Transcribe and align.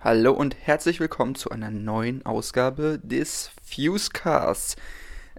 Hallo 0.00 0.32
und 0.32 0.54
herzlich 0.60 1.00
willkommen 1.00 1.34
zu 1.34 1.50
einer 1.50 1.72
neuen 1.72 2.24
Ausgabe 2.24 3.00
des 3.02 3.50
Fusecasts. 3.64 4.76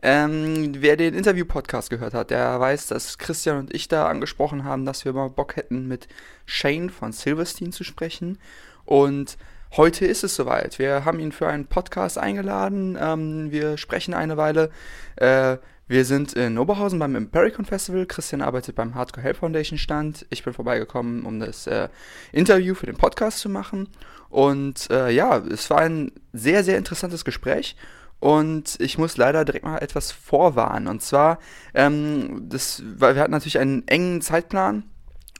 Ähm, 0.01 0.73
wer 0.79 0.97
den 0.97 1.13
Interview-Podcast 1.13 1.89
gehört 1.89 2.13
hat, 2.13 2.29
der 2.29 2.59
weiß, 2.59 2.87
dass 2.87 3.17
Christian 3.17 3.57
und 3.57 3.73
ich 3.73 3.87
da 3.87 4.09
angesprochen 4.09 4.65
haben, 4.65 4.83
dass 4.83 5.05
wir 5.05 5.13
mal 5.13 5.29
Bock 5.29 5.55
hätten, 5.55 5.87
mit 5.87 6.09
Shane 6.45 6.89
von 6.89 7.13
Silverstein 7.13 7.71
zu 7.71 7.85
sprechen. 7.85 8.37
Und 8.83 9.37
heute 9.77 10.05
ist 10.05 10.25
es 10.25 10.35
soweit. 10.35 10.77
Wir 10.77 11.05
haben 11.05 11.21
ihn 11.21 11.31
für 11.31 11.47
einen 11.47 11.67
Podcast 11.67 12.17
eingeladen. 12.17 12.97
Ähm, 12.99 13.51
wir 13.51 13.77
sprechen 13.77 14.13
eine 14.13 14.35
Weile. 14.35 14.71
Äh, 15.15 15.55
wir 15.89 16.05
sind 16.05 16.33
in 16.33 16.59
Oberhausen 16.59 16.99
beim 16.99 17.15
Impericon 17.15 17.65
Festival. 17.65 18.05
Christian 18.05 18.43
arbeitet 18.43 18.75
beim 18.75 18.93
Hardcore 18.93 19.23
Hell 19.23 19.33
Foundation 19.33 19.79
Stand. 19.79 20.23
Ich 20.29 20.43
bin 20.43 20.53
vorbeigekommen, 20.53 21.25
um 21.25 21.39
das 21.39 21.65
äh, 21.65 21.89
Interview 22.31 22.75
für 22.75 22.85
den 22.85 22.95
Podcast 22.95 23.39
zu 23.39 23.49
machen. 23.49 23.89
Und 24.29 24.87
äh, 24.91 25.09
ja, 25.09 25.37
es 25.37 25.67
war 25.71 25.79
ein 25.79 26.11
sehr, 26.31 26.63
sehr 26.63 26.77
interessantes 26.77 27.25
Gespräch. 27.25 27.75
Und 28.19 28.79
ich 28.79 28.99
muss 28.99 29.17
leider 29.17 29.43
direkt 29.45 29.65
mal 29.65 29.79
etwas 29.79 30.11
vorwarnen. 30.11 30.87
Und 30.87 31.01
zwar, 31.01 31.39
ähm, 31.73 32.47
das, 32.47 32.83
weil 32.85 33.15
wir 33.15 33.23
hatten 33.23 33.31
natürlich 33.31 33.57
einen 33.57 33.87
engen 33.87 34.21
Zeitplan 34.21 34.83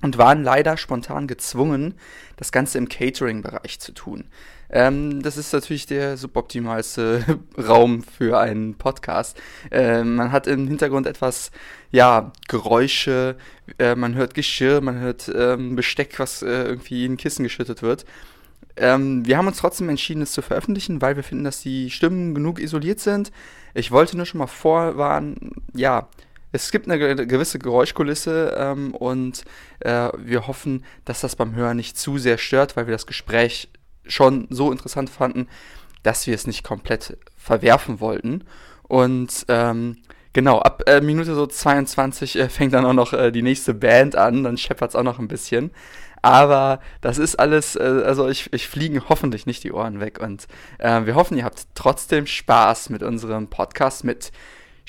und 0.02 0.18
waren 0.18 0.44
leider 0.44 0.78
spontan 0.78 1.28
gezwungen, 1.28 1.94
das 2.38 2.52
Ganze 2.52 2.80
im 2.80 2.90
Catering-Bereich 2.90 3.80
zu 3.80 3.92
tun. 3.92 4.26
Ähm, 4.72 5.22
das 5.22 5.38
ist 5.38 5.52
natürlich 5.52 5.88
der 5.88 6.18
suboptimalste 6.18 7.40
Raum 7.58 8.04
für 8.04 8.40
einen 8.40 8.76
Podcast. 8.76 9.40
Äh, 9.72 10.04
man 10.04 10.32
hat 10.32 10.48
im 10.48 10.68
Hintergrund 10.68 11.08
etwas, 11.08 11.52
ja, 11.92 12.32
Geräusche, 12.48 13.36
äh, 13.80 13.95
man 13.95 14.16
hört 14.16 14.34
Geschirr, 14.34 14.82
man 14.82 15.00
hört 15.00 15.32
ähm, 15.34 15.76
Besteck, 15.76 16.20
was 16.20 16.42
äh, 16.42 16.64
irgendwie 16.64 17.05
in 17.05 17.18
Kissen 17.18 17.44
geschüttet 17.44 17.82
wird. 17.82 18.05
Ähm, 18.78 19.26
wir 19.26 19.38
haben 19.38 19.48
uns 19.48 19.58
trotzdem 19.58 19.90
entschieden, 19.90 20.22
es 20.22 20.32
zu 20.32 20.42
veröffentlichen, 20.42 21.02
weil 21.02 21.16
wir 21.16 21.23
finden, 21.23 21.44
dass 21.44 21.62
die 21.62 21.90
Stimmen 21.90 22.36
genug 22.36 22.59
isoliert 22.59 23.00
sind. 23.00 23.31
Ich 23.73 23.92
wollte 23.92 24.17
nur 24.17 24.25
schon 24.25 24.40
mal 24.40 24.47
vorwarnen, 24.47 25.52
ja, 25.73 26.08
es 26.52 26.72
gibt 26.72 26.90
eine 26.90 27.28
gewisse 27.28 27.59
Geräuschkulisse 27.59 28.56
ähm, 28.58 28.95
und 28.95 29.44
äh, 29.81 30.09
wir 30.17 30.47
hoffen, 30.47 30.84
dass 31.06 31.22
das 31.22 31.36
beim 31.36 31.53
Hören 31.53 31.78
nicht 31.78 31.97
zu 31.97 32.17
sehr 32.17 32.38
stört, 32.40 32.75
weil 32.75 32.88
wir 32.88 32.94
das 32.94 33.06
Gespräch 33.06 33.70
schon 34.10 34.48
so 34.50 34.72
interessant 34.72 35.10
fanden, 35.10 35.48
dass 36.04 36.28
wir 36.28 36.36
es 36.36 36.48
nicht 36.48 36.64
komplett 36.64 37.18
verwerfen 37.38 38.00
wollten. 38.00 38.44
Und 38.84 39.46
ähm, 39.48 39.98
genau, 40.34 40.60
ab 40.60 40.84
äh, 40.88 41.02
Minute 41.02 41.36
so 41.36 41.46
22 41.46 42.38
äh, 42.38 42.50
fängt 42.50 42.74
dann 42.74 42.86
auch 42.86 42.94
noch 42.94 43.14
äh, 43.14 43.32
die 43.32 43.42
nächste 43.42 43.74
Band 43.74 44.16
an, 44.16 44.44
dann 44.44 44.58
scheppert 44.58 44.90
es 44.90 44.96
auch 44.96 45.04
noch 45.04 45.20
ein 45.20 45.28
bisschen. 45.28 45.72
Aber 46.22 46.82
das 47.02 47.18
ist 47.18 47.40
alles, 47.40 47.76
äh, 47.76 48.04
also 48.06 48.28
ich, 48.28 48.52
ich 48.52 48.68
fliegen 48.68 49.08
hoffentlich 49.08 49.46
nicht 49.46 49.64
die 49.64 49.72
Ohren 49.72 50.00
weg. 50.00 50.20
Und 50.20 50.48
äh, 50.80 51.06
wir 51.06 51.16
hoffen, 51.16 51.38
ihr 51.38 51.46
habt 51.46 51.68
trotzdem 51.76 52.26
Spaß 52.26 52.90
mit 52.90 53.04
unserem 53.04 53.48
Podcast 53.48 54.04
mit 54.04 54.32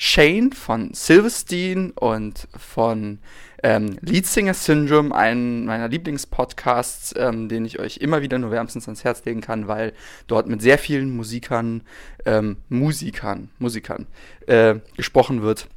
Shane 0.03 0.51
von 0.51 0.95
Silverstein 0.95 1.91
und 1.91 2.47
von 2.57 3.19
ähm, 3.61 3.99
Leadsinger 4.01 4.55
Syndrome, 4.55 5.13
einen 5.13 5.65
meiner 5.65 5.89
Lieblingspodcasts, 5.89 7.13
ähm, 7.15 7.49
den 7.49 7.65
ich 7.65 7.77
euch 7.77 7.97
immer 7.97 8.23
wieder 8.23 8.39
nur 8.39 8.49
wärmstens 8.49 8.87
ans 8.87 9.03
Herz 9.03 9.23
legen 9.25 9.41
kann, 9.41 9.67
weil 9.67 9.93
dort 10.25 10.47
mit 10.47 10.59
sehr 10.59 10.79
vielen 10.79 11.15
Musikern, 11.15 11.83
ähm, 12.25 12.57
Musikern, 12.67 13.51
Musikern 13.59 14.07
äh, 14.47 14.79
gesprochen 14.97 15.43
wird, 15.43 15.67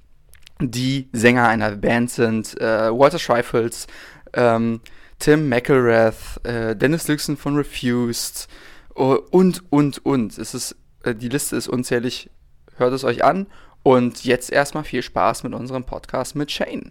die 0.59 1.11
Sänger 1.13 1.47
einer 1.47 1.73
Band 1.73 2.11
sind. 2.11 2.59
Äh, 2.59 2.99
Walter 2.99 3.19
Schreifels, 3.19 3.87
ähm, 4.33 4.81
Tim 5.19 5.51
McElrath, 5.51 6.41
äh, 6.45 6.75
Dennis 6.75 7.09
Lüxen 7.09 7.37
von 7.37 7.57
Refused 7.57 8.49
uh, 8.97 9.19
und, 9.31 9.71
und, 9.71 10.07
und. 10.07 10.39
Es 10.39 10.55
ist, 10.55 10.77
äh, 11.03 11.15
die 11.15 11.29
Liste 11.29 11.57
ist 11.57 11.69
unzählig. 11.69 12.31
Hört 12.79 12.95
es 12.95 13.05
euch 13.05 13.23
an. 13.23 13.49
Und 13.85 14.25
jetzt 14.25 14.51
erstmal 14.51 14.83
viel 14.83 15.03
Spaß 15.03 15.45
mit 15.45 15.53
unserem 15.53 15.85
Podcast 15.85 16.35
mit 16.35 16.51
Shane. 16.51 16.91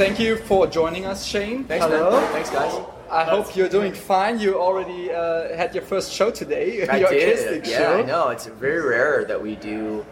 Thank 0.00 0.18
you 0.18 0.36
for 0.36 0.66
joining 0.66 1.04
us, 1.04 1.26
Shane. 1.26 1.64
Thanks, 1.64 1.84
Hello. 1.84 2.12
man. 2.12 2.32
Thanks, 2.32 2.48
guys. 2.48 2.72
I 3.10 3.24
hope 3.24 3.54
you're 3.54 3.68
doing 3.68 3.92
fine. 3.92 4.40
You 4.40 4.58
already 4.58 5.12
uh, 5.12 5.54
had 5.54 5.74
your 5.74 5.84
first 5.84 6.10
show 6.10 6.30
today, 6.30 6.88
I 6.88 7.00
your 7.00 7.10
did. 7.10 7.66
Yeah, 7.66 7.78
show. 7.78 7.98
I 7.98 8.02
know. 8.06 8.30
It's 8.30 8.46
very 8.46 8.80
rare 8.80 9.26
that 9.26 9.42
we 9.42 9.56
do 9.56 10.06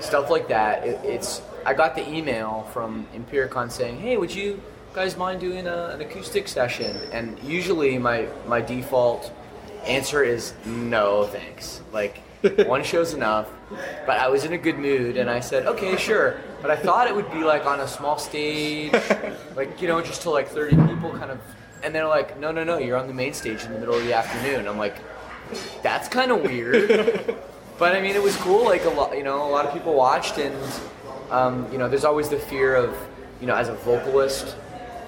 stuff 0.00 0.30
like 0.30 0.48
that. 0.48 0.84
It, 0.84 0.98
it's. 1.04 1.42
I 1.64 1.74
got 1.74 1.94
the 1.94 2.04
email 2.12 2.68
from 2.72 3.06
Impericon 3.14 3.70
saying, 3.70 4.00
"Hey, 4.00 4.16
would 4.16 4.34
you 4.34 4.60
guys 4.94 5.16
mind 5.16 5.38
doing 5.38 5.68
a, 5.68 5.90
an 5.94 6.00
acoustic 6.00 6.48
session?" 6.48 6.96
And 7.12 7.38
usually, 7.38 7.98
my 7.98 8.26
my 8.48 8.60
default 8.60 9.32
answer 9.86 10.24
is 10.24 10.54
no, 10.66 11.28
thanks. 11.28 11.82
Like 11.92 12.20
one 12.66 12.82
show's 12.82 13.14
enough. 13.14 13.48
But 14.06 14.18
I 14.18 14.28
was 14.28 14.44
in 14.44 14.52
a 14.52 14.58
good 14.58 14.78
mood, 14.78 15.16
and 15.16 15.28
I 15.28 15.40
said, 15.40 15.66
"Okay, 15.66 15.96
sure." 15.96 16.40
But 16.62 16.70
I 16.70 16.76
thought 16.76 17.06
it 17.08 17.14
would 17.14 17.30
be 17.32 17.44
like 17.44 17.66
on 17.66 17.80
a 17.80 17.88
small 17.88 18.18
stage, 18.18 18.92
like 19.56 19.80
you 19.80 19.88
know, 19.88 20.00
just 20.00 20.22
to 20.22 20.30
like 20.30 20.48
30 20.48 20.76
people, 20.76 21.10
kind 21.10 21.30
of. 21.30 21.40
And 21.82 21.94
they're 21.94 22.08
like, 22.08 22.38
"No, 22.38 22.50
no, 22.50 22.64
no, 22.64 22.78
you're 22.78 22.96
on 22.96 23.06
the 23.06 23.14
main 23.14 23.32
stage 23.34 23.64
in 23.64 23.72
the 23.72 23.78
middle 23.78 23.94
of 23.94 24.04
the 24.04 24.12
afternoon." 24.12 24.66
I'm 24.66 24.78
like, 24.78 24.96
"That's 25.82 26.08
kind 26.08 26.30
of 26.30 26.42
weird." 26.42 26.88
but 27.78 27.94
I 27.94 28.00
mean, 28.00 28.16
it 28.16 28.22
was 28.22 28.36
cool. 28.36 28.64
Like 28.64 28.84
a 28.84 28.90
lot, 28.90 29.16
you 29.16 29.24
know, 29.24 29.46
a 29.46 29.50
lot 29.50 29.66
of 29.66 29.72
people 29.72 29.94
watched, 29.94 30.38
and 30.38 30.54
um, 31.30 31.70
you 31.70 31.78
know, 31.78 31.88
there's 31.88 32.04
always 32.04 32.28
the 32.28 32.38
fear 32.38 32.74
of, 32.74 32.96
you 33.40 33.46
know, 33.46 33.54
as 33.54 33.68
a 33.68 33.74
vocalist, 33.74 34.56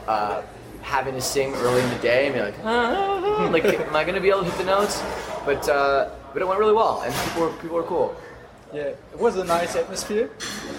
uh, 0.07 0.43
having 0.83 1.15
to 1.15 1.21
sing 1.21 1.55
early 1.55 1.83
in 1.83 1.91
the 1.91 1.99
day 1.99 2.27
and 2.27 2.35
be 2.35 2.41
like, 2.41 2.55
"Ah, 2.65 3.49
like, 3.51 3.65
am 3.65 3.97
I 3.97 4.05
gonna 4.05 4.21
be 4.21 4.31
able 4.31 4.45
to 4.45 4.51
hit 4.51 4.59
the 4.59 4.65
notes? 4.65 5.03
But 5.45 5.69
uh, 5.69 6.11
but 6.33 6.43
it 6.43 6.49
went 6.49 6.59
really 6.61 6.73
well, 6.73 7.03
and 7.03 7.15
people 7.15 7.43
were 7.43 7.53
people 7.55 7.77
were 7.77 7.83
cool. 7.85 8.17
Yeah, 8.73 8.95
it 9.13 9.19
was 9.19 9.37
a 9.37 9.45
nice 9.45 9.77
atmosphere. 9.77 10.31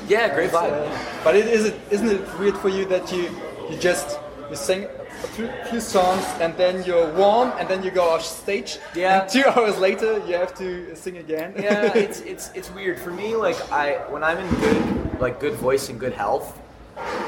Yeah, 0.08 0.34
great 0.34 0.50
vibe. 0.50 0.74
Uh, 0.74 1.24
but 1.24 1.36
it 1.36 1.46
is 1.48 1.74
isn't 1.92 2.10
it 2.10 2.40
weird 2.40 2.58
for 2.58 2.70
you 2.70 2.86
that 2.86 3.12
you 3.12 3.30
you 3.70 3.78
just 3.78 4.20
you 4.50 4.56
sing 4.56 4.86
a 5.24 5.28
few, 5.28 5.50
few 5.70 5.80
songs 5.80 6.26
and 6.42 6.56
then 6.58 6.84
you're 6.84 7.12
warm 7.14 7.54
and 7.60 7.68
then 7.70 7.84
you 7.84 7.92
go 7.92 8.10
off 8.10 8.24
stage. 8.26 8.80
Yeah. 8.96 9.22
And 9.22 9.30
two 9.30 9.44
hours 9.48 9.78
later 9.78 10.20
you 10.28 10.34
have 10.36 10.56
to 10.56 10.96
sing 10.96 11.18
again. 11.18 11.54
yeah, 11.56 11.96
it's 11.96 12.22
it's 12.22 12.50
it's 12.56 12.72
weird 12.72 13.00
for 13.00 13.12
me. 13.12 13.36
Like 13.36 13.60
I 13.72 13.94
when 14.10 14.24
I'm 14.24 14.40
in 14.40 14.50
good 14.60 15.22
like 15.22 15.40
good 15.40 15.54
voice 15.54 15.90
and 15.90 16.00
good 16.00 16.14
health, 16.14 16.60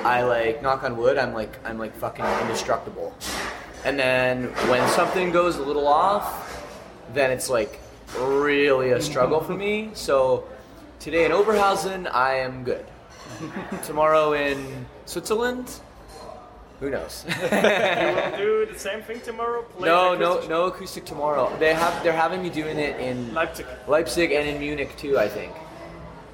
I 0.04 0.24
like 0.24 0.62
knock 0.62 0.84
on 0.84 0.98
wood. 0.98 1.18
I'm 1.18 1.34
like 1.34 1.60
I'm 1.64 1.78
like 1.78 1.96
fucking 1.96 2.26
indestructible. 2.42 3.14
And 3.86 4.00
then 4.00 4.46
when 4.68 4.88
something 4.90 5.32
goes 5.32 5.58
a 5.58 5.62
little 5.62 5.88
off, 5.88 6.66
then 7.14 7.30
it's 7.30 7.50
like 7.52 7.80
really 8.18 8.92
a 8.92 9.02
struggle 9.02 9.42
for 9.42 9.54
me. 9.54 9.90
So 9.94 10.46
today 11.00 11.26
in 11.26 11.32
Oberhausen, 11.32 12.10
I 12.12 12.36
am 12.36 12.64
good. 12.64 12.86
Tomorrow 13.84 14.34
in 14.34 14.86
Switzerland, 15.06 15.70
who 16.80 16.90
knows? 16.90 17.26
You 17.28 17.34
will 17.42 18.38
do 18.38 18.66
the 18.72 18.78
same 18.80 19.02
thing 19.02 19.20
tomorrow? 19.22 19.64
Play 19.64 19.88
no, 19.90 20.16
no, 20.16 20.34
acoustic- 20.34 20.50
no 20.50 20.66
acoustic 20.66 21.06
tomorrow. 21.06 21.56
They 21.60 21.74
have 21.74 22.04
they're 22.04 22.14
having 22.14 22.42
me 22.44 22.50
doing 22.50 22.78
it 22.78 23.00
in 23.00 23.34
Leipzig. 23.34 23.66
Leipzig 23.88 24.32
and 24.32 24.48
in 24.48 24.60
Munich 24.60 24.96
too, 24.98 25.18
I 25.18 25.28
think. 25.28 25.54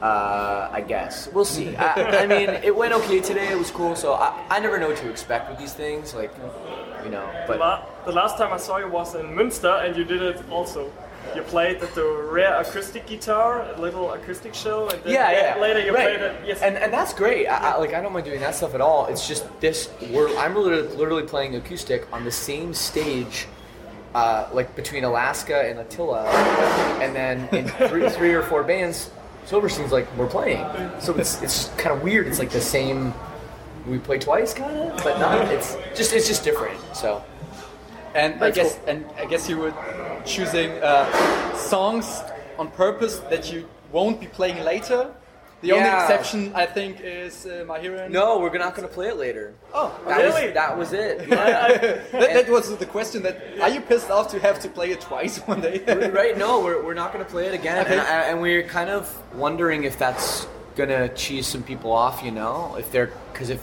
Uh, 0.01 0.67
I 0.71 0.81
guess 0.81 1.29
we'll 1.31 1.45
see. 1.45 1.75
I, 1.75 2.24
I 2.24 2.25
mean, 2.27 2.50
it 2.50 2.75
went 2.75 2.91
okay 2.94 3.19
today. 3.21 3.50
It 3.51 3.57
was 3.57 3.69
cool. 3.69 3.95
So 3.95 4.13
I, 4.13 4.33
I 4.50 4.59
never 4.59 4.79
know 4.79 4.88
what 4.89 4.97
to 4.97 5.09
expect 5.09 5.47
with 5.50 5.59
these 5.59 5.74
things, 5.74 6.15
like 6.15 6.31
you 7.06 7.12
know. 7.12 7.29
But 7.47 7.59
La- 7.59 7.85
the 8.06 8.12
last 8.12 8.35
time 8.38 8.51
I 8.51 8.57
saw 8.57 8.77
you 8.77 8.88
was 8.89 9.13
in 9.13 9.27
Münster, 9.27 9.85
and 9.85 9.95
you 9.95 10.03
did 10.03 10.21
it 10.24 10.41
also. 10.50 10.91
You 11.35 11.41
played 11.44 11.77
at 11.77 11.95
the 11.95 12.06
rare 12.29 12.59
acoustic 12.59 13.07
guitar, 13.07 13.65
a 13.73 13.79
little 13.79 14.12
acoustic 14.12 14.53
show, 14.53 14.89
and 14.89 15.01
then 15.03 15.13
yeah, 15.13 15.31
yeah. 15.56 15.62
later 15.62 15.79
you 15.79 15.94
right. 15.94 16.18
played 16.18 16.21
it. 16.21 16.35
Yes, 16.45 16.62
and 16.62 16.75
and 16.75 16.91
that's 16.91 17.13
great. 17.13 17.47
I, 17.47 17.71
I, 17.71 17.77
like 17.77 17.94
I 17.94 18.01
don't 18.01 18.12
mind 18.12 18.25
doing 18.25 18.41
that 18.41 18.56
stuff 18.56 18.75
at 18.75 18.81
all. 18.81 19.06
It's 19.07 19.27
just 19.27 19.45
this. 19.62 19.89
We're, 20.12 20.35
I'm 20.38 20.56
literally, 20.56 20.88
literally 20.95 21.23
playing 21.23 21.56
acoustic 21.56 22.12
on 22.12 22.23
the 22.25 22.31
same 22.31 22.73
stage. 22.73 23.47
Uh, 24.13 24.50
like 24.51 24.75
between 24.75 25.06
Alaska 25.06 25.62
and 25.69 25.79
Attila, 25.79 26.25
and 27.01 27.15
then 27.15 27.47
in 27.56 27.69
three, 27.88 28.09
three 28.09 28.33
or 28.33 28.44
four 28.44 28.62
bands, 28.62 29.09
Silverstein's 29.45 29.94
like 29.94 30.06
we're 30.17 30.27
playing. 30.27 30.65
So 31.00 31.15
it's 31.15 31.41
it's 31.41 31.69
kind 31.77 31.95
of 31.95 32.03
weird. 32.03 32.27
It's 32.27 32.39
like 32.39 32.50
the 32.50 32.59
same. 32.59 33.13
We 33.88 33.97
play 34.00 34.19
twice, 34.19 34.53
kind 34.53 34.77
of, 34.77 35.03
but 35.03 35.17
not. 35.17 35.47
It's 35.47 35.77
just 35.95 36.12
it's 36.13 36.27
just 36.27 36.44
different. 36.44 36.77
So 36.94 37.24
And 38.13 38.44
I 38.44 38.51
guess 38.51 38.75
cool. 38.75 38.89
and 38.89 39.06
I 39.17 39.25
guess 39.25 39.47
you 39.50 39.57
would 39.59 39.74
choosing 40.25 40.71
uh, 40.83 41.56
songs 41.56 42.21
on 42.57 42.69
purpose 42.71 43.19
that 43.29 43.51
you 43.51 43.68
won't 43.91 44.19
be 44.19 44.27
playing 44.27 44.63
later. 44.63 45.13
The 45.62 45.73
only 45.73 45.88
exception, 45.89 46.51
I 46.56 46.65
think, 46.65 47.01
is 47.03 47.45
uh, 47.45 47.63
My 47.68 47.79
Hero. 47.79 48.07
No, 48.07 48.39
we're 48.39 48.57
not 48.57 48.73
going 48.75 48.88
to 48.88 48.91
play 48.94 49.09
it 49.09 49.18
later. 49.18 49.53
Oh, 49.75 49.95
That 50.07 50.18
Really? 50.18 50.45
was, 50.47 50.53
that 50.56 50.75
was 50.77 50.91
it. 50.94 51.29
that, 51.29 52.12
that 52.12 52.50
was 52.50 52.75
the 52.77 52.85
question. 52.88 53.21
That 53.21 53.38
are 53.62 53.69
you 53.69 53.79
pissed 53.79 54.09
off 54.09 54.31
to 54.31 54.39
have 54.39 54.59
to 54.62 54.69
play 54.69 54.89
it 54.89 55.01
twice 55.01 55.38
one 55.45 55.62
day? 55.62 55.83
right? 56.12 56.35
No, 56.35 56.62
we're, 56.62 56.83
we're 56.83 56.95
not 56.95 57.13
going 57.13 57.24
to 57.24 57.29
play 57.29 57.45
it 57.45 57.53
again, 57.53 57.85
Okay. 57.85 57.91
and, 57.94 58.01
I- 58.01 58.24
and 58.29 58.41
we're 58.41 58.63
kind 58.63 58.89
of 58.89 59.15
wondering 59.35 59.83
if 59.83 60.00
that's 60.00 60.47
going 60.75 60.89
to 60.89 61.09
cheese 61.13 61.45
some 61.45 61.62
people 61.62 61.91
off. 61.91 62.24
You 62.24 62.31
know, 62.31 62.75
if 62.79 62.91
they're 62.91 63.12
because 63.31 63.51
if 63.51 63.62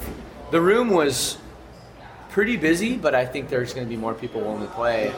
the 0.52 0.60
room 0.60 0.90
was 0.90 1.36
pretty 2.30 2.56
busy, 2.56 2.96
but 2.96 3.12
I 3.16 3.26
think 3.26 3.48
there's 3.48 3.74
going 3.74 3.86
to 3.86 3.90
be 3.90 3.96
more 4.00 4.14
people 4.14 4.40
willing 4.40 4.60
to 4.62 4.72
play. 4.72 5.12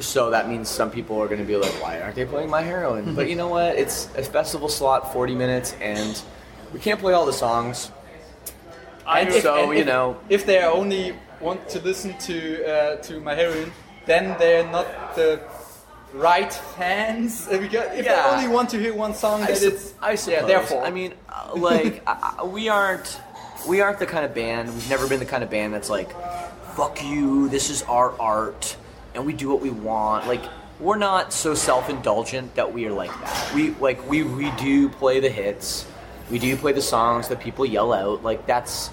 So 0.00 0.30
that 0.30 0.48
means 0.48 0.68
some 0.68 0.90
people 0.90 1.20
are 1.22 1.26
going 1.28 1.40
to 1.40 1.46
be 1.46 1.56
like, 1.56 1.72
"Why 1.82 2.00
aren't 2.00 2.14
they 2.16 2.24
playing 2.24 2.50
My 2.50 2.62
Heroine?" 2.62 3.14
but 3.14 3.28
you 3.28 3.36
know 3.36 3.48
what? 3.48 3.76
It's 3.76 4.06
a 4.16 4.22
festival 4.22 4.68
slot, 4.68 5.12
40 5.12 5.34
minutes, 5.34 5.74
and 5.80 6.20
we 6.72 6.80
can't 6.80 6.98
play 7.00 7.12
all 7.12 7.26
the 7.26 7.32
songs. 7.32 7.90
I 9.06 9.20
if- 9.22 9.42
so, 9.42 9.54
and 9.64 9.72
you 9.72 9.78
if- 9.80 9.86
know- 9.86 10.16
if 10.28 10.46
they 10.46 10.62
only 10.62 11.14
want 11.40 11.68
to 11.70 11.80
listen 11.80 12.16
to 12.18 12.64
uh, 12.64 12.96
to 13.02 13.20
my 13.20 13.34
heroine, 13.34 13.72
then 14.06 14.36
they're 14.38 14.68
not 14.70 15.14
the 15.14 15.40
right 16.14 16.52
fans. 16.52 17.48
If 17.50 17.72
Yeah. 17.72 17.88
they 18.02 18.08
only 18.36 18.48
want 18.48 18.70
to 18.70 18.78
hear 18.78 18.94
one 18.94 19.14
song, 19.14 19.42
I, 19.42 19.48
it's 19.50 19.94
I 20.00 20.14
suppose. 20.14 20.26
yeah, 20.40 20.46
therefore. 20.46 20.84
I 20.84 20.90
mean, 20.90 21.14
uh, 21.28 21.52
like 21.56 22.02
I- 22.06 22.44
we 22.44 22.68
aren't 22.68 23.18
we 23.68 23.80
aren't 23.80 23.98
the 23.98 24.06
kind 24.06 24.24
of 24.24 24.34
band. 24.34 24.68
We've 24.74 24.90
never 24.90 25.06
been 25.08 25.20
the 25.20 25.26
kind 25.26 25.42
of 25.44 25.50
band 25.50 25.72
that's 25.74 25.90
like, 25.90 26.10
"Fuck 26.76 27.02
you! 27.04 27.48
This 27.48 27.70
is 27.70 27.82
our 27.84 28.12
art, 28.20 28.76
and 29.14 29.24
we 29.26 29.32
do 29.32 29.48
what 29.48 29.60
we 29.60 29.70
want." 29.70 30.26
Like 30.26 30.42
we're 30.80 30.98
not 30.98 31.32
so 31.32 31.54
self-indulgent 31.54 32.54
that 32.56 32.72
we 32.72 32.86
are 32.86 32.92
like 32.92 33.12
that. 33.20 33.54
We 33.54 33.70
like 33.72 34.08
we 34.08 34.22
we 34.22 34.50
do 34.52 34.88
play 34.88 35.20
the 35.20 35.30
hits. 35.30 35.86
We 36.30 36.38
do 36.38 36.56
play 36.56 36.72
the 36.72 36.82
songs 36.82 37.28
that 37.28 37.40
people 37.40 37.66
yell 37.66 37.92
out. 37.92 38.22
Like 38.22 38.46
that's, 38.46 38.90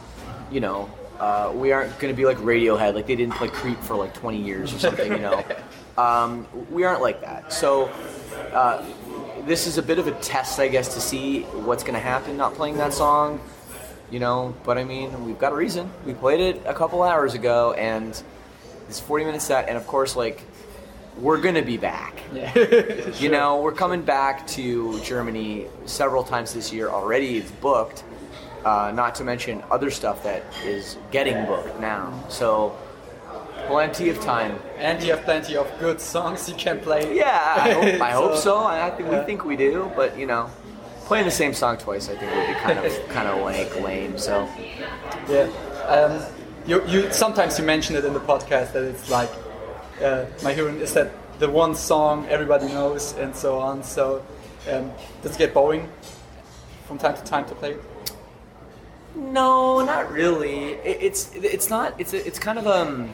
you 0.51 0.59
know, 0.59 0.89
uh, 1.19 1.51
we 1.55 1.71
aren't 1.71 1.97
going 1.99 2.13
to 2.13 2.17
be 2.17 2.25
like 2.25 2.37
Radiohead. 2.37 2.95
Like 2.95 3.07
they 3.07 3.15
didn't 3.15 3.35
play 3.35 3.47
Creep 3.47 3.79
for 3.79 3.95
like 3.95 4.13
20 4.13 4.41
years 4.41 4.73
or 4.73 4.79
something. 4.79 5.11
You 5.11 5.19
know, 5.19 5.43
um, 5.97 6.47
we 6.69 6.83
aren't 6.83 7.01
like 7.01 7.21
that. 7.21 7.51
So. 7.53 7.91
Uh, 8.53 8.85
this 9.45 9.67
is 9.67 9.77
a 9.77 9.81
bit 9.81 9.99
of 9.99 10.07
a 10.07 10.11
test, 10.19 10.59
I 10.59 10.67
guess, 10.67 10.93
to 10.93 11.01
see 11.01 11.41
what's 11.43 11.83
going 11.83 11.95
to 11.95 11.99
happen 11.99 12.37
not 12.37 12.53
playing 12.53 12.77
that 12.77 12.93
song. 12.93 13.39
You 14.11 14.19
know, 14.19 14.55
but 14.63 14.77
I 14.77 14.83
mean, 14.83 15.25
we've 15.25 15.37
got 15.37 15.51
a 15.51 15.55
reason. 15.55 15.91
We 16.05 16.13
played 16.13 16.39
it 16.39 16.61
a 16.65 16.73
couple 16.73 17.03
hours 17.03 17.35
ago, 17.35 17.73
and 17.73 18.21
it's 18.89 18.99
40 18.99 19.25
minutes 19.25 19.45
set, 19.45 19.69
and 19.69 19.77
of 19.77 19.85
course, 19.87 20.15
like, 20.15 20.41
we're 21.17 21.39
going 21.39 21.55
to 21.55 21.61
be 21.61 21.77
back. 21.77 22.15
You 23.19 23.29
know, 23.29 23.61
we're 23.61 23.73
coming 23.73 24.01
back 24.03 24.47
to 24.47 24.99
Germany 25.01 25.65
several 25.85 26.23
times 26.23 26.53
this 26.53 26.71
year 26.73 26.89
already. 26.89 27.37
It's 27.37 27.51
booked, 27.51 28.03
uh, 28.65 28.91
not 28.95 29.15
to 29.15 29.23
mention 29.23 29.63
other 29.69 29.91
stuff 29.91 30.23
that 30.23 30.43
is 30.63 30.97
getting 31.11 31.45
booked 31.45 31.79
now. 31.79 32.13
So, 32.29 32.75
plenty 33.67 34.09
of 34.09 34.19
time. 34.21 34.57
and 34.77 35.03
you 35.03 35.11
have 35.11 35.23
plenty 35.25 35.55
of 35.57 35.67
good 35.79 35.99
songs 36.01 36.47
you 36.49 36.55
can 36.55 36.79
play. 36.79 37.15
Yeah, 37.15 37.53
I 37.57 37.71
hope, 37.71 38.01
I 38.01 38.11
hope 38.21 38.35
So- 38.35 38.41
so. 38.41 38.57
I 38.63 38.89
think 38.91 39.09
we 39.09 39.17
think 39.25 39.45
we 39.45 39.55
do, 39.57 39.91
but 39.95 40.17
you 40.17 40.25
know, 40.25 40.49
playing 41.05 41.25
the 41.25 41.31
same 41.31 41.53
song 41.53 41.77
twice, 41.77 42.09
I 42.09 42.15
think 42.15 42.31
would 42.33 42.47
be 42.47 42.53
kind 42.61 42.79
of 42.79 43.09
kind 43.09 43.27
of 43.27 43.41
like 43.43 43.75
lame. 43.81 44.17
So 44.17 44.47
Yeah. 45.27 45.49
Um, 45.87 46.23
you, 46.65 46.85
you 46.87 47.11
sometimes 47.11 47.57
you 47.59 47.65
mention 47.65 47.95
it 47.95 48.05
in 48.05 48.13
the 48.13 48.19
podcast 48.19 48.73
that 48.73 48.83
it's 48.83 49.09
like 49.09 49.29
uh, 50.01 50.25
my 50.43 50.53
heroine 50.53 50.79
is 50.81 50.93
that 50.93 51.11
the 51.39 51.49
one 51.49 51.75
song 51.75 52.27
everybody 52.27 52.67
knows 52.67 53.13
and 53.13 53.35
so 53.35 53.59
on. 53.59 53.83
So 53.83 54.25
um, 54.69 54.91
does 55.21 55.35
it 55.35 55.37
get 55.37 55.53
boring 55.53 55.89
from 56.87 56.97
time 56.97 57.15
to 57.15 57.23
time 57.23 57.45
to 57.45 57.55
play? 57.55 57.71
it? 57.71 57.83
no, 59.15 59.83
not 59.83 60.11
really. 60.11 60.73
It, 60.73 60.97
it's 61.01 61.33
it's 61.35 61.69
not. 61.69 61.99
It's 61.99 62.13
a, 62.13 62.25
it's 62.25 62.39
kind 62.39 62.57
of 62.57 62.67
um, 62.67 63.13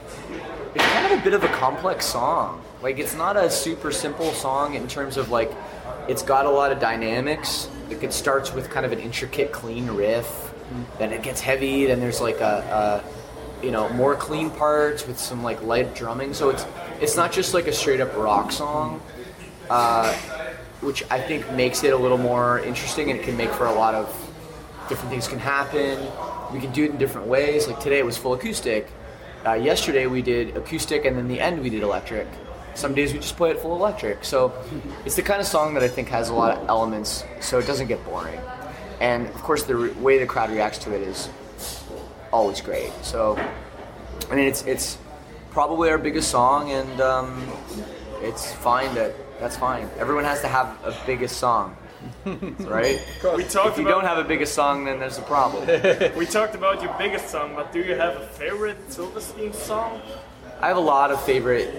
it's 0.73 0.85
kind 0.85 1.11
of 1.11 1.19
a 1.19 1.23
bit 1.23 1.33
of 1.33 1.43
a 1.43 1.47
complex 1.49 2.05
song. 2.05 2.61
Like 2.81 2.99
it's 2.99 3.15
not 3.15 3.37
a 3.37 3.49
super 3.49 3.91
simple 3.91 4.31
song 4.33 4.75
in 4.75 4.87
terms 4.87 5.17
of 5.17 5.31
like, 5.31 5.51
it's 6.07 6.21
got 6.21 6.45
a 6.45 6.49
lot 6.49 6.71
of 6.71 6.79
dynamics. 6.79 7.69
Like 7.89 8.03
it 8.03 8.13
starts 8.13 8.53
with 8.53 8.69
kind 8.69 8.85
of 8.85 8.91
an 8.91 8.99
intricate, 8.99 9.51
clean 9.51 9.87
riff, 9.87 10.53
then 10.99 11.11
it 11.11 11.23
gets 11.23 11.41
heavy. 11.41 11.85
Then 11.85 11.99
there's 11.99 12.21
like 12.21 12.41
a, 12.41 13.01
a 13.03 13.24
you 13.65 13.71
know 13.71 13.89
more 13.89 14.15
clean 14.15 14.49
parts 14.51 15.07
with 15.07 15.19
some 15.19 15.43
like 15.43 15.61
light 15.63 15.95
drumming. 15.95 16.33
So 16.33 16.49
it's 16.49 16.65
it's 17.01 17.15
not 17.17 17.31
just 17.31 17.53
like 17.53 17.67
a 17.67 17.73
straight 17.73 17.99
up 18.01 18.15
rock 18.15 18.51
song. 18.51 19.01
uh, 19.69 20.13
which 20.81 21.03
I 21.09 21.19
think 21.19 21.49
makes 21.53 21.83
it 21.83 21.93
a 21.93 21.97
little 21.97 22.17
more 22.19 22.59
interesting 22.59 23.09
and 23.09 23.19
it 23.19 23.23
can 23.23 23.35
make 23.35 23.49
for 23.49 23.65
a 23.65 23.73
lot 23.73 23.95
of 23.95 24.07
different 24.87 25.09
things 25.09 25.27
can 25.27 25.39
happen. 25.39 25.97
We 26.53 26.59
can 26.59 26.71
do 26.71 26.83
it 26.83 26.91
in 26.91 26.97
different 26.97 27.27
ways. 27.27 27.67
Like 27.67 27.79
today 27.79 27.97
it 27.97 28.05
was 28.05 28.17
full 28.17 28.33
acoustic. 28.33 28.87
Uh, 29.45 29.53
yesterday 29.53 30.05
we 30.05 30.21
did 30.21 30.55
acoustic 30.55 31.05
and 31.05 31.17
then 31.17 31.27
the 31.27 31.39
end 31.39 31.61
we 31.63 31.71
did 31.71 31.81
electric. 31.81 32.27
Some 32.75 32.93
days 32.93 33.13
we 33.13 33.19
just 33.19 33.35
play 33.37 33.49
it 33.51 33.59
full 33.59 33.75
electric. 33.75 34.23
So 34.23 34.53
it's 35.05 35.15
the 35.15 35.23
kind 35.23 35.41
of 35.41 35.47
song 35.47 35.73
that 35.75 35.81
I 35.81 35.87
think 35.87 36.09
has 36.09 36.29
a 36.29 36.33
lot 36.35 36.55
of 36.55 36.69
elements 36.69 37.23
so 37.39 37.57
it 37.57 37.65
doesn't 37.65 37.87
get 37.87 38.03
boring. 38.05 38.39
And 38.99 39.25
of 39.27 39.41
course 39.41 39.63
the 39.63 39.75
re- 39.75 39.91
way 39.93 40.19
the 40.19 40.27
crowd 40.27 40.51
reacts 40.51 40.77
to 40.79 40.93
it 40.93 41.01
is 41.01 41.29
always 42.35 42.61
great. 42.61 42.91
So 43.01 43.37
I 44.29 44.35
mean 44.35 44.47
it's 44.47 44.63
it's 44.65 44.97
probably 45.51 45.89
our 45.89 45.97
biggest 45.97 46.29
song 46.29 46.71
and 46.71 46.99
um, 47.01 47.47
it's 48.21 48.53
fine 48.53 48.93
that 48.95 49.13
that's 49.39 49.57
fine. 49.57 49.89
Everyone 49.97 50.23
has 50.25 50.41
to 50.41 50.47
have 50.47 50.67
a 50.83 50.95
biggest 51.05 51.37
song, 51.37 51.75
right? 52.25 52.99
We 53.35 53.43
talked 53.43 53.71
If 53.71 53.77
you 53.77 53.83
about 53.83 54.01
don't 54.01 54.05
have 54.05 54.17
a 54.17 54.23
biggest 54.27 54.53
song, 54.53 54.85
then 54.85 54.99
there's 54.99 55.17
a 55.17 55.21
problem. 55.23 55.65
we 56.17 56.25
talked 56.25 56.55
about 56.55 56.81
your 56.81 56.93
biggest 56.97 57.29
song, 57.29 57.53
but 57.55 57.71
do 57.73 57.79
you 57.79 57.95
have 57.95 58.15
a 58.17 58.27
favorite 58.27 58.77
Silverstein 58.91 59.53
song? 59.53 60.01
I 60.61 60.67
have 60.69 60.77
a 60.77 60.87
lot 60.95 61.11
of 61.11 61.21
favorite 61.23 61.69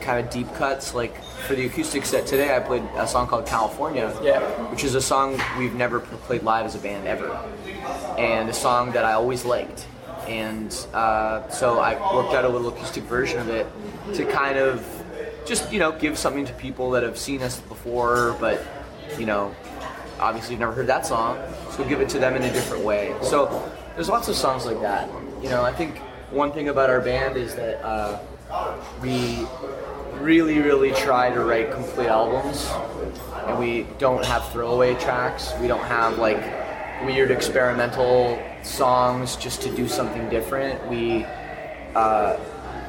kind 0.00 0.24
of 0.24 0.30
deep 0.32 0.52
cuts. 0.54 0.94
Like 0.94 1.14
for 1.46 1.54
the 1.54 1.64
acoustic 1.66 2.04
set 2.04 2.26
today, 2.26 2.54
I 2.54 2.60
played 2.60 2.82
a 2.96 3.06
song 3.06 3.26
called 3.26 3.46
California, 3.46 4.14
Yeah. 4.22 4.40
which 4.70 4.84
is 4.84 4.94
a 4.94 5.00
song 5.02 5.38
we've 5.58 5.74
never 5.74 6.00
played 6.00 6.42
live 6.42 6.66
as 6.66 6.74
a 6.74 6.78
band 6.78 7.06
ever, 7.08 7.30
and 8.18 8.48
a 8.50 8.54
song 8.54 8.92
that 8.92 9.04
I 9.04 9.12
always 9.14 9.44
liked. 9.44 9.86
And 10.28 10.72
uh, 10.92 11.48
so 11.48 11.78
I 11.78 11.94
worked 12.14 12.34
out 12.34 12.44
a 12.44 12.48
little 12.48 12.68
acoustic 12.68 13.04
version 13.04 13.40
of 13.40 13.48
it 13.48 13.66
to 14.14 14.24
kind 14.26 14.58
of 14.58 14.86
just 15.46 15.72
you 15.72 15.78
know 15.78 15.92
give 15.92 16.18
something 16.18 16.44
to 16.44 16.52
people 16.54 16.90
that 16.90 17.02
have 17.02 17.16
seen 17.16 17.42
us 17.42 17.58
before, 17.60 18.36
but 18.38 18.62
you 19.18 19.24
know 19.24 19.54
obviously 20.20 20.52
you've 20.52 20.60
never 20.60 20.72
heard 20.72 20.86
that 20.88 21.06
song, 21.06 21.38
so 21.70 21.84
give 21.84 22.00
it 22.00 22.08
to 22.10 22.18
them 22.18 22.34
in 22.34 22.42
a 22.42 22.52
different 22.52 22.84
way. 22.84 23.14
So 23.22 23.72
there's 23.94 24.08
lots 24.08 24.28
of 24.28 24.34
songs 24.34 24.66
like 24.66 24.80
that. 24.80 25.08
You 25.42 25.48
know, 25.48 25.62
I 25.62 25.72
think 25.72 25.98
one 26.30 26.52
thing 26.52 26.68
about 26.68 26.90
our 26.90 27.00
band 27.00 27.36
is 27.36 27.54
that 27.54 27.82
uh, 27.84 28.20
we 29.00 29.46
really, 30.20 30.58
really 30.58 30.92
try 30.92 31.30
to 31.30 31.40
write 31.40 31.70
complete 31.70 32.08
albums, 32.08 32.68
and 33.46 33.58
we 33.58 33.86
don't 33.98 34.24
have 34.24 34.48
throwaway 34.50 34.94
tracks. 34.94 35.52
We 35.60 35.68
don't 35.68 35.84
have 35.84 36.18
like 36.18 36.42
weird 37.04 37.30
experimental 37.30 38.42
songs 38.68 39.36
just 39.36 39.62
to 39.62 39.74
do 39.74 39.88
something 39.88 40.28
different. 40.28 40.86
We 40.88 41.24
uh, 41.94 42.38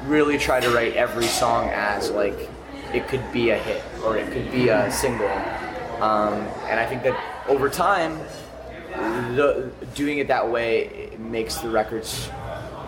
really 0.06 0.38
try 0.38 0.60
to 0.60 0.70
write 0.70 0.94
every 0.94 1.26
song 1.26 1.70
as 1.70 2.12
like 2.12 2.50
it 2.94 3.08
could 3.08 3.32
be 3.32 3.52
a 3.52 3.58
hit 3.58 3.84
or 4.04 4.18
it 4.18 4.32
could 4.32 4.52
be 4.52 4.70
a 4.70 4.92
single. 4.92 5.30
Um, 6.02 6.34
and 6.68 6.80
I 6.80 6.86
think 6.86 7.04
that 7.04 7.20
over 7.48 7.70
time, 7.70 8.20
the, 9.36 9.72
doing 9.96 10.20
it 10.20 10.28
that 10.28 10.50
way 10.50 10.86
it 10.86 11.20
makes 11.20 11.58
the 11.58 11.70
records 11.70 12.30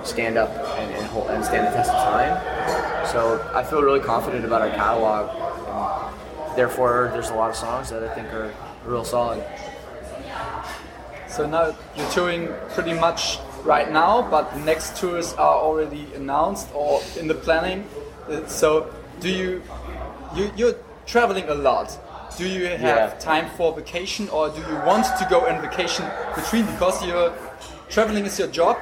stand 0.04 0.38
up 0.38 0.50
and, 0.50 0.96
and, 0.96 1.06
hold, 1.08 1.30
and 1.30 1.44
stand 1.44 1.68
the 1.68 1.72
test 1.72 1.92
of 1.92 2.04
time. 2.04 3.08
So 3.08 3.50
I 3.54 3.64
feel 3.64 3.82
really 3.82 4.00
confident 4.00 4.46
about 4.46 4.62
our 4.62 4.70
catalog. 4.70 6.56
Therefore, 6.56 7.10
there's 7.14 7.30
a 7.30 7.36
lot 7.36 7.50
of 7.50 7.56
songs 7.56 7.90
that 7.92 8.04
I 8.04 8.14
think 8.14 8.28
are 8.34 8.54
real 8.86 9.06
solid. 9.06 9.44
So 11.32 11.48
now 11.48 11.74
you're 11.96 12.10
touring 12.12 12.50
pretty 12.74 12.94
much 12.94 13.40
right 13.64 13.90
now, 13.92 14.22
but 14.30 14.54
the 14.54 14.60
next 14.60 14.98
tours 14.98 15.34
are 15.34 15.56
already 15.56 16.06
announced 16.16 16.68
or 16.74 17.02
in 17.20 17.28
the 17.28 17.36
planning. 17.36 17.86
Uh, 18.30 18.46
So 18.48 18.92
do 19.20 19.30
you, 19.30 19.62
you 20.36 20.52
you're 20.58 20.76
traveling 21.06 21.48
a 21.50 21.54
lot. 21.56 21.98
Do 22.38 22.46
you 22.48 22.66
have 22.68 22.80
Yeah. 22.82 23.20
time 23.20 23.48
for 23.58 23.74
vacation 23.74 24.30
or 24.30 24.50
do 24.50 24.60
you 24.62 24.76
want 24.86 25.06
to 25.20 25.26
go 25.30 25.40
on 25.48 25.62
vacation 25.62 26.06
between 26.36 26.66
because 26.66 27.06
you're 27.06 27.32
traveling 27.90 28.26
is 28.26 28.38
your 28.40 28.48
job? 28.50 28.76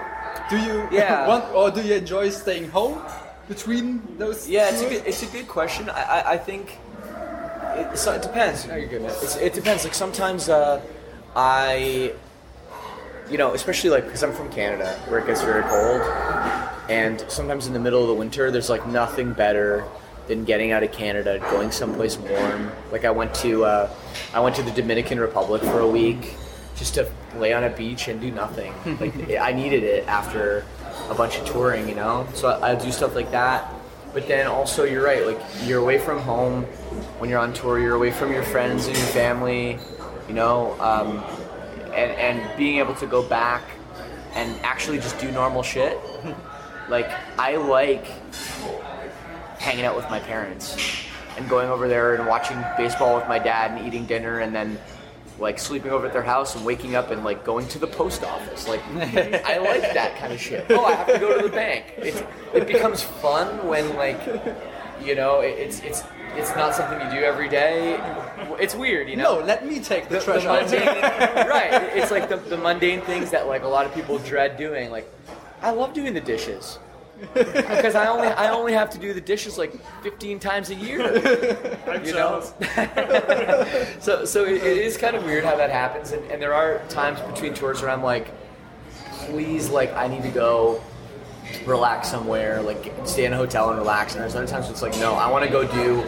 Do 0.50 0.58
you 0.58 0.88
Yeah. 0.92 1.28
want 1.28 1.46
or 1.54 1.72
do 1.72 1.82
you 1.82 1.96
enjoy 1.96 2.30
staying 2.32 2.70
home 2.72 2.98
between 3.48 4.02
those? 4.18 4.48
Yeah, 4.50 4.70
it's 4.72 4.82
a 4.82 4.90
good, 4.90 5.04
it's 5.06 5.24
a 5.24 5.28
good 5.38 5.48
question. 5.48 5.90
I, 5.90 6.02
I, 6.04 6.32
I 6.34 6.38
think 6.38 6.78
it, 7.80 7.98
so 7.98 8.14
it 8.14 8.22
depends. 8.22 8.66
No, 8.68 8.76
you're 8.76 8.88
good. 8.90 9.02
It's, 9.04 9.36
it 9.38 9.54
depends. 9.54 9.84
Like 9.84 9.96
sometimes 9.96 10.50
uh, 10.50 10.82
I, 11.36 12.14
you 13.30 13.38
know, 13.38 13.54
especially 13.54 13.90
like 13.90 14.06
because 14.06 14.24
I'm 14.24 14.34
from 14.34 14.52
Canada 14.52 15.00
where 15.08 15.20
it 15.20 15.28
gets 15.28 15.42
very 15.42 15.64
cold, 15.64 16.02
and 16.90 17.24
sometimes 17.28 17.68
in 17.68 17.74
the 17.74 17.80
middle 17.80 18.02
of 18.02 18.08
the 18.08 18.16
winter 18.16 18.52
there's 18.52 18.70
like 18.70 18.88
nothing 18.88 19.34
better 19.34 19.86
than 20.28 20.46
getting 20.46 20.72
out 20.72 20.84
of 20.84 20.92
Canada, 20.92 21.40
going 21.52 21.72
someplace 21.72 22.18
warm. 22.18 22.72
Like 22.92 23.06
I 23.06 23.12
went 23.12 23.34
to 23.36 23.66
uh, 23.66 23.94
I 24.34 24.40
went 24.40 24.56
to 24.58 24.64
the 24.64 24.72
Dominican 24.72 25.20
Republic 25.20 25.62
for 25.62 25.80
a 25.80 25.88
week 25.88 26.36
just 26.76 26.94
to 26.96 27.12
lay 27.36 27.52
on 27.54 27.66
a 27.66 27.70
beach 27.70 28.08
and 28.08 28.22
do 28.22 28.32
nothing. 28.32 28.74
like 29.00 29.38
I 29.38 29.52
needed 29.52 29.84
it 29.84 30.08
after 30.08 30.66
a 31.10 31.16
bunch 31.16 31.38
of 31.38 31.46
touring, 31.46 31.90
you 31.90 31.96
know. 31.96 32.28
So 32.34 32.48
I, 32.48 32.72
I 32.72 32.76
do 32.76 32.92
stuff 32.92 33.16
like 33.16 33.32
that. 33.32 33.74
But 34.14 34.28
then 34.28 34.48
also, 34.48 34.86
you're 34.86 35.04
right. 35.04 35.26
Like 35.26 35.40
you're 35.66 35.82
away 35.82 36.00
from 36.00 36.20
home 36.20 36.64
when 37.20 37.30
you're 37.30 37.40
on 37.40 37.54
tour. 37.54 37.80
You're 37.80 37.96
away 37.96 38.12
from 38.12 38.32
your 38.32 38.44
friends 38.44 38.88
and 38.88 38.98
your 38.98 39.08
family, 39.08 39.78
you 40.28 40.34
know. 40.34 40.80
Um, 40.80 41.24
and 42.00 42.12
and 42.40 42.58
being 42.58 42.78
able 42.80 42.96
to 42.96 43.08
go 43.08 43.22
back 43.22 43.64
and 44.34 44.60
actually 44.64 44.98
just 44.98 45.20
do 45.20 45.32
normal 45.32 45.64
shit. 45.64 45.98
Like 46.90 47.12
I 47.38 47.56
like 47.58 48.06
hanging 49.60 49.86
out 49.86 49.96
with 49.96 50.10
my 50.10 50.20
parents 50.20 50.76
and 51.38 51.48
going 51.50 51.70
over 51.70 51.88
there 51.88 52.16
and 52.16 52.28
watching 52.28 52.64
baseball 52.78 53.16
with 53.16 53.28
my 53.28 53.40
dad 53.40 53.72
and 53.72 53.86
eating 53.86 54.06
dinner 54.06 54.40
and 54.40 54.56
then 54.56 54.80
like 55.38 55.58
sleeping 55.60 55.92
over 55.92 56.08
at 56.08 56.14
their 56.14 56.24
house 56.24 56.56
and 56.56 56.66
waking 56.66 56.96
up 56.96 57.12
and 57.12 57.24
like 57.24 57.46
going 57.46 57.68
to 57.70 57.80
the 57.80 57.88
post 57.88 58.24
office. 58.24 58.68
Like 58.68 58.82
I 58.88 59.58
like 59.58 59.82
that 59.82 60.18
kind 60.18 60.34
of 60.34 60.40
shit. 60.40 60.66
Oh, 60.70 60.86
I 60.86 60.94
have 60.94 61.08
to 61.08 61.20
go 61.20 61.38
to 61.38 61.48
the 61.48 61.54
bank. 61.54 61.94
It 62.54 62.68
becomes 62.68 63.04
fun 63.04 63.68
when 63.68 63.96
like 63.96 64.20
you 65.04 65.16
know 65.16 65.42
it, 65.42 65.58
it's 65.58 65.80
it's 65.82 66.04
it's 66.36 66.56
not 66.56 66.76
something 66.76 67.00
you 67.02 67.20
do 67.20 67.26
every 67.26 67.50
day. 67.50 68.00
It's 68.60 68.76
weird, 68.76 69.10
you 69.10 69.16
know. 69.16 69.40
No, 69.40 69.46
let 69.46 69.66
me 69.66 69.80
take 69.80 70.10
the, 70.10 70.20
the, 70.20 70.34
the 70.34 70.42
mundane, 70.42 70.88
right? 71.48 71.74
It's 71.96 72.12
like 72.12 72.30
the, 72.30 72.38
the 72.38 72.58
mundane 72.58 73.02
things 73.02 73.32
that 73.32 73.48
like 73.48 73.64
a 73.64 73.68
lot 73.68 73.86
of 73.86 73.94
people 73.94 74.18
dread 74.20 74.58
doing. 74.58 74.92
Like, 74.92 75.12
I 75.62 75.72
love 75.72 75.94
doing 75.94 76.14
the 76.14 76.22
dishes 76.22 76.80
because 77.34 77.96
I 77.96 78.08
only 78.08 78.28
I 78.28 78.50
only 78.52 78.74
have 78.74 78.90
to 78.92 78.98
do 78.98 79.14
the 79.14 79.22
dishes 79.22 79.58
like 79.58 79.74
15 80.04 80.40
times 80.40 80.70
a 80.70 80.76
year. 80.76 81.02
I'm 81.88 82.06
You 82.06 82.14
know? 82.14 82.42
so 84.00 84.26
so 84.26 84.46
it, 84.46 84.64
it 84.64 84.78
is 84.78 84.98
kind 84.98 85.16
of 85.16 85.24
weird 85.26 85.44
how 85.44 85.56
that 85.56 85.70
happens, 85.70 86.12
and, 86.12 86.24
and 86.32 86.42
there 86.42 86.54
are 86.54 86.82
times 86.90 87.20
between 87.22 87.54
tours 87.54 87.82
where 87.82 87.92
I'm 87.92 88.04
like, 88.04 88.32
please, 89.26 89.70
like 89.70 89.94
I 89.96 90.08
need 90.08 90.24
to 90.24 90.30
go 90.30 90.82
relax 91.66 92.10
somewhere, 92.10 92.62
like 92.62 92.94
stay 93.06 93.26
in 93.26 93.34
a 93.34 93.38
hotel 93.38 93.70
and 93.70 93.78
relax. 93.78 94.14
And 94.14 94.22
there's 94.22 94.36
other 94.36 94.48
times 94.48 94.70
it's 94.70 94.82
like, 94.82 94.98
no, 94.98 95.14
I 95.14 95.30
want 95.30 95.46
to 95.46 95.52
go 95.52 95.68
do 95.68 96.04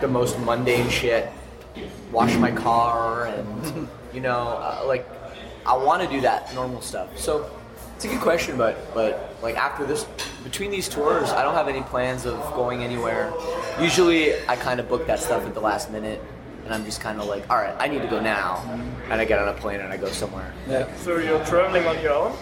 the 0.00 0.08
most 0.08 0.38
mundane 0.40 0.88
shit, 0.88 1.30
wash 2.12 2.34
my 2.36 2.50
car, 2.50 3.26
and 3.26 3.88
you 4.14 4.20
know, 4.20 4.48
uh, 4.48 4.84
like 4.86 5.08
I 5.66 5.76
want 5.76 6.02
to 6.02 6.08
do 6.08 6.20
that 6.22 6.54
normal 6.54 6.80
stuff. 6.80 7.18
So 7.18 7.50
it's 7.96 8.04
a 8.04 8.08
good 8.08 8.20
question, 8.20 8.56
but 8.56 8.94
but 8.94 9.34
like 9.42 9.56
after 9.56 9.84
this, 9.84 10.04
between 10.44 10.70
these 10.70 10.88
tours, 10.88 11.30
I 11.30 11.42
don't 11.42 11.54
have 11.54 11.68
any 11.68 11.82
plans 11.82 12.26
of 12.26 12.38
going 12.54 12.82
anywhere. 12.82 13.32
Usually, 13.80 14.34
I 14.48 14.56
kind 14.56 14.80
of 14.80 14.88
book 14.88 15.06
that 15.06 15.20
stuff 15.20 15.46
at 15.46 15.54
the 15.54 15.60
last 15.60 15.90
minute. 15.90 16.22
And 16.64 16.74
I'm 16.74 16.84
just 16.84 17.00
kind 17.00 17.18
of 17.18 17.26
like, 17.26 17.48
all 17.48 17.56
right, 17.56 17.74
I 17.78 17.88
need 17.88 18.02
to 18.02 18.08
go 18.08 18.20
now, 18.20 18.62
and 19.08 19.22
I 19.22 19.24
get 19.24 19.38
on 19.38 19.48
a 19.48 19.54
plane 19.54 19.80
and 19.80 19.90
I 19.90 19.96
go 19.96 20.08
somewhere. 20.08 20.52
Yeah. 20.68 20.94
So 20.96 21.16
you're 21.16 21.42
traveling 21.46 21.86
on 21.86 21.98
your 22.02 22.12
own? 22.12 22.36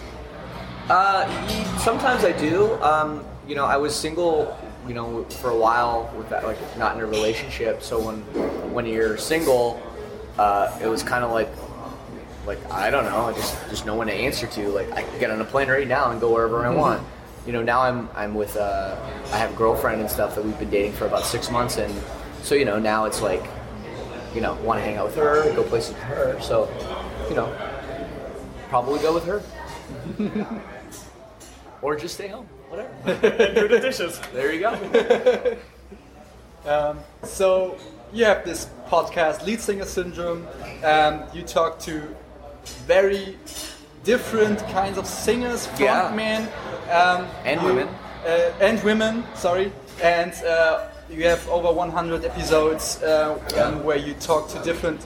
Uh, 0.89 1.77
sometimes 1.79 2.23
I 2.23 2.31
do. 2.31 2.73
Um, 2.81 3.25
you 3.47 3.55
know, 3.55 3.65
I 3.65 3.77
was 3.77 3.95
single, 3.95 4.57
you 4.87 4.93
know, 4.93 5.23
for 5.25 5.49
a 5.49 5.57
while 5.57 6.13
with 6.17 6.29
that, 6.29 6.45
like 6.45 6.57
not 6.77 6.95
in 6.95 7.01
a 7.01 7.05
relationship. 7.05 7.83
So 7.83 7.99
when 7.99 8.21
when 8.73 8.85
you're 8.85 9.17
single, 9.17 9.81
uh, 10.37 10.77
it 10.81 10.87
was 10.87 11.03
kind 11.03 11.23
of 11.23 11.31
like, 11.31 11.49
like 12.45 12.59
I 12.71 12.89
don't 12.89 13.05
know, 13.05 13.33
just 13.33 13.69
just 13.69 13.85
no 13.85 13.95
one 13.95 14.07
to 14.07 14.13
answer 14.13 14.47
to. 14.47 14.69
Like 14.69 14.91
I 14.93 15.03
can 15.03 15.19
get 15.19 15.29
on 15.29 15.41
a 15.41 15.45
plane 15.45 15.67
right 15.67 15.87
now 15.87 16.11
and 16.11 16.21
go 16.21 16.31
wherever 16.31 16.65
I 16.65 16.69
want. 16.69 17.05
You 17.45 17.53
know, 17.53 17.63
now 17.63 17.81
I'm 17.81 18.09
I'm 18.15 18.33
with 18.33 18.55
uh, 18.55 18.95
I 19.31 19.37
have 19.37 19.51
a 19.53 19.55
girlfriend 19.55 19.99
and 20.01 20.09
stuff 20.09 20.35
that 20.35 20.45
we've 20.45 20.57
been 20.59 20.69
dating 20.69 20.93
for 20.93 21.05
about 21.05 21.25
six 21.25 21.51
months, 21.51 21.77
and 21.77 21.93
so 22.43 22.55
you 22.55 22.65
know 22.65 22.79
now 22.79 23.05
it's 23.05 23.21
like, 23.21 23.43
you 24.33 24.39
know, 24.39 24.55
want 24.55 24.79
to 24.79 24.83
hang 24.85 24.95
out 24.95 25.07
with 25.07 25.15
her, 25.15 25.53
go 25.53 25.63
places 25.63 25.93
with 25.93 26.03
her. 26.03 26.39
So, 26.41 26.69
you 27.29 27.35
know, 27.35 27.53
probably 28.69 28.99
go 28.99 29.13
with 29.13 29.25
her. 29.25 29.41
or 31.87 31.95
just 31.95 32.15
stay 32.15 32.27
home, 32.27 32.45
whatever. 32.69 32.91
And 33.45 33.55
do 33.55 33.67
the 33.69 33.79
dishes. 33.79 34.19
There 34.33 34.51
you 34.53 34.59
go. 34.67 35.57
Um, 36.65 36.99
so 37.23 37.77
you 38.11 38.25
have 38.25 38.43
this 38.43 38.67
podcast, 38.89 39.45
Lead 39.45 39.61
Singer 39.61 39.85
Syndrome. 39.85 40.45
Um, 40.83 41.23
you 41.33 41.43
talk 41.43 41.79
to 41.87 42.01
very 42.85 43.37
different 44.03 44.59
kinds 44.73 44.97
of 44.97 45.05
singers, 45.07 45.69
Yeah. 45.79 46.11
frontmen, 46.11 46.41
um, 46.91 47.25
And 47.45 47.61
you- 47.61 47.67
women. 47.67 47.87
uh, 48.25 48.51
and 48.67 48.83
women. 48.83 49.23
Sorry, 49.35 49.71
and 50.03 50.33
uh, 50.43 50.89
you 51.09 51.23
have 51.29 51.47
over 51.47 51.71
100 51.71 52.25
episodes 52.25 53.01
uh, 53.01 53.37
Yeah. 53.55 53.71
where 53.87 53.97
you 54.07 54.13
talk 54.15 54.49
to 54.49 54.59
different 54.63 54.99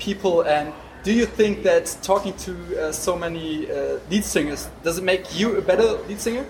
people. 0.00 0.40
And 0.42 0.72
do 1.04 1.12
you 1.12 1.26
think 1.26 1.62
that 1.62 1.96
talking 2.02 2.34
to 2.38 2.52
uh, 2.80 2.92
so 2.92 3.16
many 3.16 3.70
uh, 3.70 3.98
lead 4.10 4.24
singers 4.24 4.68
does 4.82 4.98
it 4.98 5.04
make 5.04 5.38
you 5.38 5.56
a 5.56 5.62
better 5.62 5.98
lead 6.08 6.20
singer? 6.20 6.44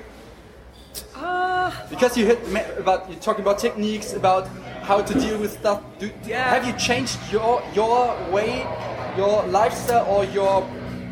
Because 1.91 2.17
you 2.17 2.27
hit 2.27 2.39
about 2.79 3.11
you 3.11 3.17
talking 3.17 3.43
about 3.43 3.59
techniques, 3.59 4.13
about 4.13 4.49
how 4.83 5.03
to 5.03 5.15
deal 5.15 5.39
with 5.39 5.53
stuff. 5.53 5.83
Do, 5.99 6.11
Yeah. 6.25 6.51
Have 6.51 6.67
you 6.67 6.73
changed 6.75 7.19
your 7.33 7.63
your 7.75 8.17
way, 8.31 8.67
your 9.17 9.45
lifestyle, 9.47 10.07
or 10.07 10.25
your 10.25 10.67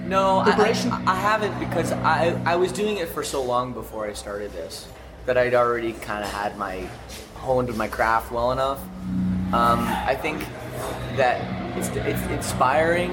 No, 0.06 0.40
I, 0.40 0.44
Preparation? 0.44 0.92
I, 0.92 1.12
I 1.12 1.14
haven't 1.14 1.58
because 1.58 1.92
I, 1.92 2.38
I 2.44 2.56
was 2.56 2.72
doing 2.72 2.98
it 2.98 3.08
for 3.08 3.22
so 3.22 3.42
long 3.42 3.72
before 3.72 4.06
I 4.06 4.12
started 4.12 4.52
this 4.52 4.86
that 5.26 5.36
I'd 5.38 5.54
already 5.54 5.92
kind 5.92 6.24
of 6.24 6.30
had 6.30 6.58
my 6.58 6.88
honed 7.36 7.74
my 7.76 7.88
craft 7.88 8.32
well 8.32 8.52
enough. 8.52 8.80
Um, 9.52 9.80
I 10.12 10.14
think 10.14 10.40
that 11.16 11.61
it's, 11.76 11.88
it's 11.88 12.22
inspiring 12.30 13.10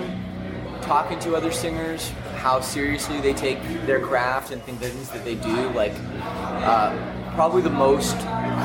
talking 0.82 1.20
to 1.20 1.36
other 1.36 1.52
singers 1.52 2.10
how 2.38 2.60
seriously 2.60 3.20
they 3.22 3.34
take 3.34 3.62
their 3.86 4.00
craft 4.00 4.52
and 4.52 4.62
things 4.64 5.10
that 5.10 5.24
they 5.26 5.36
do. 5.36 5.70
Like 5.70 5.94
uh, 6.18 6.96
probably 7.36 7.62
the 7.62 7.70
most 7.70 8.18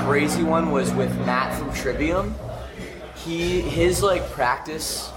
crazy 0.04 0.42
one 0.42 0.70
was 0.70 0.92
with 0.94 1.14
Matt 1.26 1.58
from 1.58 1.72
Trivium. 1.74 2.34
He 3.16 3.60
his 3.60 4.02
like 4.02 4.28
practice 4.30 5.10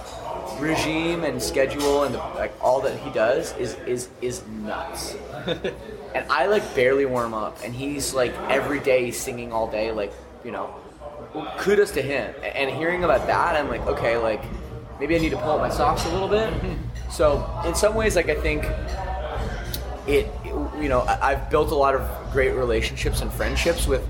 regime 0.58 1.24
and 1.24 1.40
schedule 1.40 2.02
and 2.02 2.14
the, 2.14 2.18
like 2.18 2.52
all 2.60 2.80
that 2.80 2.98
he 3.00 3.10
does 3.10 3.56
is 3.56 3.74
is 3.86 4.08
is 4.20 4.46
nuts. 4.48 5.16
and 6.14 6.30
I 6.30 6.46
like 6.46 6.74
barely 6.74 7.06
warm 7.06 7.32
up, 7.32 7.58
and 7.64 7.74
he's 7.74 8.12
like 8.12 8.34
every 8.50 8.80
day 8.80 9.10
singing 9.10 9.52
all 9.52 9.70
day. 9.70 9.92
Like 9.92 10.12
you 10.44 10.50
know, 10.50 10.74
kudos 11.58 11.92
to 11.92 12.02
him. 12.02 12.34
And 12.42 12.70
hearing 12.70 13.04
about 13.04 13.26
that, 13.26 13.56
I'm 13.56 13.68
like, 13.68 13.86
okay, 13.86 14.16
like 14.16 14.42
maybe 15.00 15.14
I 15.16 15.18
need 15.18 15.30
to 15.30 15.36
pull 15.36 15.52
up 15.52 15.60
my 15.60 15.70
socks 15.70 16.04
a 16.06 16.10
little 16.10 16.28
bit. 16.28 16.52
So 17.10 17.48
in 17.64 17.74
some 17.74 17.94
ways, 17.94 18.16
like 18.16 18.28
I 18.28 18.34
think 18.34 18.64
it, 20.06 20.26
you 20.80 20.88
know, 20.88 21.00
I- 21.02 21.32
I've 21.32 21.50
built 21.50 21.70
a 21.70 21.74
lot 21.74 21.94
of 21.94 22.02
great 22.32 22.52
relationships 22.54 23.20
and 23.20 23.32
friendships 23.32 23.86
with 23.86 24.06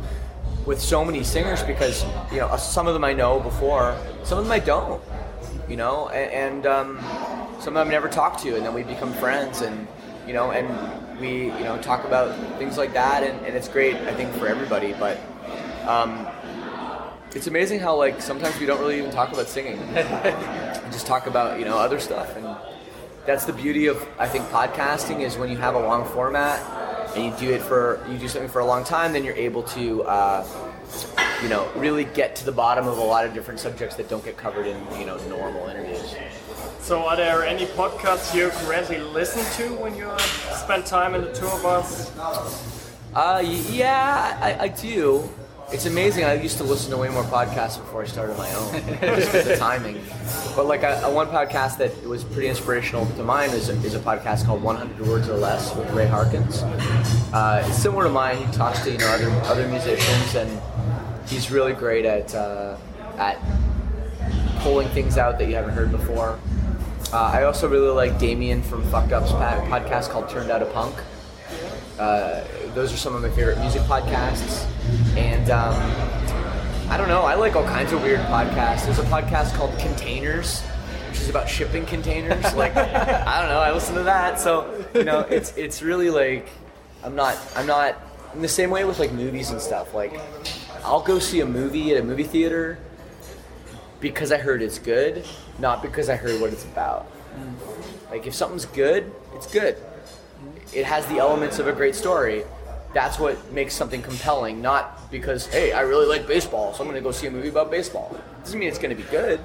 with 0.67 0.81
so 0.83 1.03
many 1.03 1.25
singers 1.25 1.63
because 1.63 2.05
you 2.31 2.39
know 2.41 2.55
some 2.59 2.87
of 2.87 2.93
them 2.93 3.03
I 3.03 3.15
know 3.15 3.41
before, 3.41 3.97
some 4.23 4.37
of 4.39 4.45
them 4.45 4.53
I 4.53 4.59
don't, 4.59 5.01
you 5.67 5.77
know, 5.77 6.09
and, 6.11 6.31
and 6.65 6.67
um, 6.67 6.99
some 7.59 7.75
of 7.75 7.81
them 7.81 7.89
I 7.89 7.91
never 7.91 8.09
talked 8.09 8.43
to, 8.43 8.55
and 8.55 8.67
then 8.67 8.75
we 8.75 8.83
become 8.83 9.15
friends, 9.15 9.63
and 9.63 9.87
you 10.27 10.35
know, 10.35 10.51
and 10.51 10.69
we 11.21 11.45
you 11.47 11.65
know 11.65 11.79
talk 11.79 12.05
about 12.05 12.37
things 12.59 12.77
like 12.77 12.93
that, 12.93 13.23
and, 13.23 13.47
and 13.47 13.57
it's 13.57 13.69
great 13.69 13.97
I 13.97 14.13
think 14.15 14.33
for 14.35 14.47
everybody, 14.47 14.93
but. 14.99 15.19
Um, 15.87 16.27
it's 17.39 17.47
amazing 17.47 17.79
how 17.79 17.95
like 17.95 18.21
sometimes 18.21 18.59
we 18.59 18.67
don't 18.67 18.81
really 18.81 18.99
even 18.99 19.13
talk 19.13 19.33
about 19.33 19.47
singing. 19.47 19.79
we 19.79 19.95
just 20.91 21.07
talk 21.07 21.29
about 21.29 21.61
you 21.61 21.65
know 21.65 21.79
other 21.79 22.01
stuff, 22.01 22.37
and 22.37 22.45
that's 23.27 23.45
the 23.45 23.53
beauty 23.53 23.87
of 23.87 24.05
I 24.19 24.27
think 24.27 24.45
podcasting 24.47 25.21
is 25.21 25.39
when 25.39 25.49
you 25.49 25.57
have 25.57 25.77
a 25.77 25.79
long 25.79 26.05
format 26.05 26.59
and 27.15 27.25
you 27.25 27.33
do 27.39 27.55
it 27.55 27.63
for 27.63 28.05
you 28.11 28.19
do 28.19 28.27
something 28.27 28.51
for 28.51 28.59
a 28.59 28.67
long 28.67 28.83
time, 28.83 29.13
then 29.13 29.25
you're 29.25 29.37
able 29.37 29.63
to 29.63 30.03
uh, 30.03 30.45
you 31.41 31.49
know 31.49 31.71
really 31.77 32.07
get 32.07 32.35
to 32.37 32.45
the 32.45 32.51
bottom 32.51 32.89
of 32.89 32.99
a 32.99 33.05
lot 33.05 33.25
of 33.25 33.33
different 33.35 33.61
subjects 33.61 33.95
that 33.95 34.09
don't 34.09 34.25
get 34.25 34.37
covered 34.37 34.67
in 34.67 34.77
you 34.99 35.07
know 35.07 35.17
normal 35.29 35.69
interviews. 35.69 36.17
So 36.81 37.07
are 37.07 37.17
there 37.17 37.45
any 37.45 37.67
podcasts 37.67 38.35
you 38.35 38.51
currently 38.67 38.99
listen 38.99 39.45
to 39.63 39.75
when 39.77 39.95
you 39.95 40.11
spend 40.57 40.87
time 40.87 41.15
in 41.15 41.21
the 41.21 41.33
tour 41.33 41.57
bus? 41.63 42.11
Uh, 43.15 43.45
yeah, 43.71 44.39
I, 44.43 44.65
I 44.65 44.69
do. 44.69 45.31
It's 45.71 45.85
amazing. 45.85 46.25
I 46.25 46.33
used 46.35 46.57
to 46.59 46.65
listen 46.65 46.91
to 46.93 46.97
way 46.97 47.11
more 47.11 47.25
podcasts 47.25 47.77
before 47.79 48.03
I 48.03 48.07
started 48.07 48.39
my 48.39 48.51
own, 48.55 48.73
just 48.73 49.33
because 49.33 49.47
of 49.49 49.59
timing. 49.59 50.01
But 50.57 50.65
like 50.65 50.83
a, 50.83 51.03
a 51.05 51.13
one 51.13 51.27
podcast 51.27 51.77
that 51.77 52.03
was 52.07 52.25
pretty 52.25 52.49
inspirational 52.49 53.05
to 53.05 53.23
mine 53.23 53.51
is 53.51 53.69
a, 53.69 53.73
is 53.85 53.95
a 53.95 53.99
podcast 53.99 54.47
called 54.47 54.63
100 54.63 55.07
Words 55.07 55.29
or 55.29 55.37
Less 55.37 55.75
with 55.77 55.91
Ray 55.91 56.07
Harkins. 56.07 56.63
Uh, 57.35 57.63
it's 57.67 57.77
similar 57.77 58.05
to 58.05 58.11
mine. 58.11 58.39
He 58.39 58.51
talks 58.53 58.81
to 58.85 58.91
you 58.91 58.97
know 58.97 59.09
other 59.09 59.31
other 59.51 59.69
musicians, 59.69 60.35
and 60.35 60.61
he's 61.29 61.51
really 61.51 61.75
great 61.75 62.07
at 62.07 62.35
uh, 62.35 62.79
at 63.19 63.39
pulling 64.61 64.89
things 64.89 65.19
out 65.19 65.39
that 65.39 65.49
you 65.49 65.55
haven't 65.55 65.75
heard 65.75 65.91
before. 65.91 66.39
Uh, 67.13 67.31
I 67.35 67.45
also 67.45 67.69
really 67.69 67.91
like 67.91 68.19
Damian 68.19 68.63
from 68.63 68.83
Fucked 68.91 69.13
Up's 69.13 69.33
podcast 69.33 70.09
called 70.09 70.31
Turned 70.31 70.51
Out 70.51 70.63
a 70.63 70.67
Punk. 70.67 70.95
Uh, 71.99 72.45
those 72.75 72.93
are 72.93 72.97
some 72.97 73.15
of 73.15 73.23
my 73.23 73.31
favorite 73.31 73.59
music 73.59 73.83
podcasts. 73.83 74.67
And 75.17 75.51
um, 75.51 75.75
I 76.91 76.97
don't 76.97 77.09
know. 77.09 77.23
I 77.23 77.35
like 77.35 77.57
all 77.57 77.65
kinds 77.65 77.93
of 77.93 78.03
weird 78.03 78.21
podcasts. 78.21 78.85
There's 78.85 78.99
a 78.99 79.05
podcast 79.05 79.55
called 79.55 79.77
Containers, 79.79 80.61
which 81.09 81.19
is 81.21 81.29
about 81.29 81.49
shipping 81.49 81.85
containers. 81.87 82.45
Like, 82.55 82.77
I 82.77 83.41
don't 83.41 83.51
know. 83.51 83.61
I 83.61 83.73
listen 83.73 83.95
to 83.97 84.05
that. 84.05 84.39
So, 84.39 84.85
you 84.95 85.05
know, 85.05 85.21
it's 85.21 85.57
it's 85.57 85.83
really 85.83 86.11
like, 86.11 86.49
I'm 87.03 87.15
not 87.15 87.37
I'm 87.57 87.67
not 87.67 88.01
in 88.35 88.43
the 88.43 88.49
same 88.49 88.71
way 88.71 88.85
with 88.85 88.99
like 88.99 89.13
movies 89.13 89.51
and 89.51 89.61
stuff. 89.61 89.93
Like, 89.95 90.19
I'll 90.85 91.03
go 91.03 91.19
see 91.19 91.41
a 91.41 91.47
movie 91.47 91.93
at 91.95 92.01
a 92.01 92.05
movie 92.05 92.25
theater 92.25 92.79
because 94.01 94.31
I 94.31 94.39
heard 94.39 94.63
it's 94.63 94.79
good, 94.79 95.25
not 95.59 95.83
because 95.83 96.09
I 96.09 96.15
heard 96.17 96.41
what 96.41 96.53
it's 96.53 96.65
about. 96.65 97.11
Like, 98.11 98.27
if 98.27 98.35
something's 98.35 98.65
good, 98.67 99.13
it's 99.35 99.53
good. 99.53 99.77
It 100.75 100.85
has 100.85 101.07
the 101.07 101.19
elements 101.19 101.59
of 101.59 101.67
a 101.67 101.73
great 101.73 101.95
story. 101.95 102.45
That's 102.95 103.19
what 103.19 103.53
makes 103.53 103.75
something 103.75 104.03
compelling, 104.03 104.63
not 104.63 105.11
because, 105.11 105.47
hey, 105.47 105.73
I 105.73 105.83
really 105.83 106.07
like 106.07 106.27
baseball, 106.27 106.73
so 106.73 106.81
I'm 106.81 106.89
going 106.89 107.01
to 107.01 107.07
go 107.07 107.13
see 107.13 107.27
a 107.27 107.31
movie 107.31 107.49
about 107.49 107.71
baseball. 107.71 108.19
Doesn't 108.43 108.59
mean 108.59 108.69
it's 108.69 108.79
going 108.79 108.97
to 108.97 109.03
be 109.03 109.09
good. 109.11 109.41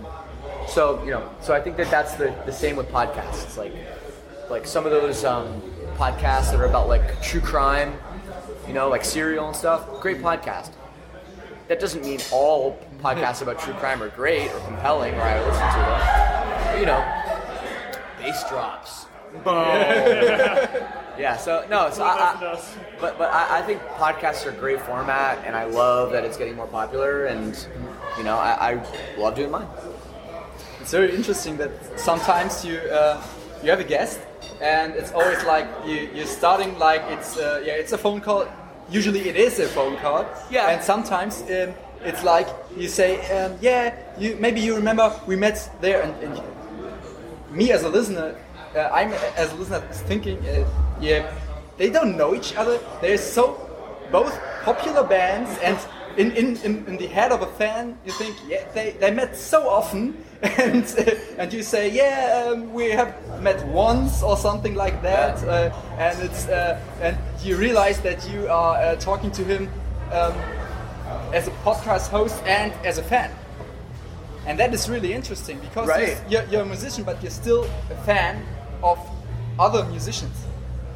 So, 0.67 1.03
you 1.03 1.11
know, 1.11 1.29
so 1.41 1.53
I 1.53 1.61
think 1.61 1.77
that 1.77 1.91
that's 1.91 2.15
the, 2.15 2.33
the 2.45 2.51
same 2.51 2.75
with 2.75 2.89
podcasts. 2.89 3.57
Like, 3.57 3.73
like 4.49 4.65
some 4.65 4.85
of 4.85 4.91
those 4.91 5.25
um, 5.25 5.61
podcasts 5.97 6.51
that 6.51 6.59
are 6.59 6.65
about 6.65 6.87
like 6.87 7.21
true 7.21 7.41
crime, 7.41 7.97
you 8.67 8.73
know, 8.73 8.89
like 8.89 9.03
Serial 9.03 9.47
and 9.47 9.55
stuff. 9.55 9.87
Great 10.01 10.17
podcast. 10.17 10.71
That 11.67 11.79
doesn't 11.79 12.01
mean 12.03 12.19
all 12.31 12.79
podcasts 13.01 13.41
about 13.41 13.59
true 13.59 13.73
crime 13.75 14.01
are 14.01 14.09
great 14.09 14.51
or 14.51 14.59
compelling 14.61 15.13
or 15.15 15.21
I 15.21 15.39
listen 15.39 15.67
to 15.67 15.77
them. 15.77 16.01
But, 16.65 16.79
you 16.79 16.85
know, 16.85 17.01
bass 18.19 18.43
drops. 18.49 19.05
yeah. 21.17 21.37
So 21.37 21.65
no. 21.69 21.89
So 21.91 22.03
I, 22.03 22.13
I, 22.13 22.59
but 22.99 23.17
but 23.17 23.31
I, 23.31 23.59
I 23.59 23.61
think 23.61 23.81
podcasts 23.97 24.45
are 24.45 24.49
a 24.49 24.53
great 24.53 24.81
format, 24.81 25.43
and 25.45 25.55
I 25.55 25.65
love 25.65 26.11
that 26.11 26.23
it's 26.23 26.37
getting 26.37 26.55
more 26.55 26.67
popular, 26.67 27.25
and 27.25 27.55
you 28.17 28.23
know 28.23 28.37
I, 28.37 28.73
I 28.73 29.17
love 29.17 29.35
doing 29.35 29.51
mine. 29.51 29.67
It's 30.81 30.91
very 30.91 31.15
interesting 31.15 31.57
that 31.57 31.71
sometimes 31.99 32.65
you 32.65 32.77
uh, 32.77 33.21
you 33.63 33.69
have 33.69 33.79
a 33.79 33.83
guest, 33.83 34.19
and 34.61 34.93
it's 34.93 35.11
always 35.11 35.43
like 35.43 35.67
you 35.85 36.09
you're 36.13 36.25
starting 36.25 36.77
like 36.79 37.01
it's 37.09 37.37
uh, 37.37 37.61
yeah 37.65 37.73
it's 37.73 37.93
a 37.93 37.97
phone 37.97 38.21
call. 38.21 38.47
Usually 38.89 39.29
it 39.29 39.35
is 39.35 39.59
a 39.59 39.67
phone 39.67 39.97
call. 39.97 40.25
Yeah. 40.51 40.69
And 40.69 40.83
sometimes 40.83 41.41
um, 41.43 41.73
it's 42.03 42.23
like 42.23 42.47
you 42.77 42.87
say 42.87 43.19
um, 43.31 43.57
yeah 43.61 43.95
you 44.17 44.35
maybe 44.39 44.59
you 44.59 44.75
remember 44.75 45.11
we 45.25 45.35
met 45.35 45.69
there 45.81 46.01
and, 46.01 46.13
and 46.23 46.41
me 47.51 47.71
as 47.71 47.83
a 47.83 47.89
listener 47.89 48.35
uh, 48.75 48.89
I'm 48.91 49.13
as 49.37 49.51
a 49.51 49.55
listener 49.55 49.79
thinking 50.07 50.37
uh, 50.47 50.67
yeah 51.03 51.23
they 51.77 51.89
don't 51.89 52.15
know 52.15 52.35
each 52.35 52.51
other. 52.55 52.79
They're 53.01 53.17
so 53.17 53.43
both 54.11 54.33
popular 54.63 55.03
bands 55.03 55.51
and. 55.67 55.77
In, 56.15 56.31
in, 56.33 56.57
in, 56.57 56.85
in 56.85 56.97
the 56.97 57.07
head 57.07 57.31
of 57.31 57.41
a 57.41 57.47
fan, 57.57 57.97
you 58.05 58.11
think, 58.11 58.35
yeah, 58.47 58.63
they, 58.75 58.91
they 58.99 59.09
met 59.09 59.35
so 59.35 59.67
often, 59.67 60.23
and 60.43 60.85
uh, 60.99 61.39
and 61.39 61.51
you 61.51 61.63
say, 61.63 61.89
yeah, 61.89 62.51
um, 62.51 62.71
we 62.71 62.91
have 62.91 63.09
met 63.41 63.65
once 63.65 64.21
or 64.21 64.37
something 64.37 64.75
like 64.75 65.01
that, 65.01 65.43
uh, 65.43 65.73
and 65.97 66.15
it's 66.21 66.47
uh, 66.47 66.79
and 67.01 67.17
you 67.43 67.57
realize 67.57 67.99
that 68.01 68.19
you 68.29 68.47
are 68.47 68.75
uh, 68.77 68.95
talking 68.97 69.31
to 69.31 69.43
him 69.43 69.63
um, 70.11 70.35
as 71.33 71.47
a 71.47 71.51
podcast 71.65 72.09
host 72.09 72.37
and 72.45 72.71
as 72.85 72.99
a 72.99 73.03
fan, 73.03 73.31
and 74.45 74.59
that 74.59 74.71
is 74.71 74.87
really 74.87 75.13
interesting 75.13 75.57
because 75.61 75.87
Right. 75.89 76.21
you're, 76.29 76.43
you're 76.51 76.61
a 76.61 76.65
musician, 76.75 77.03
but 77.03 77.17
you're 77.23 77.31
still 77.43 77.63
a 77.89 77.95
fan 78.05 78.45
of 78.83 78.99
other 79.57 79.83
musicians. 79.85 80.45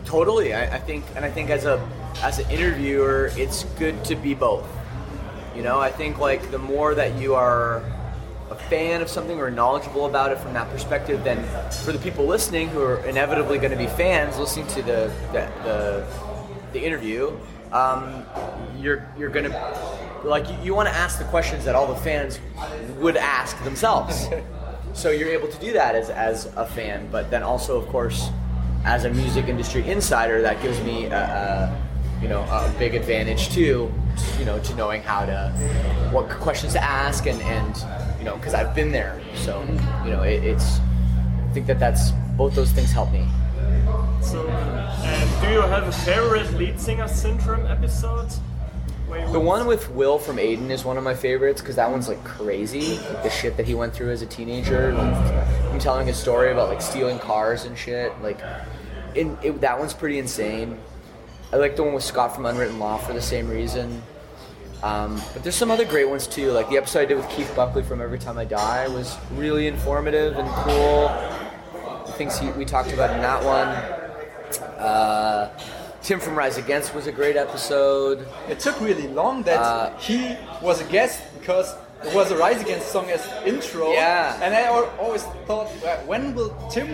Totally. 0.07 0.53
I, 0.53 0.75
I 0.75 0.79
think, 0.79 1.03
and 1.17 1.25
I 1.25 1.29
think 1.29 1.49
as 1.49 1.65
a 1.65 1.85
as 2.23 2.39
an 2.39 2.49
interviewer, 2.49 3.29
it's 3.35 3.65
good 3.77 4.05
to 4.05 4.15
be 4.15 4.33
both. 4.33 4.65
You 5.53 5.63
know, 5.63 5.81
I 5.81 5.91
think 5.91 6.17
like 6.17 6.49
the 6.49 6.57
more 6.57 6.95
that 6.95 7.15
you 7.15 7.35
are 7.35 7.83
a 8.49 8.55
fan 8.55 9.01
of 9.01 9.09
something 9.09 9.37
or 9.37 9.51
knowledgeable 9.51 10.05
about 10.05 10.31
it 10.31 10.39
from 10.39 10.53
that 10.53 10.69
perspective, 10.69 11.25
then 11.25 11.43
for 11.83 11.91
the 11.91 11.99
people 11.99 12.25
listening 12.25 12.69
who 12.69 12.81
are 12.81 13.05
inevitably 13.05 13.57
going 13.57 13.71
to 13.71 13.77
be 13.77 13.87
fans 13.87 14.37
listening 14.37 14.65
to 14.67 14.81
the 14.81 15.11
the 15.33 15.51
the, 15.65 16.07
the 16.71 16.85
interview, 16.85 17.37
um, 17.73 18.25
you're 18.79 19.05
you're 19.17 19.29
going 19.29 19.51
to 19.51 20.21
like 20.23 20.49
you, 20.49 20.55
you 20.63 20.73
want 20.73 20.87
to 20.87 20.95
ask 20.95 21.19
the 21.19 21.25
questions 21.25 21.65
that 21.65 21.75
all 21.75 21.85
the 21.85 21.99
fans 21.99 22.39
would 22.97 23.17
ask 23.17 23.61
themselves. 23.65 24.29
so 24.93 25.09
you're 25.09 25.31
able 25.31 25.49
to 25.49 25.59
do 25.59 25.73
that 25.73 25.95
as 25.95 26.09
as 26.09 26.45
a 26.55 26.65
fan, 26.65 27.09
but 27.11 27.29
then 27.29 27.43
also, 27.43 27.77
of 27.77 27.89
course, 27.89 28.29
as 28.85 29.05
a 29.05 29.09
music 29.09 29.47
industry 29.47 29.87
insider, 29.87 30.41
that 30.41 30.61
gives 30.61 30.79
me 30.81 31.05
a, 31.05 31.17
a 31.17 32.21
you 32.21 32.27
know 32.27 32.41
a 32.41 32.73
big 32.79 32.95
advantage 32.95 33.49
too. 33.49 33.91
You 34.39 34.45
know, 34.45 34.59
to 34.59 34.75
knowing 34.75 35.01
how 35.03 35.25
to 35.25 35.49
what 36.11 36.29
questions 36.29 36.73
to 36.73 36.83
ask 36.83 37.27
and 37.27 37.41
and 37.43 37.77
you 38.19 38.25
know 38.25 38.35
because 38.37 38.53
I've 38.53 38.73
been 38.73 38.91
there. 38.91 39.19
So 39.35 39.61
you 40.03 40.11
know 40.11 40.23
it, 40.23 40.43
it's 40.43 40.79
I 40.79 41.49
think 41.53 41.67
that 41.67 41.79
that's 41.79 42.11
both 42.35 42.55
those 42.55 42.71
things 42.71 42.91
help 42.91 43.11
me. 43.11 43.27
So, 44.21 44.47
and 44.47 45.41
do 45.41 45.51
you 45.51 45.61
have 45.61 45.87
a 45.87 45.91
favorite 45.91 46.51
lead 46.53 46.79
singer 46.79 47.07
syndrome 47.07 47.65
episode? 47.67 48.29
The 49.31 49.39
one 49.39 49.67
with 49.67 49.89
Will 49.91 50.19
from 50.19 50.35
Aiden 50.35 50.69
is 50.69 50.83
one 50.83 50.97
of 50.97 51.03
my 51.03 51.15
favorites 51.15 51.61
because 51.61 51.77
that 51.77 51.89
one's 51.89 52.09
like 52.09 52.21
crazy, 52.25 52.97
like 52.97 53.23
the 53.23 53.29
shit 53.29 53.55
that 53.55 53.65
he 53.65 53.73
went 53.73 53.93
through 53.93 54.11
as 54.11 54.21
a 54.21 54.25
teenager. 54.25 54.93
Like 54.93 55.66
him 55.77 55.83
telling 55.83 56.07
his 56.07 56.17
story 56.17 56.51
about 56.51 56.69
like 56.69 56.81
stealing 56.81 57.19
cars 57.19 57.65
and 57.65 57.77
shit. 57.77 58.11
Like, 58.21 58.39
in 59.15 59.37
it, 59.43 59.61
that 59.61 59.79
one's 59.79 59.93
pretty 59.93 60.19
insane. 60.19 60.79
I 61.53 61.57
like 61.57 61.75
the 61.75 61.83
one 61.83 61.93
with 61.93 62.03
Scott 62.03 62.35
from 62.35 62.45
Unwritten 62.45 62.79
Law 62.79 62.97
for 62.97 63.13
the 63.13 63.21
same 63.21 63.47
reason. 63.47 64.01
Um, 64.83 65.21
but 65.33 65.43
there's 65.43 65.55
some 65.55 65.71
other 65.71 65.85
great 65.85 66.07
ones 66.09 66.27
too. 66.27 66.51
Like 66.51 66.69
the 66.69 66.77
episode 66.77 66.99
I 67.01 67.05
did 67.05 67.17
with 67.17 67.29
Keith 67.29 67.51
Buckley 67.55 67.83
from 67.83 68.01
Every 68.01 68.19
Time 68.19 68.37
I 68.37 68.45
Die 68.45 68.87
was 68.89 69.17
really 69.33 69.67
informative 69.67 70.37
and 70.37 70.47
cool. 70.49 71.07
The 72.05 72.11
things 72.13 72.37
he, 72.37 72.49
we 72.51 72.65
talked 72.65 72.91
about 72.91 73.15
in 73.15 73.21
that 73.21 73.43
one. 73.43 73.67
Uh, 74.77 75.57
Tim 76.03 76.19
from 76.19 76.35
Rise 76.37 76.57
Against 76.57 76.93
was 76.93 77.07
a 77.07 77.11
great 77.11 77.35
episode. 77.35 78.27
It 78.47 78.59
took 78.59 78.79
really 78.79 79.07
long 79.07 79.43
that 79.43 79.59
Uh, 79.59 79.97
he 79.97 80.37
was 80.61 80.79
a 80.79 80.85
guest 80.85 81.21
because 81.39 81.73
there 82.03 82.15
was 82.15 82.31
a 82.31 82.37
Rise 82.37 82.61
Against 82.61 82.91
song 82.91 83.09
as 83.09 83.27
intro. 83.45 83.91
Yeah. 83.91 84.39
And 84.41 84.53
I 84.53 84.67
always 84.99 85.23
thought, 85.45 85.69
well, 85.81 85.97
when 86.05 86.33
will 86.35 86.49
Tim 86.69 86.87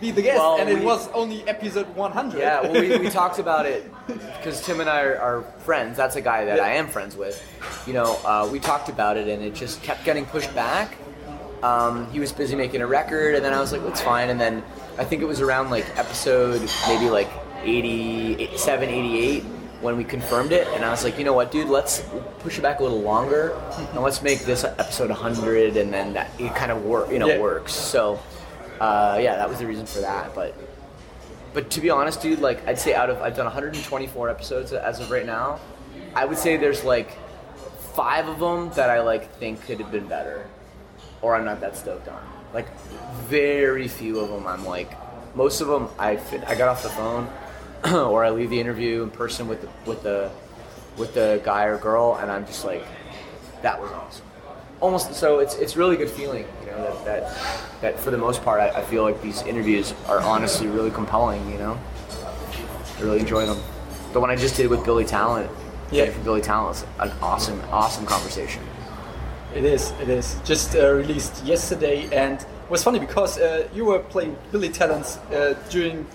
be 0.00 0.10
the 0.10 0.22
guest? 0.22 0.38
Well, 0.38 0.58
and 0.58 0.68
it 0.68 0.78
we- 0.78 0.84
was 0.84 1.08
only 1.12 1.46
episode 1.48 1.88
100. 1.94 2.38
Yeah, 2.38 2.60
well, 2.62 2.72
we, 2.72 2.96
we 2.98 3.08
talked 3.22 3.38
about 3.38 3.66
it 3.66 3.90
because 4.06 4.64
Tim 4.64 4.80
and 4.80 4.88
I 4.90 5.02
are, 5.02 5.16
are 5.18 5.42
friends. 5.60 5.96
That's 5.96 6.16
a 6.16 6.20
guy 6.20 6.44
that 6.44 6.60
I 6.60 6.72
am 6.74 6.88
friends 6.88 7.16
with. 7.16 7.42
You 7.86 7.94
know, 7.94 8.18
uh, 8.24 8.48
we 8.50 8.58
talked 8.60 8.88
about 8.88 9.16
it, 9.16 9.28
and 9.28 9.42
it 9.42 9.54
just 9.54 9.82
kept 9.82 10.04
getting 10.04 10.26
pushed 10.26 10.54
back. 10.54 10.96
Um, 11.62 12.10
he 12.10 12.20
was 12.20 12.30
busy 12.30 12.54
making 12.56 12.82
a 12.82 12.86
record, 12.86 13.34
and 13.36 13.44
then 13.44 13.54
I 13.54 13.60
was 13.60 13.72
like, 13.72 13.82
"That's 13.82 14.00
fine." 14.02 14.28
And 14.28 14.38
then 14.38 14.62
I 14.98 15.04
think 15.04 15.22
it 15.22 15.26
was 15.26 15.40
around 15.40 15.70
like 15.70 15.86
episode 15.98 16.60
maybe 16.86 17.08
like 17.08 17.30
87, 17.62 18.88
88 18.88 19.44
when 19.84 19.96
we 19.98 20.02
confirmed 20.02 20.50
it, 20.50 20.66
and 20.74 20.84
I 20.84 20.90
was 20.90 21.04
like, 21.04 21.18
"You 21.18 21.24
know 21.24 21.34
what, 21.34 21.52
dude? 21.52 21.68
Let's 21.68 22.02
push 22.40 22.58
it 22.58 22.62
back 22.62 22.80
a 22.80 22.82
little 22.82 23.02
longer, 23.02 23.52
and 23.92 24.00
let's 24.02 24.22
make 24.22 24.40
this 24.40 24.64
episode 24.64 25.10
100, 25.10 25.76
and 25.76 25.92
then 25.92 26.14
that 26.14 26.30
it 26.40 26.54
kind 26.56 26.72
of 26.72 26.84
work, 26.84 27.10
you 27.10 27.18
know, 27.18 27.28
Yeah. 27.28 27.38
works." 27.38 27.72
So, 27.74 28.18
uh, 28.80 29.18
yeah, 29.20 29.36
that 29.36 29.48
was 29.48 29.58
the 29.58 29.66
reason 29.66 29.86
for 29.86 30.00
that, 30.00 30.34
but. 30.34 30.54
But 31.52 31.70
to 31.70 31.80
be 31.80 31.88
honest, 31.88 32.20
dude, 32.20 32.40
like 32.40 32.66
I'd 32.66 32.80
say 32.80 32.94
out 32.94 33.10
of 33.10 33.22
I've 33.22 33.36
done 33.36 33.44
124 33.46 34.28
episodes 34.28 34.72
as 34.72 34.98
of 34.98 35.08
right 35.12 35.24
now, 35.24 35.60
I 36.16 36.24
would 36.24 36.36
say 36.36 36.56
there's 36.56 36.82
like 36.82 37.10
five 37.94 38.26
of 38.26 38.40
them 38.40 38.70
that 38.74 38.90
I 38.90 39.02
like 39.02 39.32
think 39.38 39.64
could 39.64 39.78
have 39.78 39.92
been 39.92 40.08
better, 40.08 40.46
or 41.22 41.36
I'm 41.36 41.44
not 41.44 41.60
that 41.60 41.76
stoked 41.76 42.08
on. 42.08 42.18
Like 42.52 42.66
very 43.28 43.86
few 43.86 44.18
of 44.18 44.30
them 44.30 44.48
I'm 44.48 44.66
like. 44.66 44.90
Most 45.36 45.60
of 45.60 45.68
them 45.68 45.88
I 45.96 46.16
fit, 46.16 46.42
I 46.48 46.56
got 46.56 46.68
off 46.68 46.82
the 46.82 46.88
phone, 46.88 47.28
or 47.92 48.24
I 48.24 48.30
leave 48.30 48.50
the 48.50 48.58
interview 48.60 49.02
in 49.02 49.10
person 49.10 49.46
with 49.48 49.60
the 49.60 49.68
with 49.86 50.02
the 50.02 50.30
with 50.96 51.14
the 51.14 51.40
guy 51.44 51.64
or 51.64 51.76
girl, 51.78 52.16
and 52.20 52.30
I'm 52.30 52.46
just 52.46 52.64
like, 52.64 52.84
that 53.62 53.80
was 53.80 53.90
awesome. 53.92 54.26
Almost 54.80 55.14
so 55.14 55.38
it's 55.40 55.54
it's 55.56 55.76
really 55.76 55.96
good 55.96 56.10
feeling, 56.10 56.46
you 56.64 56.70
know 56.70 56.82
that 56.82 57.04
that, 57.04 57.80
that 57.80 58.00
for 58.00 58.10
the 58.10 58.18
most 58.18 58.42
part 58.42 58.60
I, 58.60 58.70
I 58.80 58.82
feel 58.82 59.02
like 59.02 59.20
these 59.22 59.42
interviews 59.42 59.94
are 60.08 60.20
honestly 60.20 60.66
really 60.66 60.90
compelling, 60.90 61.50
you 61.50 61.58
know. 61.58 61.78
I 62.98 63.02
really 63.02 63.20
enjoy 63.20 63.44
them. 63.46 63.58
The 64.12 64.20
one 64.20 64.30
I 64.30 64.36
just 64.36 64.56
did 64.56 64.68
with 64.68 64.84
Billy 64.84 65.04
Talent, 65.04 65.50
Yeah. 65.90 66.04
yeah, 66.04 66.18
Billy 66.22 66.40
Talent 66.40 66.68
was 66.68 66.84
an 67.00 67.10
awesome 67.20 67.60
awesome 67.70 68.06
conversation. 68.06 68.62
It 69.54 69.64
is, 69.64 69.92
it 70.00 70.08
is. 70.08 70.36
Just 70.44 70.74
uh, 70.74 70.92
released 70.92 71.44
yesterday, 71.44 72.08
and 72.12 72.40
it 72.40 72.70
was 72.70 72.82
funny 72.82 72.98
because 72.98 73.38
uh, 73.38 73.68
you 73.74 73.84
were 73.84 74.00
playing 74.00 74.36
Billy 74.52 74.68
Talents 74.68 75.18
uh, 75.32 75.54
during 75.70 76.06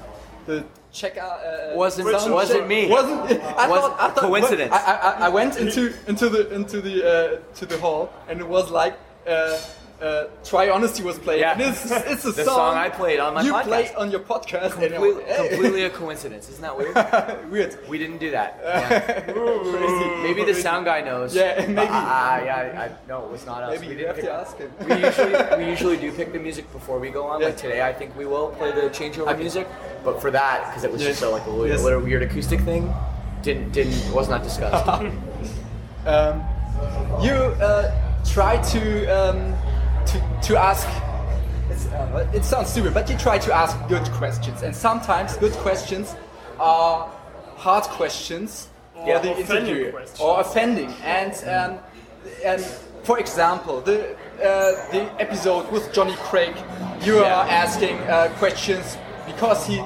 the 0.46 0.64
checkout. 0.94 1.40
Uh, 1.74 1.76
Wasn't- 1.76 2.08
sound 2.10 2.34
wasn't 2.34 2.68
me. 2.68 2.88
Wasn't 2.90 3.20
I 3.22 3.68
Wasn't- 3.68 3.94
thought, 3.94 3.96
I 4.00 4.10
thought 4.10 4.24
coincidence. 4.24 4.72
I, 4.74 4.96
I, 4.96 5.12
I 5.26 5.30
went 5.30 5.58
into 5.58 5.94
into 6.08 6.30
the 6.30 6.52
into 6.54 6.82
the 6.82 6.96
uh, 7.04 7.56
to 7.56 7.66
the 7.66 7.78
hall, 7.78 8.12
and 8.28 8.40
it 8.40 8.48
was 8.48 8.72
like 8.72 8.98
uh, 9.28 9.58
uh, 10.02 10.26
Try 10.46 10.70
Honesty 10.70 11.04
was 11.04 11.20
played. 11.20 11.42
Yeah. 11.42 11.58
It's, 11.60 11.92
it's 11.92 12.26
a 12.26 12.32
The 12.32 12.44
song, 12.46 12.56
song 12.56 12.78
I 12.78 12.90
played 12.90 13.20
on 13.20 13.34
my 13.34 13.42
you 13.42 13.54
podcast. 13.54 13.64
played 13.66 13.92
on 13.98 14.12
your 14.12 14.22
podcast. 14.22 14.72
Completely, 14.72 15.24
hey. 15.24 15.50
completely 15.50 15.84
a 15.84 15.90
coincidence. 15.90 16.50
Isn't 16.50 16.62
that 16.62 16.78
weird? 16.78 16.96
Weird. 17.52 17.78
We 17.90 17.98
didn't 17.98 18.20
do 18.20 18.32
that. 18.32 18.60
Yeah. 19.30 20.24
Maybe 20.24 20.44
the 20.46 20.54
sound 20.54 20.86
guy 20.86 21.02
knows. 21.02 21.36
Yeah, 21.36 21.66
maybe. 21.68 21.80
I, 21.80 22.48
I, 22.48 22.50
I, 22.50 22.86
I, 22.86 22.92
no, 23.08 23.26
it 23.26 23.32
was 23.32 23.46
not 23.46 23.64
us. 23.64 23.72
Maybe 23.80 23.88
we 23.90 23.96
didn't 23.96 24.16
have 24.16 24.24
to 24.26 24.32
ask 24.32 24.58
him. 24.58 24.72
we 24.88 24.96
usually 24.96 25.58
we 25.64 25.70
usually 25.70 25.98
do 25.98 26.12
pick 26.12 26.32
the 26.34 26.40
music 26.40 26.72
before 26.72 27.00
we 27.00 27.10
go 27.10 27.26
on. 27.26 27.42
Like 27.42 27.58
today, 27.58 27.82
I 27.82 27.94
think 27.94 28.16
we 28.16 28.26
will 28.26 28.50
play 28.50 28.72
the 28.72 28.90
changeover 28.90 29.38
music. 29.38 29.68
But 30.04 30.22
for 30.22 30.32
that, 30.32 30.68
because 30.70 30.84
it 30.84 30.92
was 30.92 31.02
just 31.02 31.22
Yes. 31.22 31.30
a, 31.30 31.32
like 31.32 31.46
a 31.46 31.50
little, 31.50 31.68
Yes. 31.68 31.84
little 31.84 32.02
weird 32.02 32.22
acoustic 32.24 32.62
thing, 32.62 32.94
didn't 33.42 33.72
didn't 33.72 34.14
was 34.14 34.30
not 34.30 34.44
discussed. 34.44 34.88
um, 36.06 36.44
you 37.22 37.34
uh, 37.34 37.92
try 38.26 38.62
to 38.72 39.06
um, 39.08 39.54
to 40.12 40.42
to 40.48 40.58
ask. 40.58 40.88
It's, 41.70 41.86
uh, 41.88 42.28
it 42.34 42.44
sounds 42.44 42.70
stupid, 42.70 42.94
but 42.94 43.10
you 43.10 43.18
try 43.18 43.38
to 43.38 43.54
ask 43.54 43.78
good 43.88 44.04
questions, 44.12 44.64
and 44.64 44.76
sometimes 44.76 45.38
good 45.38 45.54
questions 45.54 46.16
are 46.60 47.08
hard 47.58 47.84
questions 47.84 48.70
for 48.94 49.20
the 49.20 49.38
interviewer 49.38 49.92
questions. 49.92 50.20
or 50.20 50.42
offending. 50.42 50.92
And 51.04 51.34
um, 51.48 51.80
and 52.46 52.62
for 53.04 53.20
example, 53.20 53.82
the 53.82 54.14
uh, 54.14 54.92
the 54.92 55.02
episode 55.20 55.72
with 55.72 55.92
Johnny 55.94 56.16
Craig, 56.30 56.56
you 57.02 57.20
Yeah. 57.22 57.36
are 57.40 57.48
asking 57.50 57.98
uh, 58.00 58.30
questions 58.40 58.98
because 59.28 59.66
he 59.68 59.84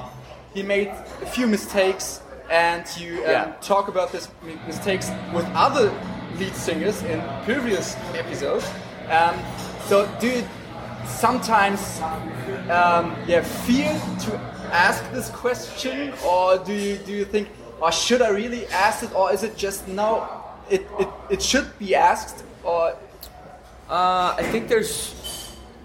he 0.54 0.62
made 0.62 0.88
a 1.22 1.26
few 1.26 1.46
mistakes, 1.46 2.20
and 2.50 2.84
you 2.96 3.18
um, 3.24 3.30
Yeah. 3.30 3.52
talk 3.60 3.88
about 3.88 4.10
these 4.12 4.28
mistakes 4.66 5.10
with 5.34 5.46
other 5.54 5.92
lead 6.38 6.54
singers 6.54 7.02
in 7.02 7.20
previous 7.44 7.96
episodes. 8.14 8.64
Um, 9.10 9.34
so 9.86 10.08
do 10.20 10.28
you 10.28 10.44
sometimes 11.06 12.00
um, 12.70 13.14
yeah 13.26 13.42
fear 13.42 13.92
to 14.20 14.36
ask 14.72 15.04
this 15.12 15.30
question, 15.30 16.12
or 16.26 16.58
do 16.58 16.72
you 16.72 16.96
do 16.96 17.12
you 17.12 17.24
think, 17.24 17.48
or 17.80 17.92
should 17.92 18.22
I 18.22 18.30
really 18.30 18.66
ask 18.68 19.02
it, 19.02 19.14
or 19.14 19.32
is 19.32 19.42
it 19.42 19.56
just 19.56 19.86
no? 19.88 20.26
It 20.70 20.86
it, 20.98 21.08
it 21.30 21.42
should 21.42 21.78
be 21.78 21.94
asked, 21.94 22.44
or 22.62 22.96
Uh, 23.84 24.34
I 24.38 24.42
think 24.50 24.68
there's 24.68 25.12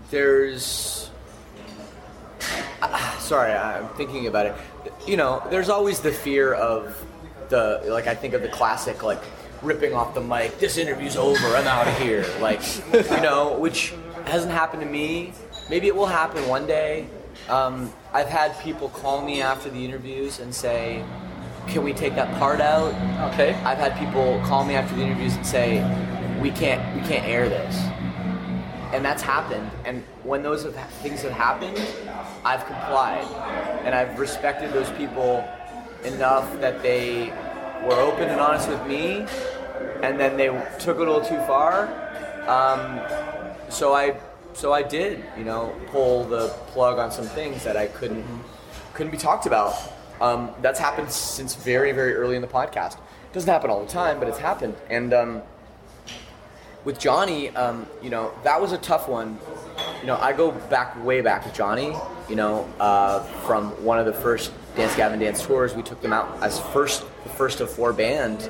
there's 0.09 1.09
Ah, 2.81 3.17
sorry, 3.19 3.51
I'm 3.51 3.88
thinking 3.89 4.27
about 4.27 4.45
it. 4.45 4.55
You 5.05 5.17
know, 5.17 5.43
there's 5.49 5.69
always 5.69 5.99
the 5.99 6.12
fear 6.12 6.53
of 6.53 6.95
the 7.49 7.81
like 7.88 8.07
I 8.07 8.15
think 8.15 8.33
of 8.33 8.41
the 8.41 8.47
classic 8.47 9.03
like 9.03 9.21
ripping 9.62 9.93
off 9.93 10.13
the 10.13 10.22
mic. 10.22 10.60
This 10.60 10.78
interview's 10.78 11.15
over. 11.15 11.48
I'm 11.56 11.67
out 11.67 11.88
of 11.88 11.98
here. 12.00 12.26
Like 12.39 12.62
you 12.93 13.22
know, 13.22 13.58
which 13.60 13.93
hasn't 14.26 14.52
happened 14.52 14.82
to 14.84 14.89
me. 14.89 15.34
Maybe 15.69 15.88
it 15.88 15.95
will 15.95 16.06
happen 16.06 16.48
one 16.48 16.65
day. 16.65 17.08
Um, 17.48 17.93
I've 18.13 18.28
had 18.28 18.58
people 18.60 18.89
call 18.89 19.24
me 19.24 19.41
after 19.41 19.69
the 19.69 19.84
interviews 19.84 20.39
and 20.39 20.54
say, 20.54 21.04
"Can 21.67 21.84
we 21.84 21.93
take 21.93 22.15
that 22.15 22.34
part 22.39 22.62
out?" 22.62 22.93
okay, 23.34 23.54
I've 23.65 23.78
had 23.78 23.98
people 23.98 24.41
call 24.45 24.65
me 24.65 24.76
after 24.76 24.95
the 24.95 25.02
interviews 25.02 25.36
and 25.36 25.45
say, 25.45 25.80
"We 26.41 26.52
can't, 26.52 26.95
we 26.95 27.08
can't 27.08 27.26
air 27.28 27.50
this," 27.50 27.76
and 28.93 29.04
that's 29.04 29.22
happened. 29.22 29.69
And 29.86 30.04
when 30.24 30.43
those 30.43 30.63
have, 30.63 30.76
things 31.02 31.22
have 31.22 31.32
happened, 31.32 31.80
I've 32.43 32.65
complied, 32.65 33.26
and 33.84 33.95
I've 33.95 34.19
respected 34.19 34.74
those 34.74 34.89
people 34.91 35.48
enough 36.04 36.60
that 36.62 36.82
they 36.82 37.34
were 37.83 37.99
open 37.99 38.29
and 38.29 38.39
honest 38.39 38.69
with 38.69 38.85
me, 38.87 39.25
and 40.01 40.19
then 40.19 40.37
they 40.37 40.47
took 40.79 40.97
it 40.97 41.07
a 41.07 41.11
little 41.11 41.21
too 41.21 41.39
far. 41.47 41.87
Um, 42.47 42.99
so 43.69 43.93
I, 43.93 44.19
so 44.53 44.73
I 44.73 44.81
did, 44.83 45.23
you 45.37 45.43
know, 45.43 45.73
pull 45.87 46.23
the 46.23 46.49
plug 46.67 46.97
on 46.97 47.11
some 47.11 47.25
things 47.25 47.63
that 47.63 47.77
I 47.77 47.87
couldn't 47.87 48.25
couldn't 48.93 49.11
be 49.11 49.17
talked 49.17 49.45
about. 49.45 49.73
Um, 50.19 50.49
that's 50.61 50.79
happened 50.79 51.09
since 51.09 51.55
very, 51.55 51.93
very 51.93 52.13
early 52.15 52.35
in 52.35 52.41
the 52.41 52.47
podcast. 52.49 52.95
It 52.95 53.33
doesn't 53.33 53.49
happen 53.49 53.69
all 53.69 53.85
the 53.85 53.91
time, 53.91 54.19
but 54.19 54.27
it's 54.27 54.39
happened. 54.39 54.75
And 54.89 55.13
um, 55.13 55.41
with 56.83 56.99
Johnny, 56.99 57.49
um, 57.51 57.87
you 58.01 58.09
know, 58.09 58.33
that 58.43 58.59
was 58.59 58.73
a 58.73 58.77
tough 58.77 59.07
one. 59.07 59.39
You 60.01 60.07
know, 60.07 60.17
I 60.17 60.33
go 60.33 60.51
back 60.51 61.01
way 61.05 61.21
back 61.21 61.45
with 61.45 61.53
Johnny. 61.53 61.95
You 62.27 62.35
know, 62.35 62.67
uh, 62.79 63.23
from 63.45 63.69
one 63.85 63.99
of 63.99 64.05
the 64.05 64.13
first 64.13 64.51
Dance 64.75 64.95
Gavin 64.95 65.19
Dance 65.19 65.45
tours, 65.45 65.75
we 65.75 65.84
took 65.84 66.01
them 66.01 66.13
out 66.13 66.41
as 66.41 66.60
first, 66.60 67.03
the 67.23 67.29
first 67.29 67.60
of 67.60 67.69
four 67.69 67.93
band. 67.93 68.49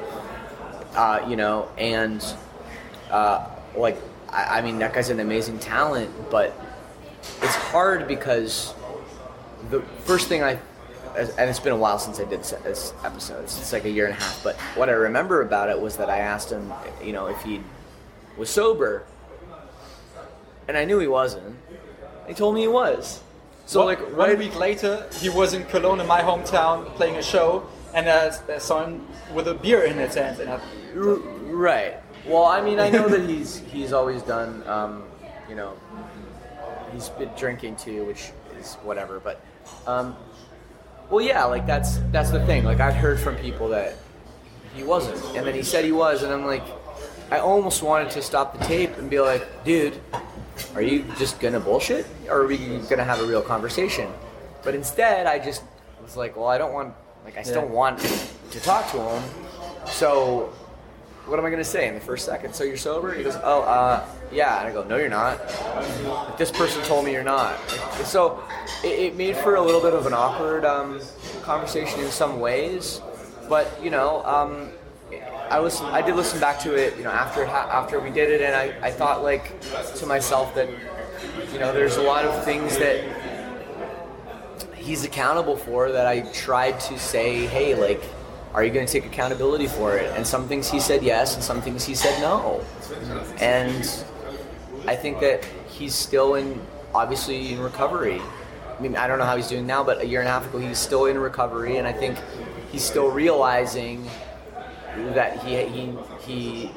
Uh, 0.95 1.25
you 1.29 1.35
know, 1.35 1.69
and 1.77 2.23
uh, 3.11 3.47
like, 3.75 3.97
I, 4.29 4.59
I 4.59 4.61
mean, 4.61 4.79
that 4.79 4.93
guy's 4.93 5.09
an 5.09 5.19
amazing 5.19 5.59
talent, 5.59 6.09
but 6.29 6.53
it's 7.41 7.55
hard 7.55 8.07
because 8.07 8.73
the 9.69 9.81
first 10.05 10.27
thing 10.27 10.43
I, 10.43 10.59
and 11.15 11.49
it's 11.49 11.59
been 11.59 11.73
a 11.73 11.77
while 11.77 11.99
since 11.99 12.19
I 12.19 12.25
did 12.25 12.41
this- 12.41 12.93
episode. 13.03 13.43
It's 13.43 13.71
like 13.71 13.85
a 13.85 13.89
year 13.89 14.05
and 14.05 14.13
a 14.15 14.19
half. 14.19 14.43
But 14.43 14.55
what 14.75 14.89
I 14.89 14.93
remember 14.93 15.41
about 15.41 15.69
it 15.69 15.79
was 15.79 15.97
that 15.97 16.09
I 16.09 16.19
asked 16.19 16.51
him, 16.51 16.71
you 17.03 17.13
know, 17.13 17.27
if 17.27 17.41
he 17.43 17.61
was 18.37 18.49
sober, 18.49 19.05
and 20.67 20.77
I 20.77 20.85
knew 20.85 20.99
he 20.99 21.07
wasn't. 21.07 21.55
He 22.27 22.33
told 22.33 22.55
me 22.55 22.61
he 22.61 22.67
was. 22.67 23.21
So 23.69 23.85
One- 23.85 23.87
like 23.87 24.17
one 24.17 24.35
week 24.39 24.55
later, 24.57 25.05
he 25.21 25.29
was 25.29 25.53
in 25.53 25.63
Cologne, 25.65 25.99
in 25.99 26.07
my 26.07 26.21
hometown, 26.21 26.87
playing 26.95 27.17
a 27.17 27.21
show, 27.21 27.67
and 27.93 28.07
uh, 28.07 28.31
I 28.51 28.57
saw 28.57 28.83
him 28.83 29.07
with 29.31 29.47
a 29.47 29.53
beer 29.53 29.83
in 29.83 29.95
his 29.95 30.15
hand, 30.15 30.39
and 30.39 30.49
I, 30.49 30.59
right. 30.95 31.93
Well, 32.25 32.45
I 32.45 32.61
mean, 32.61 32.79
I 32.79 32.89
know 32.89 33.07
that 33.07 33.29
he's 33.29 33.57
he's 33.71 33.93
always 33.93 34.23
done, 34.23 34.67
um, 34.67 35.03
you 35.47 35.53
know, 35.53 35.77
he's 36.91 37.09
been 37.09 37.29
drinking 37.37 37.75
too, 37.75 38.05
which 38.05 38.31
is 38.59 38.73
whatever. 38.81 39.19
But, 39.19 39.39
um, 39.85 40.15
well, 41.11 41.23
yeah, 41.23 41.43
like 41.45 41.67
that's 41.67 41.99
that's 42.11 42.31
the 42.31 42.43
thing. 42.47 42.63
Like 42.63 42.79
I've 42.79 42.95
heard 42.95 43.19
from 43.19 43.35
people 43.35 43.69
that 43.69 43.93
he 44.73 44.81
wasn't, 44.81 45.23
and 45.37 45.45
then 45.45 45.53
he 45.53 45.61
said 45.61 45.85
he 45.85 45.91
was, 45.91 46.23
and 46.23 46.33
I'm 46.33 46.47
like, 46.47 46.63
I 47.29 47.37
almost 47.37 47.83
wanted 47.83 48.09
to 48.17 48.23
stop 48.23 48.57
the 48.57 48.65
tape 48.65 48.97
and 48.97 49.11
be 49.11 49.19
like, 49.19 49.63
dude, 49.63 50.01
are 50.75 50.81
you 50.81 51.03
just 51.17 51.39
gonna 51.39 51.59
bullshit, 51.59 52.05
or 52.29 52.41
are 52.43 52.47
we 52.47 52.57
gonna 52.89 53.03
have 53.03 53.19
a 53.21 53.25
real 53.25 53.41
conversation? 53.41 54.09
But 54.63 54.75
instead, 54.75 55.25
I 55.25 55.39
just 55.39 55.63
was 56.01 56.15
like, 56.15 56.35
well, 56.35 56.47
I 56.47 56.57
don't 56.57 56.73
want, 56.73 56.93
like, 57.25 57.37
I 57.37 57.43
still 57.43 57.63
Yeah. 57.63 57.67
want 57.69 57.99
to 58.51 58.59
talk 58.59 58.89
to 58.91 58.97
him, 58.99 59.23
so 59.85 60.49
what 61.25 61.37
am 61.39 61.45
I 61.45 61.49
gonna 61.51 61.63
say 61.63 61.87
in 61.87 61.93
the 61.93 61.99
first 62.01 62.25
second? 62.25 62.53
So 62.55 62.63
you're 62.63 62.77
sober? 62.77 63.13
He 63.13 63.23
goes, 63.23 63.37
oh, 63.43 63.61
uh, 63.61 64.03
yeah. 64.31 64.59
And 64.59 64.67
I 64.67 64.71
go, 64.71 64.83
no, 64.83 64.97
you're 64.97 65.09
not. 65.09 65.39
Like, 65.75 66.37
this 66.37 66.51
person 66.51 66.81
told 66.83 67.05
me 67.05 67.11
you're 67.11 67.23
not. 67.23 67.57
Like, 67.97 68.05
so 68.05 68.43
it, 68.83 68.87
it 68.99 69.15
made 69.15 69.37
for 69.37 69.55
a 69.55 69.61
little 69.61 69.81
bit 69.81 69.93
of 69.93 70.07
an 70.07 70.13
awkward 70.13 70.65
um, 70.65 70.99
conversation 71.43 71.99
in 71.99 72.09
some 72.09 72.39
ways, 72.39 73.01
but 73.47 73.71
you 73.83 73.89
know, 73.91 74.23
um, 74.25 74.69
I 75.49 75.59
listen. 75.59 75.87
I 75.87 76.01
did 76.01 76.15
listen 76.15 76.39
back 76.39 76.59
to 76.61 76.75
it, 76.75 76.95
you 76.97 77.03
know, 77.03 77.11
after 77.11 77.43
after 77.45 77.99
we 77.99 78.11
did 78.11 78.29
it, 78.29 78.41
and 78.41 78.55
I, 78.55 78.87
I 78.87 78.91
thought 78.91 79.23
like 79.23 79.59
to 79.95 80.05
myself 80.05 80.53
that 80.55 80.69
you 81.51 81.59
know, 81.59 81.73
there's 81.73 81.97
a 81.97 82.01
lot 82.01 82.25
of 82.25 82.43
things 82.43 82.77
that 82.77 83.03
he's 84.75 85.03
accountable 85.03 85.57
for 85.57 85.91
that 85.91 86.07
I 86.07 86.21
tried 86.31 86.79
to 86.81 86.97
say, 86.97 87.45
hey, 87.47 87.75
like, 87.75 88.01
are 88.53 88.63
you 88.63 88.71
going 88.71 88.85
to 88.85 88.91
take 88.91 89.05
accountability 89.05 89.67
for 89.67 89.97
it? 89.97 90.11
And 90.15 90.25
some 90.25 90.47
things 90.47 90.69
he 90.69 90.79
said 90.79 91.03
yes, 91.03 91.35
and 91.35 91.43
some 91.43 91.61
things 91.61 91.85
he 91.85 91.95
said 91.95 92.19
no. 92.21 92.63
And 93.39 94.05
I 94.87 94.95
think 94.95 95.19
that 95.19 95.43
he's 95.67 95.93
still 95.95 96.35
in, 96.35 96.59
obviously, 96.93 97.53
in 97.53 97.59
recovery. 97.59 98.21
I 98.77 98.81
mean, 98.81 98.95
I 98.95 99.07
don't 99.07 99.19
know 99.19 99.25
how 99.25 99.35
he's 99.35 99.49
doing 99.49 99.67
now, 99.67 99.83
but 99.83 100.01
a 100.01 100.07
year 100.07 100.21
and 100.21 100.29
a 100.29 100.31
half 100.31 100.47
ago, 100.47 100.59
he's 100.59 100.79
still 100.79 101.05
in 101.05 101.17
recovery, 101.17 101.77
and 101.77 101.87
I 101.87 101.93
think 101.93 102.17
he's 102.71 102.83
still 102.83 103.09
realizing 103.09 104.09
that 105.13 105.43
he 105.43 105.55
he 105.65 105.97
he 106.25 106.71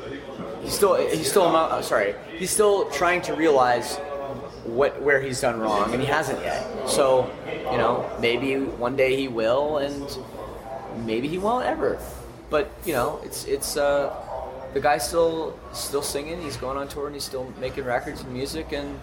he's 0.62 0.72
still 0.74 0.94
he's 0.96 1.28
still 1.28 1.44
uh, 1.54 1.82
sorry 1.82 2.14
he's 2.36 2.50
still 2.50 2.88
trying 2.90 3.22
to 3.22 3.34
realize 3.34 3.96
what 4.64 5.00
where 5.02 5.20
he's 5.20 5.40
done 5.40 5.60
wrong 5.60 5.92
and 5.92 6.00
he 6.00 6.06
hasn't 6.06 6.40
yet. 6.40 6.88
So 6.88 7.30
you 7.70 7.78
know 7.78 8.08
maybe 8.20 8.56
one 8.56 8.96
day 8.96 9.16
he 9.16 9.28
will 9.28 9.78
and 9.78 10.06
maybe 11.04 11.28
he 11.28 11.38
won't 11.38 11.66
ever. 11.66 11.98
But 12.50 12.70
you 12.84 12.92
know 12.92 13.20
it's 13.24 13.44
it's 13.44 13.76
uh 13.76 14.14
the 14.74 14.80
guy's 14.80 15.06
still 15.06 15.58
still 15.72 16.02
singing 16.02 16.40
he's 16.40 16.56
going 16.56 16.78
on 16.78 16.88
tour 16.88 17.06
and 17.06 17.14
he's 17.14 17.24
still 17.24 17.52
making 17.60 17.84
records 17.84 18.22
and 18.22 18.32
music 18.32 18.72
and 18.72 18.98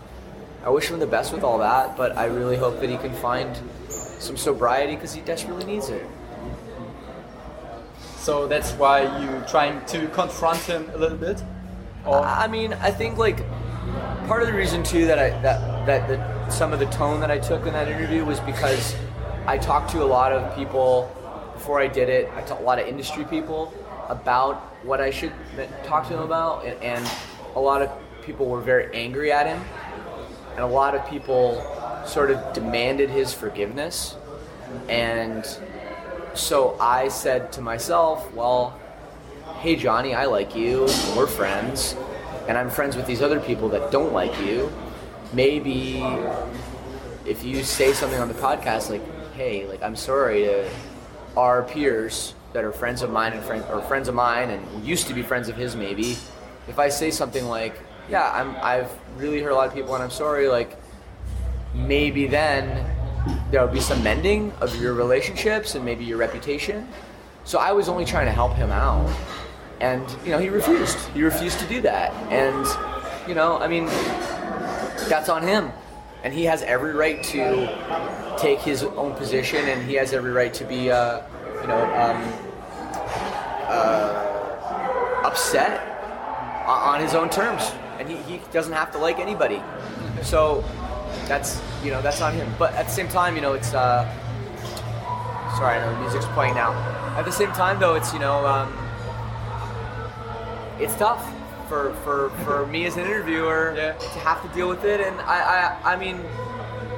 I 0.66 0.70
wish 0.70 0.90
him 0.90 1.00
the 1.00 1.08
best 1.08 1.32
with 1.32 1.44
all 1.44 1.60
that 1.60 1.96
but 1.96 2.18
I 2.18 2.26
really 2.26 2.58
hope 2.58 2.80
that 2.80 2.90
he 2.90 2.98
can 2.98 3.14
find 3.14 3.56
some 3.90 4.36
sobriety 4.36 4.96
because 4.96 5.14
he 5.14 5.22
desperately 5.22 5.66
needs 5.66 5.90
it 5.90 6.06
so 8.20 8.48
that's 8.48 8.72
why 8.74 9.02
you 9.22 9.44
trying 9.48 9.84
to 9.88 10.08
confront 10.10 10.60
him 10.60 10.90
a 10.94 10.98
little 10.98 11.18
bit, 11.18 11.42
or 12.06 12.20
I 12.20 12.48
mean, 12.48 12.74
I 12.74 12.92
think 12.92 13.18
like 13.18 13.46
part 14.28 14.42
of 14.42 14.48
the 14.48 14.54
reason 14.54 14.84
too 14.84 15.06
that 15.08 15.20
I 15.20 15.30
that 15.42 15.86
that 15.86 16.08
the, 16.08 16.50
some 16.50 16.74
of 16.74 16.80
the 16.80 16.86
tone 16.88 17.20
that 17.22 17.32
I 17.32 17.40
took 17.40 17.66
in 17.66 17.74
that 17.74 17.88
interview 17.88 18.26
was 18.26 18.40
because 18.42 18.96
I 19.48 19.58
talked 19.58 19.92
to 19.92 20.04
a 20.04 20.06
lot 20.06 20.32
of 20.32 20.56
people 20.56 21.12
before 21.54 21.80
I 21.82 21.88
did 21.88 22.10
it. 22.10 22.30
I 22.36 22.42
talked 22.42 22.62
a 22.62 22.66
lot 22.66 22.80
of 22.80 22.88
industry 22.88 23.26
people 23.26 23.74
about 24.10 24.56
what 24.84 25.02
I 25.02 25.12
should 25.12 25.34
talk 25.84 26.08
to 26.08 26.14
them 26.14 26.24
about, 26.24 26.66
and, 26.66 26.82
and 26.82 27.12
a 27.56 27.60
lot 27.60 27.82
of 27.82 27.90
people 28.24 28.48
were 28.48 28.62
very 28.62 28.94
angry 28.94 29.32
at 29.32 29.48
him 29.48 29.62
and 30.60 30.66
a 30.66 30.68
lot 30.68 30.94
of 30.94 31.08
people 31.10 31.64
sort 32.06 32.30
of 32.30 32.54
demanded 32.54 33.10
his 33.10 33.34
forgiveness. 33.34 34.18
And 34.90 35.46
so 36.36 36.78
I 36.80 37.08
said 37.08 37.52
to 37.54 37.62
myself, 37.62 38.34
well, 38.34 38.80
hey, 39.60 39.76
Johnny, 39.76 40.14
I 40.14 40.26
like 40.26 40.56
you, 40.56 40.88
we're 41.16 41.28
friends, 41.28 41.96
and 42.48 42.58
I'm 42.58 42.70
friends 42.70 42.96
with 42.96 43.06
these 43.06 43.22
other 43.22 43.40
people 43.40 43.70
that 43.70 43.92
don't 43.92 44.14
like 44.14 44.40
you. 44.42 44.72
Maybe 45.34 46.00
if 47.26 47.44
you 47.44 47.64
say 47.64 47.94
something 47.94 48.20
on 48.20 48.28
the 48.28 48.34
podcast 48.34 48.90
like, 48.90 49.04
hey, 49.34 49.68
like, 49.68 49.84
I'm 49.84 49.96
sorry 49.96 50.44
to 50.44 50.70
our 51.38 51.64
peers 51.64 52.34
that 52.54 52.64
are 52.64 52.72
friends 52.72 53.02
of 53.02 53.12
mine 53.12 53.34
and 53.34 53.44
friends 53.44 53.66
or 53.70 53.82
friends 53.84 54.08
of 54.08 54.16
mine 54.16 54.50
and 54.50 54.86
used 54.86 55.08
to 55.08 55.14
be 55.14 55.22
friends 55.22 55.50
of 55.50 55.56
his 55.56 55.76
maybe. 55.76 56.18
If 56.68 56.78
i 56.80 56.90
say 56.90 57.12
something 57.12 57.46
like 57.46 57.80
yeah 58.10 58.32
i'm 58.32 58.56
i've 58.62 58.92
really 59.18 59.42
hurt 59.42 59.52
a 59.52 59.56
lot 59.56 59.68
of 59.68 59.74
people 59.74 59.94
and 59.96 60.04
i'm 60.04 60.10
sorry 60.10 60.48
like 60.48 60.78
maybe 61.74 62.28
then 62.28 62.86
there 63.52 63.66
will 63.66 63.74
be 63.74 63.80
some 63.80 64.04
mending 64.04 64.52
of 64.62 64.76
your 64.80 64.94
relationships 64.94 65.76
and 65.76 65.84
maybe 65.84 66.04
your 66.06 66.18
reputation. 66.18 66.88
So 67.44 67.60
i 67.60 67.72
was 67.72 67.90
only 67.90 68.06
trying 68.06 68.26
to 68.26 68.32
help 68.32 68.54
him 68.54 68.72
out. 68.72 69.10
And 69.80 70.04
you 70.26 70.32
know 70.32 70.40
he 70.40 70.50
refused. 70.50 70.98
He 71.14 71.24
refused 71.24 71.60
to 71.60 71.66
do 71.68 71.82
that. 71.82 72.12
And 72.32 72.66
you 73.28 73.36
know 73.36 73.58
i 73.58 73.68
mean 73.68 73.86
that's 75.08 75.30
on 75.30 75.44
him. 75.44 75.72
And 76.24 76.34
he 76.34 76.44
has 76.46 76.64
every 76.64 76.94
right 76.94 77.24
to 77.24 78.38
take 78.38 78.60
his 78.60 78.84
own 78.84 79.16
position 79.16 79.68
and 79.70 79.82
he 79.90 79.96
has 79.96 80.14
every 80.14 80.32
right 80.32 80.54
to 80.54 80.66
be 80.66 80.92
uh, 80.92 81.22
you 81.62 81.68
know, 81.68 81.84
um, 81.96 82.34
uh, 83.68 85.22
upset 85.26 85.86
on 86.68 87.02
his 87.02 87.16
own 87.16 87.30
terms, 87.30 87.72
and 87.98 88.08
he, 88.08 88.18
he 88.18 88.40
doesn't 88.52 88.74
have 88.74 88.92
to 88.92 88.98
like 88.98 89.20
anybody. 89.20 89.62
So 90.22 90.64
that's 91.28 91.62
you 91.84 91.92
know 91.92 92.02
that's 92.02 92.22
on 92.22 92.34
him. 92.34 92.54
But 92.58 92.74
at 92.76 92.86
the 92.88 92.92
same 92.92 93.08
time, 93.08 93.36
you 93.36 93.42
know, 93.42 93.54
it's 93.54 93.74
uh, 93.74 94.06
sorry, 95.58 95.78
I 95.78 95.86
know 95.86 95.94
the 95.94 96.00
music's 96.02 96.26
playing 96.34 96.56
now. 96.56 96.72
At 97.18 97.26
the 97.26 97.32
same 97.32 97.52
time, 97.52 97.80
though, 97.80 97.96
it's 97.96 98.14
you 98.14 98.20
know, 98.20 98.46
um, 98.46 98.72
it's 100.80 100.96
tough 100.96 101.24
for 101.68 101.94
for 102.04 102.30
for 102.46 102.66
me 102.68 102.86
as 102.86 102.98
an 102.98 103.06
interviewer 103.06 103.74
Yeah. 103.78 103.94
to 103.94 104.20
have 104.20 104.42
to 104.42 104.50
deal 104.56 104.68
with 104.70 104.84
it, 104.86 105.02
and 105.02 105.20
I 105.22 105.38
I 105.84 105.94
I 105.94 105.96
mean, 105.96 106.22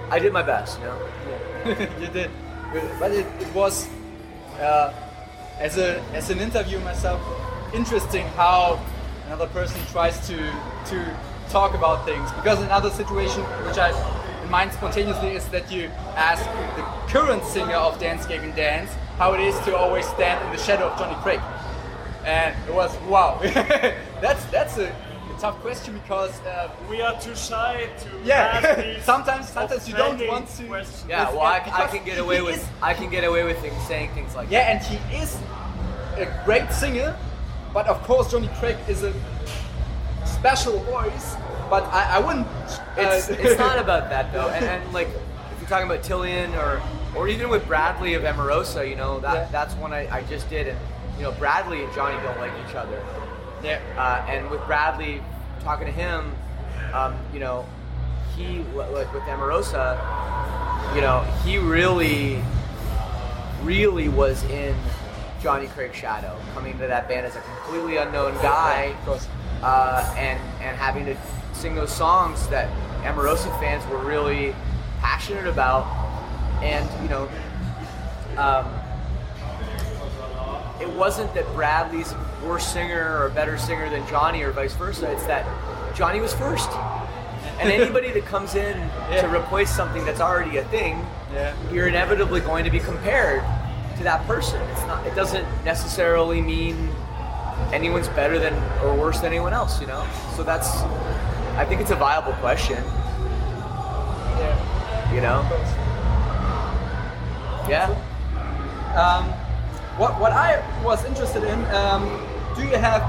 I 0.10 0.20
did 0.20 0.32
my 0.34 0.44
best, 0.44 0.80
you 0.80 0.86
know. 0.86 0.98
you 2.00 2.08
did, 2.08 2.32
but 3.00 3.12
it, 3.12 3.26
it 3.40 3.54
was 3.54 3.88
uh, 4.60 4.94
as 5.60 5.78
a 5.78 6.00
as 6.14 6.30
an 6.30 6.40
interview 6.40 6.80
myself 6.80 7.22
interesting 7.74 8.26
how 8.36 8.80
another 9.28 9.48
person 9.48 9.80
tries 9.92 10.18
to 10.28 10.36
to 10.90 10.98
talk 11.52 11.74
about 11.74 12.06
things 12.06 12.32
because 12.34 12.62
another 12.62 12.90
situation 12.90 13.42
which 13.68 13.78
I 13.78 13.90
in 14.44 14.50
mind 14.50 14.72
spontaneously 14.72 15.30
is 15.36 15.48
that 15.50 15.72
you 15.72 15.88
ask 16.16 16.44
the 16.78 16.84
current 17.12 17.44
singer 17.44 17.76
of 17.76 18.00
Dance 18.00 18.26
Gavin 18.26 18.56
Dance 18.56 18.90
how 19.18 19.34
it 19.34 19.42
is 19.42 19.58
to 19.66 19.76
always 19.76 20.06
stand 20.08 20.44
in 20.46 20.52
the 20.56 20.64
shadow 20.64 20.88
of 20.88 20.98
Johnny 20.98 21.16
Craig, 21.22 21.42
and 22.26 22.56
it 22.68 22.74
was 22.74 22.98
wow. 23.10 23.38
that's 24.22 24.44
that's 24.46 24.78
a, 24.78 24.88
a 24.90 25.40
tough 25.40 25.60
question 25.62 25.94
because. 26.00 26.40
Uh, 26.42 26.70
We 26.90 27.02
are 27.02 27.20
too 27.20 27.36
shy 27.36 27.88
to 28.00 28.10
yeah, 28.24 29.00
sometimes 29.12 29.50
sometimes 29.50 29.88
you 29.88 29.96
don't 29.96 30.26
want 30.28 30.48
to. 30.58 30.64
questions. 30.66 31.06
Yeah, 31.08 31.30
well, 31.32 31.42
I, 31.42 31.58
I 31.58 31.88
can 31.88 32.04
get 32.06 32.18
away 32.18 32.42
with 32.42 32.56
is- 32.58 32.68
I 32.82 32.94
can 32.94 33.10
get 33.12 33.24
away 33.24 33.44
with 33.44 33.60
things, 33.60 33.80
saying 33.88 34.10
things 34.14 34.34
like 34.36 34.50
Yeah, 34.50 34.72
and 34.72 34.80
he 34.84 34.98
is 35.22 35.38
a 36.18 36.26
great 36.46 36.72
singer, 36.72 37.16
but 37.74 37.86
of 37.88 38.02
course 38.04 38.32
Johnny 38.32 38.50
Craig 38.60 38.78
is 38.88 39.04
a 39.04 39.14
special 40.26 40.80
voice. 40.80 41.36
But 41.72 41.86
I, 41.86 42.18
I 42.18 42.20
wouldn't. 42.20 42.46
uh, 42.48 42.78
It's, 42.98 43.30
it's 43.46 43.58
not 43.58 43.80
about 43.80 44.10
that 44.10 44.32
though, 44.34 44.50
and, 44.50 44.66
and 44.66 44.94
like 44.94 45.08
if 45.08 45.60
you're 45.62 45.70
talking 45.70 45.88
about 45.90 46.04
Tilian 46.04 46.54
or 46.58 46.82
or 47.16 47.28
even 47.30 47.50
with 47.50 47.66
Bradley 47.66 48.14
of 48.14 48.24
Emarosa, 48.24 48.88
you 48.88 48.98
know 48.98 49.22
that 49.22 49.34
Yeah. 49.34 49.48
that's 49.52 49.74
one 49.76 49.94
I, 49.94 50.08
I 50.14 50.22
just 50.24 50.50
did, 50.50 50.68
and 50.68 50.78
you 51.18 51.24
know 51.24 51.32
Bradley 51.32 51.82
and 51.84 51.94
Johnny 51.94 52.22
don't 52.24 52.38
like 52.40 52.52
each 52.68 52.76
other, 52.76 53.02
Yeah. 53.64 53.80
uh, 53.98 54.30
and 54.30 54.50
with 54.50 54.60
Bradley 54.66 55.24
talking 55.62 55.86
to 55.86 55.94
him, 55.94 56.36
um, 56.94 57.16
you 57.34 57.40
know 57.40 57.66
he 58.36 58.64
like 58.76 59.12
with 59.14 59.24
Emarosa, 59.24 59.96
you 60.94 61.00
know 61.00 61.22
he 61.46 61.58
really 61.58 62.42
really 63.64 64.10
was 64.10 64.44
in 64.46 64.76
Johnny 65.42 65.68
Craig's 65.68 65.96
shadow, 65.98 66.36
coming 66.54 66.74
to 66.80 66.88
that 66.88 67.08
band 67.08 67.26
as 67.26 67.38
a 67.38 67.42
completely 67.42 67.96
unknown 67.96 68.34
guy, 68.42 68.94
uh, 69.64 70.14
and 70.18 70.38
and 70.62 70.76
having 70.78 71.06
to 71.06 71.16
sing 71.54 71.76
those 71.76 71.92
songs 71.92 72.48
that 72.48 72.70
Emarosa 73.04 73.58
fans 73.60 73.86
were 73.92 73.98
really 74.00 74.56
passionate 75.00 75.48
about, 75.48 75.86
and 76.62 76.88
you 77.04 77.10
know, 77.10 77.30
um, 78.38 78.66
it 80.80 80.90
wasn't 80.90 81.34
that 81.34 81.46
Bradley's 81.54 82.12
a 82.12 82.46
worse 82.46 82.66
singer 82.66 83.18
or 83.20 83.28
a 83.28 83.30
better 83.32 83.58
singer 83.58 83.90
than 83.90 84.08
Johnny 84.08 84.42
or 84.44 84.52
vice 84.52 84.74
versa. 84.76 85.12
It's 85.12 85.26
that 85.26 85.46
Johnny 85.96 86.20
was 86.20 86.34
first, 86.34 86.70
and 87.60 87.70
anybody 87.72 88.12
that 88.12 88.26
comes 88.26 88.56
in 88.56 88.78
Yeah. 89.12 89.22
to 89.22 89.28
replace 89.36 89.70
something 89.76 90.04
that's 90.06 90.22
already 90.22 90.58
a 90.58 90.64
thing, 90.66 91.06
Yeah. 91.34 91.54
you're 91.72 91.88
inevitably 91.88 92.42
going 92.42 92.64
to 92.66 92.72
be 92.72 92.80
compared 92.80 93.44
to 93.98 94.04
that 94.04 94.26
person. 94.28 94.60
It's 94.72 94.82
not. 94.88 95.06
It 95.06 95.16
doesn't 95.16 95.46
necessarily 95.66 96.42
mean 96.42 96.90
anyone's 97.72 98.08
better 98.10 98.40
than 98.40 98.54
or 98.84 98.96
worse 98.96 99.18
than 99.20 99.28
anyone 99.32 99.54
else. 99.54 99.80
You 99.82 99.88
know. 99.88 100.06
So 100.36 100.44
that's. 100.44 100.82
I 101.58 101.66
think 101.66 101.82
it's 101.82 101.92
a 101.92 101.96
viable 101.96 102.34
question. 102.34 102.84
Yeah. 104.40 105.14
You 105.14 105.22
know. 105.22 105.42
Yeah. 107.70 107.88
Um, 108.96 109.26
what 109.98 110.20
what 110.20 110.32
I 110.32 110.62
was 110.84 111.04
interested 111.06 111.44
in, 111.44 111.64
um, 111.76 112.04
do 112.56 112.64
you 112.64 112.76
have 112.78 113.04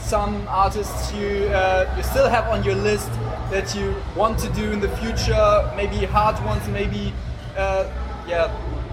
some 0.00 0.46
artists 0.48 1.12
you 1.12 1.48
uh, 1.48 1.92
you 1.96 2.02
still 2.02 2.28
have 2.28 2.48
on 2.48 2.64
your 2.64 2.74
list 2.74 3.10
that 3.50 3.74
you 3.74 3.94
want 4.16 4.38
to 4.40 4.48
do 4.50 4.72
in 4.72 4.80
the 4.80 4.88
future? 4.96 5.72
Maybe 5.76 6.04
hard 6.06 6.42
ones, 6.44 6.66
maybe 6.68 7.12
uh, 7.56 7.84
yeah, 8.26 8.50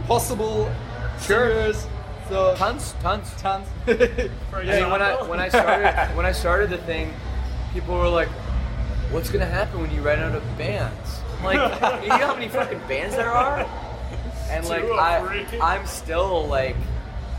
possible 0.08 0.70
Sure. 1.22 1.50
singers. 1.50 1.88
So 2.30 2.56
Tons. 2.56 2.96
Tons. 3.02 3.32
tons. 3.42 3.68
For 3.86 4.58
I 4.58 4.66
mean, 4.66 4.90
when 4.92 5.02
I 5.02 5.22
when 5.24 5.40
I 5.40 5.50
started 5.50 6.16
when 6.18 6.26
I 6.26 6.32
started 6.32 6.70
the 6.70 6.80
thing, 6.80 7.14
people 7.74 7.96
were 7.98 8.10
like, 8.10 8.30
"What's 9.12 9.30
gonna 9.30 9.46
happen 9.46 9.82
when 9.82 9.92
you 9.92 10.02
run 10.02 10.20
out 10.20 10.36
of 10.36 10.58
bands?" 10.58 11.22
Like, 11.44 11.56
you 12.04 12.10
know 12.10 12.18
how 12.28 12.34
many 12.34 12.48
fucking 12.50 12.80
bands 12.88 13.16
there 13.16 13.32
are? 13.32 13.68
And 14.50 14.66
like, 14.68 14.84
I, 14.84 15.46
I'm 15.62 15.86
still 15.86 16.48
like, 16.48 16.76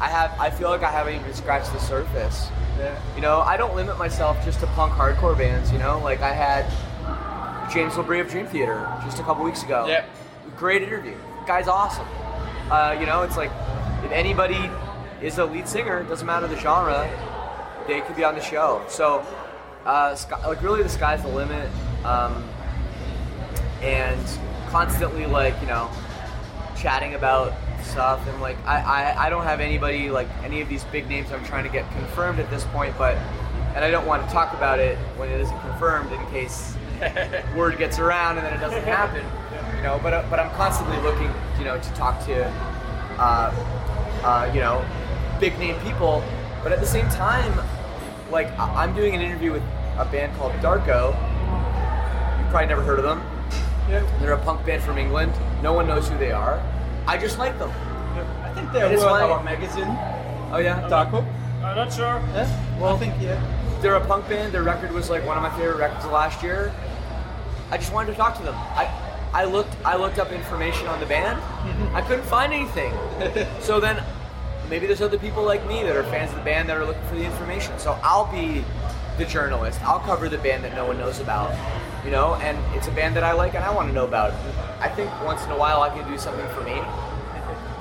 I 0.01 0.09
have 0.09 0.39
I 0.39 0.51
feel 0.51 0.69
like 0.69 0.83
I 0.83 0.91
haven't 0.91 1.15
even 1.15 1.33
scratched 1.35 1.73
the 1.73 1.79
surface. 1.81 2.49
yeah. 2.79 2.99
You 3.15 3.23
know, 3.23 3.41
I 3.41 3.57
don't 3.57 3.75
limit 3.75 3.99
myself 3.99 4.43
just 4.45 4.61
to 4.61 4.67
punk 4.69 4.93
hardcore 4.93 5.37
bands. 5.37 5.73
You 5.73 5.79
know, 5.79 5.99
like 6.01 6.21
I 6.21 6.33
had 6.33 6.67
James 7.73 7.95
Labrie 7.95 8.21
of 8.21 8.29
Dream 8.31 8.47
Theater 8.47 8.87
just 9.05 9.19
a 9.19 9.23
couple 9.23 9.45
weeks 9.45 9.63
ago. 9.63 9.87
Yep. 9.87 10.09
Great 10.57 10.83
interview. 10.83 11.17
Guy's 11.47 11.69
awesome. 11.69 12.07
Uh, 12.71 12.97
you 12.99 13.07
know, 13.07 13.23
it's 13.23 13.37
like 13.37 13.51
if 14.05 14.11
anybody 14.13 14.71
is 15.23 15.39
a 15.39 15.45
lead 15.45 15.67
singer, 15.69 16.03
doesn't 16.05 16.27
matter 16.27 16.47
the 16.47 16.59
genre, 16.59 17.09
they 17.87 18.01
could 18.03 18.17
be 18.17 18.25
on 18.25 18.35
the 18.35 18.41
show. 18.41 18.83
So, 18.89 19.25
uh, 19.87 20.15
sky, 20.15 20.47
like 20.47 20.63
really, 20.63 20.83
the 20.83 20.89
sky's 20.89 21.23
the 21.23 21.29
limit. 21.29 21.71
Um, 22.05 22.45
and 23.83 24.27
constantly, 24.69 25.27
like 25.27 25.59
you 25.61 25.67
know, 25.67 25.91
chatting 26.77 27.15
about 27.15 27.55
stuff 27.83 28.27
and 28.29 28.41
like 28.41 28.57
I, 28.67 28.81
I, 28.81 29.27
I 29.27 29.31
don't 29.31 29.45
have 29.45 29.61
anybody 29.61 30.11
like 30.11 30.29
any 30.43 30.61
of 30.61 30.69
these 30.69 30.85
big 30.85 31.09
names 31.09 31.31
I'm 31.33 31.45
trying 31.45 31.65
to 31.65 31.71
get 31.71 31.91
confirmed 31.93 32.39
at 32.39 32.51
this 32.51 32.65
point 32.67 32.97
but 32.99 33.17
and 33.75 33.85
I 33.85 33.91
don't 33.91 34.07
want 34.07 34.27
to 34.27 34.33
talk 34.33 34.53
about 34.55 34.79
it 34.79 34.97
when 35.17 35.29
it 35.31 35.41
isn't 35.41 35.61
confirmed 35.61 36.11
in 36.13 36.25
case 36.27 36.77
word 37.57 37.79
gets 37.79 37.99
around 37.99 38.39
and 38.39 38.47
then 38.47 38.55
it 38.55 38.61
doesn't 38.61 38.85
happen 38.85 39.25
you 39.77 39.83
know 39.83 40.01
but 40.03 40.13
uh, 40.13 40.27
but 40.29 40.41
I'm 40.41 40.51
constantly 40.57 40.97
looking 40.99 41.31
you 41.59 41.65
know 41.65 41.79
to 41.79 41.91
talk 41.95 42.25
to 42.27 42.47
uh, 43.19 43.53
uh, 44.25 44.51
you 44.53 44.61
know 44.61 44.85
big 45.41 45.59
name 45.59 45.79
people 45.81 46.25
but 46.63 46.73
at 46.73 46.81
the 46.81 46.87
same 46.87 47.09
time 47.11 47.53
like 48.31 48.49
I'm 48.59 48.95
doing 48.95 49.15
an 49.15 49.21
interview 49.21 49.53
with 49.53 49.63
a 49.99 50.05
band 50.05 50.37
called 50.37 50.53
Darko 50.55 51.15
You've 52.39 52.51
probably 52.51 52.67
never 52.67 52.83
heard 52.83 52.99
of 52.99 53.05
them 53.05 53.23
yeah. 53.89 54.19
they're 54.21 54.33
a 54.33 54.39
punk 54.39 54.65
band 54.67 54.83
from 54.83 54.99
England. 54.99 55.33
No 55.63 55.73
one 55.73 55.87
knows 55.87 56.09
who 56.09 56.19
they 56.19 56.33
are. 56.33 56.63
I 57.07 57.17
just 57.17 57.39
like 57.39 57.59
them. 57.59 57.71
I 57.71 58.53
think 58.55 58.73
they're 58.73 58.89
were 58.91 59.05
my- 59.05 59.23
our 59.23 59.43
magazine, 59.43 59.87
Oh 60.53 60.59
yeah, 60.59 60.89
Darko. 60.89 61.25
I'm 61.63 61.77
not 61.77 61.93
sure. 61.93 62.23
Yeah. 62.33 62.79
Well, 62.81 62.95
I 62.95 62.99
think 62.99 63.15
yeah. 63.21 63.41
they're 63.81 63.97
a 63.97 64.07
punk 64.07 64.29
band. 64.29 64.53
Their 64.53 64.63
record 64.63 64.93
was 64.93 65.11
like 65.11 65.27
one 65.27 65.37
of 65.37 65.43
my 65.43 65.51
favorite 65.59 65.79
records 65.79 66.05
of 66.05 66.13
last 66.13 66.43
year. 66.43 66.73
I 67.71 67.77
just 67.77 67.93
wanted 67.93 68.13
to 68.13 68.17
talk 68.17 68.37
to 68.39 68.43
them. 68.43 68.55
I 68.55 68.89
I 69.33 69.45
looked 69.45 69.75
I 69.85 69.97
looked 69.97 70.19
up 70.19 70.31
information 70.31 70.87
on 70.87 71.01
the 71.01 71.07
band. 71.07 71.39
Mm-hmm. 71.41 71.97
I 71.97 72.03
couldn't 72.03 72.25
find 72.25 72.53
anything. 72.53 72.93
So 73.61 73.81
then 73.81 74.03
maybe 74.71 74.87
there's 74.87 75.03
other 75.03 75.19
people 75.19 75.43
like 75.43 75.67
me 75.67 75.83
that 75.83 75.97
are 75.97 76.05
fans 76.05 76.31
of 76.31 76.37
the 76.39 76.45
band 76.45 76.69
that 76.69 76.77
are 76.77 76.85
looking 76.85 77.03
for 77.09 77.17
the 77.17 77.25
information. 77.25 77.77
So 77.79 77.99
I'll 78.03 78.31
be 78.31 78.65
the 79.19 79.25
journalist. 79.25 79.83
I'll 79.83 80.01
cover 80.01 80.29
the 80.29 80.39
band 80.39 80.65
that 80.65 80.75
no 80.75 80.87
one 80.87 80.99
knows 80.99 81.21
about. 81.21 81.55
you 82.05 82.13
know, 82.13 82.35
and 82.37 82.57
it's 82.77 82.87
a 82.87 82.93
band 82.93 83.17
that 83.17 83.25
I 83.25 83.33
like 83.33 83.55
and 83.55 83.65
I 83.65 83.75
want 83.75 83.89
to 83.89 83.93
know 83.95 84.05
about. 84.05 84.33
I 84.81 84.89
think 84.89 85.11
once 85.25 85.45
in 85.45 85.51
a 85.51 85.59
while 85.59 85.83
I 85.83 85.89
can 85.89 86.09
do 86.09 86.17
something 86.17 86.47
for 86.55 86.61
me. 86.63 86.81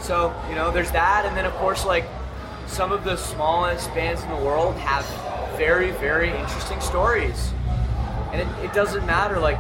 So, 0.02 0.34
you 0.50 0.56
know, 0.56 0.71
there's 0.71 0.91
that, 0.91 1.26
and 1.26 1.38
then 1.38 1.45
of 1.45 1.54
course, 1.54 1.86
like, 1.86 2.06
some 2.67 2.91
of 2.91 3.04
the 3.04 3.15
smallest 3.15 3.93
bands 3.93 4.24
in 4.24 4.30
the 4.30 4.38
world 4.38 4.76
have 4.78 5.06
very, 5.58 5.91
very 5.91 6.30
interesting 6.30 6.82
stories. 6.82 7.52
And 8.32 8.41
it, 8.41 8.65
it 8.65 8.74
doesn't 8.74 9.06
matter, 9.06 9.39
like, 9.39 9.58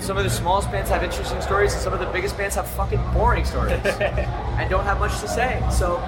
some 0.00 0.16
of 0.16 0.24
the 0.24 0.30
smallest 0.30 0.70
bands 0.70 0.90
have 0.90 1.02
interesting 1.02 1.40
stories, 1.42 1.72
and 1.72 1.82
some 1.82 1.92
of 1.92 1.98
the 2.00 2.06
biggest 2.06 2.36
bands 2.36 2.54
have 2.54 2.68
fucking 2.68 3.02
boring 3.12 3.44
stories 3.44 3.72
and 3.84 4.70
don't 4.70 4.84
have 4.84 4.98
much 5.00 5.20
to 5.20 5.28
say. 5.28 5.60
So, 5.72 5.98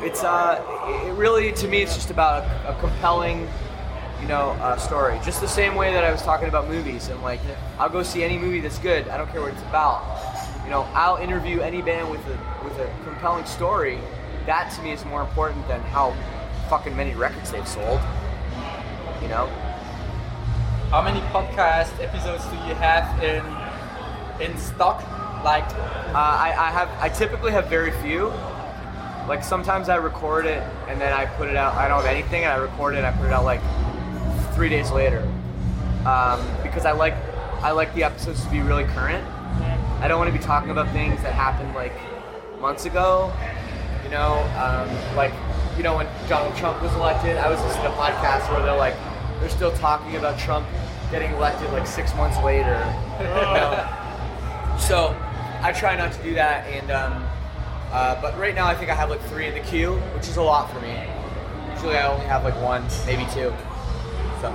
it's, 0.00 0.24
uh, 0.24 0.60
it 1.06 1.12
really, 1.12 1.52
to 1.52 1.68
me, 1.68 1.82
it's 1.82 1.94
just 1.94 2.10
about 2.10 2.44
a, 2.44 2.76
a 2.76 2.80
compelling, 2.80 3.48
you 4.24 4.28
know, 4.28 4.52
uh, 4.52 4.74
story. 4.78 5.20
Just 5.22 5.42
the 5.42 5.46
same 5.48 5.74
way 5.74 5.92
that 5.92 6.02
I 6.02 6.10
was 6.10 6.22
talking 6.22 6.48
about 6.48 6.66
movies, 6.66 7.08
and 7.08 7.22
like, 7.22 7.40
I'll 7.78 7.90
go 7.90 8.02
see 8.02 8.24
any 8.24 8.38
movie 8.38 8.58
that's 8.60 8.78
good. 8.78 9.06
I 9.08 9.18
don't 9.18 9.30
care 9.30 9.42
what 9.42 9.52
it's 9.52 9.60
about. 9.64 10.02
You 10.64 10.70
know, 10.70 10.88
I'll 10.94 11.16
interview 11.18 11.60
any 11.60 11.82
band 11.82 12.10
with 12.10 12.26
a 12.26 12.64
with 12.64 12.78
a 12.78 12.90
compelling 13.04 13.44
story. 13.44 13.98
That 14.46 14.72
to 14.76 14.82
me 14.82 14.92
is 14.92 15.04
more 15.04 15.20
important 15.20 15.68
than 15.68 15.82
how 15.82 16.16
fucking 16.70 16.96
many 16.96 17.14
records 17.14 17.52
they've 17.52 17.68
sold. 17.68 18.00
You 19.20 19.28
know, 19.28 19.46
How 20.90 21.02
many 21.02 21.20
podcast 21.28 22.02
episodes 22.02 22.44
do 22.46 22.56
you 22.66 22.74
have 22.76 23.22
in 23.22 23.44
in 24.40 24.56
stock? 24.56 25.02
Like, 25.44 25.64
uh, 26.14 26.16
I, 26.16 26.54
I 26.56 26.70
have 26.70 26.88
I 26.98 27.10
typically 27.10 27.52
have 27.52 27.68
very 27.68 27.90
few. 28.00 28.32
Like 29.28 29.44
sometimes 29.44 29.90
I 29.90 29.96
record 29.96 30.46
it 30.46 30.62
and 30.88 30.98
then 30.98 31.12
I 31.12 31.26
put 31.26 31.48
it 31.48 31.56
out. 31.56 31.74
I 31.74 31.88
don't 31.88 31.98
have 32.00 32.10
anything, 32.10 32.44
and 32.44 32.52
I 32.52 32.56
record 32.56 32.94
it. 32.94 32.98
and 32.98 33.06
I 33.06 33.12
put 33.12 33.26
it 33.26 33.32
out 33.34 33.44
like 33.44 33.60
three 34.54 34.68
days 34.68 34.90
later 34.90 35.28
um, 36.06 36.40
because 36.62 36.84
I 36.84 36.92
like 36.92 37.14
I 37.62 37.70
like 37.70 37.94
the 37.94 38.04
episodes 38.04 38.44
to 38.44 38.50
be 38.50 38.60
really 38.60 38.84
current. 38.84 39.26
I 40.00 40.08
don't 40.08 40.18
want 40.18 40.30
to 40.30 40.38
be 40.38 40.44
talking 40.44 40.70
about 40.70 40.90
things 40.92 41.22
that 41.22 41.32
happened 41.32 41.74
like 41.74 41.94
months 42.60 42.84
ago. 42.84 43.32
You 44.04 44.10
know, 44.10 44.34
um, 44.60 45.16
like 45.16 45.32
you 45.76 45.82
know 45.82 45.96
when 45.96 46.06
Donald 46.28 46.54
Trump 46.56 46.82
was 46.82 46.92
elected, 46.94 47.38
I 47.38 47.48
was 47.48 47.58
listening 47.62 47.84
to 47.84 47.90
podcasts 47.92 48.50
where 48.52 48.62
they're 48.62 48.76
like 48.76 48.94
they're 49.40 49.48
still 49.48 49.72
talking 49.78 50.16
about 50.16 50.38
Trump 50.38 50.66
getting 51.10 51.32
elected 51.32 51.70
like 51.72 51.86
six 51.86 52.14
months 52.16 52.36
later. 52.44 52.76
You 53.18 53.24
know? 53.24 53.88
So 54.78 55.16
I 55.62 55.72
try 55.72 55.96
not 55.96 56.12
to 56.12 56.22
do 56.22 56.34
that, 56.34 56.66
and 56.66 56.90
um, 56.90 57.24
uh, 57.92 58.20
but 58.20 58.38
right 58.38 58.54
now 58.54 58.66
I 58.66 58.74
think 58.74 58.90
I 58.90 58.94
have 58.94 59.08
like 59.08 59.22
three 59.22 59.46
in 59.46 59.54
the 59.54 59.60
queue, 59.60 59.94
which 60.14 60.28
is 60.28 60.36
a 60.36 60.42
lot 60.42 60.70
for 60.70 60.80
me. 60.80 61.02
Usually 61.72 61.96
I 61.96 62.12
only 62.12 62.26
have 62.26 62.44
like 62.44 62.60
one, 62.60 62.84
maybe 63.06 63.26
two. 63.32 63.54
So 64.44 64.52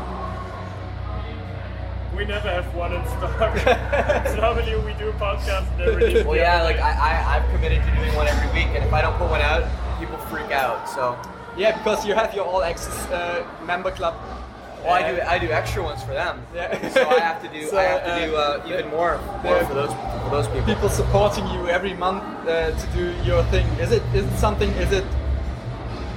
We 2.16 2.26
never 2.26 2.48
have 2.48 2.76
one 2.76 2.94
in 2.94 3.04
stock. 3.08 3.58
so 4.28 4.36
normally 4.36 4.76
we 4.86 4.94
do 4.94 5.10
a 5.10 5.14
podcast 5.14 5.66
and 5.72 5.82
every 5.82 6.14
week. 6.14 6.28
well, 6.28 6.36
yeah, 6.36 6.62
like 6.62 6.78
I, 6.78 6.92
I 6.92 7.38
I've 7.38 7.50
committed 7.50 7.82
to 7.84 7.96
doing 7.96 8.14
one 8.16 8.28
every 8.28 8.50
week, 8.54 8.68
and 8.76 8.84
if 8.84 8.94
I 8.94 9.02
don't 9.02 9.18
put 9.18 9.32
one 9.32 9.42
out, 9.42 9.64
people 10.00 10.18
freak 10.30 10.52
out. 10.52 10.88
So 10.90 11.18
yeah, 11.58 11.76
because 11.78 12.06
you 12.06 12.14
have 12.14 12.36
your 12.36 12.46
all 12.46 12.62
access 12.62 12.98
uh, 13.10 13.48
member 13.66 13.90
club. 13.90 14.14
well, 14.84 14.94
I 14.94 15.12
do 15.12 15.22
I 15.22 15.40
do 15.40 15.50
extra 15.50 15.82
ones 15.82 16.04
for 16.04 16.14
them. 16.14 16.46
Yeah. 16.54 16.90
So 16.90 17.10
I 17.10 17.20
have 17.20 17.42
to 17.42 17.50
do 17.50 17.66
So, 17.72 17.78
I 17.80 17.84
have 17.84 18.06
to 18.06 18.26
do 18.28 18.36
uh, 18.36 18.40
uh, 18.40 18.70
even 18.70 18.90
more 18.92 19.18
more 19.44 19.58
the- 19.58 19.66
for 19.66 19.74
those 19.74 19.94
for 20.24 20.30
those 20.30 20.48
people. 20.50 20.74
People 20.74 20.90
supporting 20.90 21.48
you 21.48 21.68
every 21.68 21.96
month 21.96 22.22
uh, 22.48 22.78
to 22.82 22.88
do 22.94 23.06
your 23.24 23.42
thing. 23.46 23.66
Is 23.80 23.92
it 23.92 24.04
is 24.14 24.26
it 24.32 24.38
something? 24.38 24.70
Is 24.86 24.92
it 24.92 25.06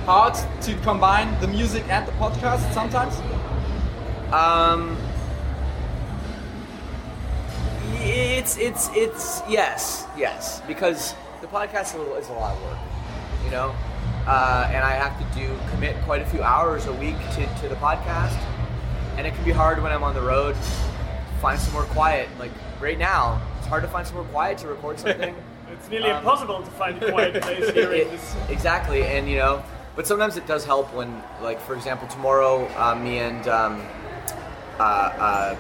hard 0.04 0.34
to 0.62 0.74
combine 0.82 1.28
the 1.40 1.46
music 1.46 1.84
and 1.88 2.06
the 2.06 2.12
podcast 2.12 2.60
sometimes? 2.74 3.14
Um, 4.32 4.96
it's 8.04 8.56
it's 8.56 8.88
it's 8.94 9.42
yes 9.48 10.06
yes 10.16 10.60
because 10.66 11.14
the 11.40 11.46
podcast 11.46 11.82
is 11.90 11.94
a, 11.94 11.98
little, 11.98 12.14
is 12.16 12.28
a 12.28 12.32
lot 12.32 12.56
of 12.56 12.62
work, 12.64 12.78
you 13.44 13.50
know, 13.50 13.74
uh, 14.26 14.68
and 14.72 14.84
I 14.84 14.92
have 14.92 15.18
to 15.18 15.38
do 15.38 15.48
commit 15.70 15.96
quite 16.04 16.22
a 16.22 16.26
few 16.26 16.42
hours 16.42 16.86
a 16.86 16.92
week 16.94 17.16
to, 17.34 17.46
to 17.60 17.68
the 17.68 17.74
podcast, 17.76 18.36
and 19.16 19.26
it 19.26 19.34
can 19.34 19.44
be 19.44 19.50
hard 19.52 19.82
when 19.82 19.92
I'm 19.92 20.02
on 20.04 20.14
the 20.14 20.22
road. 20.22 20.56
Find 21.40 21.58
somewhere 21.58 21.84
quiet. 21.86 22.28
Like 22.38 22.52
right 22.80 22.98
now, 22.98 23.40
it's 23.58 23.66
hard 23.66 23.82
to 23.82 23.88
find 23.88 24.06
somewhere 24.06 24.24
quiet 24.26 24.58
to 24.58 24.68
record 24.68 24.98
something. 25.00 25.34
It's 25.72 25.88
nearly 25.90 26.10
Um, 26.10 26.18
impossible 26.18 26.62
to 26.62 26.70
find 26.72 27.02
a 27.02 27.10
quiet 27.10 27.42
place 27.42 27.70
here 27.70 27.92
in 27.92 28.00
It- 28.02 28.10
this. 28.10 28.36
exactly, 28.48 29.02
and 29.04 29.28
you 29.28 29.36
know, 29.36 29.62
but 29.96 30.06
sometimes 30.06 30.36
it 30.36 30.46
does 30.46 30.64
help 30.64 30.92
when, 30.94 31.22
like, 31.42 31.60
for 31.60 31.74
example, 31.74 32.06
tomorrow, 32.08 32.66
uh, 32.78 32.94
me 32.94 33.18
and 33.18 33.46
um, 33.48 33.82
uh, 34.78 34.82
uh, 34.82 35.56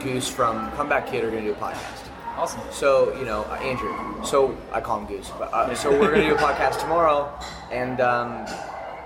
Goose 0.00 0.28
from 0.28 0.70
Comeback 0.72 1.06
Kid 1.06 1.24
are 1.24 1.30
going 1.30 1.44
to 1.44 1.50
do 1.50 1.54
a 1.54 1.60
podcast. 1.60 2.08
Awesome. 2.36 2.60
So 2.70 3.16
you 3.18 3.24
know, 3.24 3.42
uh, 3.44 3.54
Andrew. 3.56 4.24
So 4.24 4.56
I 4.72 4.80
call 4.80 5.00
him 5.00 5.06
Goose. 5.06 5.30
But, 5.38 5.52
uh, 5.52 5.74
so 5.74 5.90
we're 5.90 6.10
going 6.10 6.22
to 6.22 6.28
do 6.28 6.34
a 6.34 6.38
podcast 6.48 6.80
tomorrow, 6.80 7.32
and 7.70 8.00
um, 8.00 8.46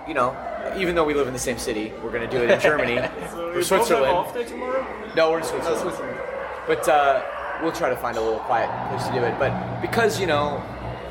you 0.09 0.15
know, 0.15 0.35
even 0.77 0.95
though 0.95 1.05
we 1.05 1.15
live 1.15 1.27
in 1.27 1.33
the 1.35 1.39
same 1.39 1.59
city, 1.59 1.93
we're 2.03 2.11
going 2.11 2.29
to 2.29 2.31
do 2.31 2.43
it 2.43 2.51
in 2.51 2.61
Germany 2.61 2.97
So 3.31 3.49
or 3.49 3.49
you 3.49 3.53
both 3.53 3.55
have 3.55 3.65
Switzerland. 3.67 4.13
off 4.17 4.35
day 4.35 4.45
tomorrow? 4.45 5.13
No, 5.15 5.31
we're 5.31 5.39
in 5.39 5.45
Switzerland. 5.45 6.19
But 6.67 6.89
uh, 6.89 7.23
we'll 7.63 7.73
try 7.73 7.91
to 7.91 7.97
find 7.97 8.17
a 8.17 8.21
little 8.21 8.41
quiet 8.41 8.71
place 8.91 9.07
to 9.09 9.13
do 9.13 9.25
it. 9.25 9.39
But 9.39 9.81
because, 9.81 10.21
you 10.21 10.27
know, 10.27 10.63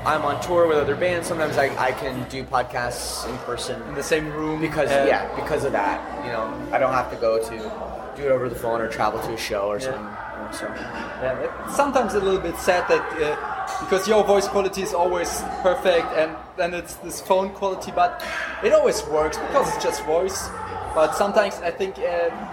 I'm 0.06 0.24
on 0.24 0.42
tour 0.42 0.68
with 0.68 0.78
other 0.78 0.96
bands, 0.96 1.28
sometimes 1.28 1.58
I, 1.58 1.68
I 1.84 1.92
can 1.92 2.28
do 2.30 2.44
podcasts 2.44 3.28
in 3.30 3.38
person. 3.40 3.82
In 3.84 3.96
the 3.96 4.04
same 4.04 4.32
room. 4.32 4.62
Because, 4.62 4.90
yeah, 4.90 5.34
because 5.36 5.64
of 5.64 5.72
that. 5.74 6.26
You 6.26 6.32
know, 6.32 6.52
I 6.72 6.80
don't 6.80 6.94
have 6.94 7.10
to 7.12 7.18
go 7.18 7.38
to 7.50 7.72
do 8.18 8.24
it 8.24 8.32
over 8.32 8.50
the 8.50 8.56
phone 8.56 8.82
or 8.82 8.90
travel 8.90 9.20
to 9.22 9.34
a 9.34 9.38
show 9.38 9.68
or 9.68 9.80
something. 9.80 10.02
You 10.02 10.08
know, 10.08 10.50
so. 10.52 10.66
Yeah, 10.68 11.66
it's 11.66 11.76
sometimes 11.76 12.16
a 12.16 12.20
little 12.20 12.40
bit 12.40 12.58
sad 12.58 12.88
that 12.90 13.06
uh, 13.22 13.80
because 13.86 14.08
your 14.08 14.24
voice 14.24 14.48
quality 14.48 14.82
is 14.82 14.94
always 14.94 15.42
perfect 15.62 16.08
and 16.18 16.36
then 16.58 16.74
it's 16.74 16.96
this 16.96 17.22
phone 17.22 17.52
quality, 17.52 17.92
but 17.92 18.24
it 18.64 18.74
always 18.74 19.06
works 19.06 19.38
because 19.38 19.74
it's 19.74 19.84
just 19.84 20.04
voice. 20.06 20.50
But 20.96 21.14
sometimes 21.16 21.56
I 21.62 21.70
think, 21.70 22.00
uh, 22.00 22.02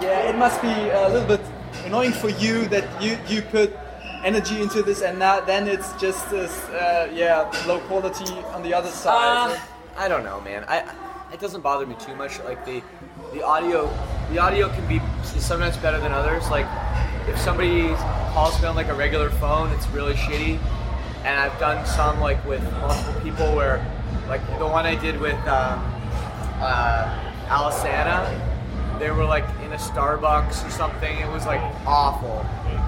yeah, 0.01 0.29
it 0.29 0.37
must 0.37 0.61
be 0.61 0.69
a 0.69 1.09
little 1.09 1.27
bit 1.27 1.41
annoying 1.87 2.13
for 2.13 2.29
you 2.29 2.67
that 2.67 2.85
you 3.03 3.17
you 3.27 3.43
put 3.43 3.73
energy 4.23 4.61
into 4.61 4.83
this 4.83 5.03
and 5.03 5.19
now 5.19 5.41
then 5.41 5.69
it's 5.69 5.93
just 6.01 6.31
this, 6.31 6.53
uh, 6.71 7.11
yeah, 7.13 7.51
low 7.67 7.79
quality 7.81 8.33
on 8.55 8.63
the 8.63 8.73
other 8.75 8.91
side. 8.91 9.51
Uh, 9.51 9.59
I 9.97 10.09
don't 10.09 10.25
know, 10.25 10.41
man. 10.41 10.65
I 10.69 10.85
it 11.33 11.41
doesn't 11.41 11.63
bother 11.63 11.87
me 11.87 11.97
too 11.99 12.15
much. 12.15 12.39
Like 12.41 12.65
the 12.65 12.83
the 13.33 13.43
audio 13.43 13.87
the 14.31 14.39
audio 14.39 14.69
can 14.69 14.87
be 14.89 15.01
sometimes 15.23 15.77
better 15.77 16.01
than 16.01 16.13
others. 16.13 16.49
Like 16.51 16.67
if 17.29 17.39
somebody 17.39 17.89
calls 18.33 18.61
me 18.61 18.69
on 18.69 18.75
like 18.75 18.89
a 18.89 18.95
regular 18.95 19.31
phone, 19.31 19.71
it's 19.71 19.87
really 19.89 20.15
shitty. 20.15 20.59
And 21.25 21.41
I've 21.41 21.59
done 21.59 21.85
some 21.87 22.21
like 22.21 22.45
with 22.47 22.63
multiple 22.81 23.21
people 23.23 23.55
where 23.55 23.85
like 24.29 24.47
the 24.59 24.67
one 24.67 24.87
I 24.87 24.95
did 24.95 25.21
with 25.21 25.37
um, 25.47 25.81
uh, 26.61 27.33
Alesana, 27.49 28.99
they 28.99 29.11
were 29.11 29.25
like 29.25 29.45
in 29.65 29.73
a 29.73 29.77
Starbucks 29.77 30.67
or 30.67 30.71
something. 30.71 31.19
It 31.19 31.31
was 31.31 31.47
like 31.47 31.61
awful. 31.87 32.45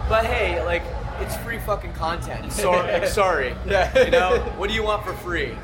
But 0.08 0.26
hey, 0.26 0.64
like 0.64 0.82
it's 1.20 1.36
free 1.38 1.58
fucking 1.58 1.92
content. 1.94 2.52
So, 2.56 2.70
like, 2.70 3.06
sorry. 3.06 3.54
Yeah. 3.66 4.04
You 4.04 4.10
know, 4.10 4.38
what 4.56 4.68
do 4.68 4.74
you 4.74 4.82
want 4.82 5.04
for 5.04 5.12
free? 5.14 5.56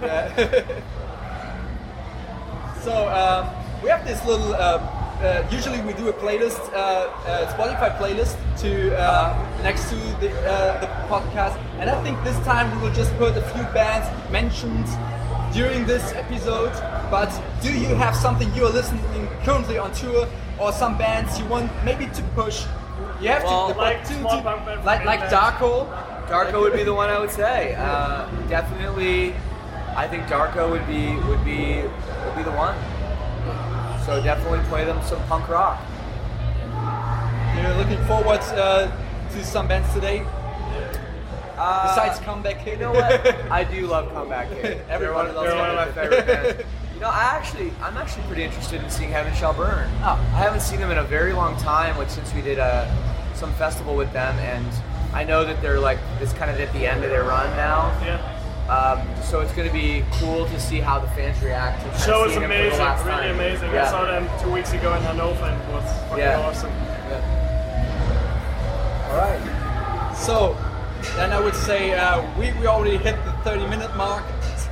So 2.82 3.08
um, 3.08 3.57
we 3.82 3.88
have 3.88 4.04
this 4.06 4.24
little. 4.24 4.54
Uh, 4.54 4.78
uh, 5.18 5.44
usually 5.50 5.80
we 5.82 5.92
do 5.94 6.08
a 6.08 6.12
playlist, 6.12 6.60
uh, 6.72 6.76
uh, 7.26 7.52
Spotify 7.52 7.90
playlist 7.98 8.36
to 8.60 8.96
uh, 8.96 9.34
next 9.64 9.88
to 9.90 9.96
the, 10.20 10.30
uh, 10.48 10.80
the 10.80 10.86
podcast, 11.10 11.58
and 11.80 11.90
I 11.90 12.00
think 12.04 12.22
this 12.22 12.38
time 12.44 12.70
we 12.76 12.86
will 12.86 12.94
just 12.94 13.12
put 13.18 13.36
a 13.36 13.42
few 13.50 13.64
bands 13.74 14.06
mentioned 14.30 14.86
during 15.52 15.84
this 15.86 16.12
episode. 16.12 16.70
But 17.10 17.30
do 17.62 17.72
you 17.72 17.96
have 17.96 18.14
something 18.14 18.52
you 18.54 18.64
are 18.66 18.70
listening 18.72 19.26
currently 19.42 19.76
on 19.76 19.92
tour, 19.92 20.28
or 20.60 20.70
some 20.72 20.96
bands 20.96 21.36
you 21.40 21.46
want 21.46 21.68
maybe 21.84 22.06
to 22.06 22.22
push? 22.36 22.64
You 23.20 23.30
have 23.30 23.42
Well, 23.42 23.72
to, 23.72 23.78
like 23.78 24.04
to, 24.04 24.14
to- 24.14 24.42
from 24.42 24.84
like 24.84 25.04
like. 25.04 25.20
Darko. 25.30 25.88
Darko 26.28 26.60
would 26.60 26.74
be 26.74 26.84
the 26.84 26.94
one 26.94 27.08
I 27.10 27.18
would 27.18 27.30
say. 27.30 27.74
Uh, 27.74 28.28
definitely, 28.48 29.34
I 29.96 30.06
think 30.06 30.24
Darko 30.26 30.70
would 30.70 30.86
be 30.86 31.16
would 31.26 31.44
be 31.44 31.82
would 31.82 32.36
be 32.36 32.42
the 32.44 32.52
one. 32.54 32.76
So 34.08 34.22
definitely 34.22 34.60
play 34.70 34.86
them 34.86 34.98
some 35.04 35.22
punk 35.24 35.50
rock. 35.50 35.78
You're 37.60 37.74
looking 37.74 38.02
forward 38.06 38.40
uh, 38.56 38.90
to 39.32 39.44
some 39.44 39.68
bands 39.68 39.92
today. 39.92 40.24
Uh, 41.58 41.88
Besides 41.94 42.18
Comeback 42.20 42.64
Kid. 42.64 42.78
you 42.78 42.86
know 42.86 42.92
what? 42.92 43.26
I 43.50 43.64
do 43.64 43.86
love 43.86 44.10
Comeback 44.14 44.48
Kid. 44.48 44.62
They're 44.88 45.12
one, 45.12 45.26
Everybody 45.26 45.32
loves 45.34 45.54
one 45.54 45.68
of 45.68 45.76
my 45.76 45.92
favorite 45.92 46.26
bands. 46.26 46.64
You 46.94 47.00
know, 47.00 47.10
I 47.10 47.24
actually, 47.36 47.70
I'm 47.82 47.98
actually 47.98 48.22
pretty 48.28 48.44
interested 48.44 48.82
in 48.82 48.88
seeing 48.88 49.10
Heaven 49.10 49.34
Shall 49.34 49.52
Burn. 49.52 49.90
Oh. 50.00 50.14
I 50.14 50.38
haven't 50.38 50.62
seen 50.62 50.80
them 50.80 50.90
in 50.90 50.96
a 50.96 51.04
very 51.04 51.34
long 51.34 51.58
time, 51.58 51.98
like 51.98 52.08
since 52.08 52.32
we 52.32 52.40
did 52.40 52.58
a 52.58 52.90
some 53.34 53.52
festival 53.56 53.94
with 53.94 54.10
them, 54.14 54.38
and 54.38 54.66
I 55.12 55.22
know 55.22 55.44
that 55.44 55.60
they're 55.60 55.80
like 55.80 55.98
it's 56.22 56.32
kind 56.32 56.50
of 56.50 56.58
at 56.58 56.72
the 56.72 56.86
end 56.86 57.04
of 57.04 57.10
their 57.10 57.24
run 57.24 57.54
now. 57.58 57.88
Yeah. 58.02 58.37
Um, 58.68 59.00
so 59.22 59.40
it's 59.40 59.52
going 59.54 59.66
to 59.66 59.72
be 59.72 60.04
cool 60.12 60.44
to 60.46 60.60
see 60.60 60.78
how 60.78 60.98
the 60.98 61.08
fans 61.08 61.42
react. 61.42 61.82
to 61.82 61.88
kind 61.88 62.02
Show 62.02 62.24
is 62.24 62.32
seeing 62.34 62.42
them 62.42 62.50
for 62.50 62.56
the 62.56 62.64
amazing, 62.68 63.06
really 63.06 63.22
time. 63.22 63.34
amazing. 63.34 63.70
Yeah. 63.72 63.84
I 63.86 63.90
saw 63.90 64.04
them 64.04 64.28
two 64.42 64.50
weeks 64.52 64.72
ago 64.74 64.92
in 64.94 65.02
Hannover 65.02 65.44
and 65.46 65.62
it 65.62 65.68
was 65.72 65.84
fucking 66.08 66.18
Yeah. 66.18 66.40
awesome. 66.40 66.70
Yeah. 67.08 67.22
All 69.10 69.16
right. 69.16 70.14
So, 70.16 70.56
then 71.16 71.32
I 71.32 71.40
would 71.40 71.54
say 71.54 71.94
uh, 71.94 72.22
we, 72.38 72.52
we 72.60 72.66
already 72.66 72.98
hit 72.98 73.16
the 73.24 73.32
30 73.44 73.66
minute 73.68 73.96
mark. 73.96 74.24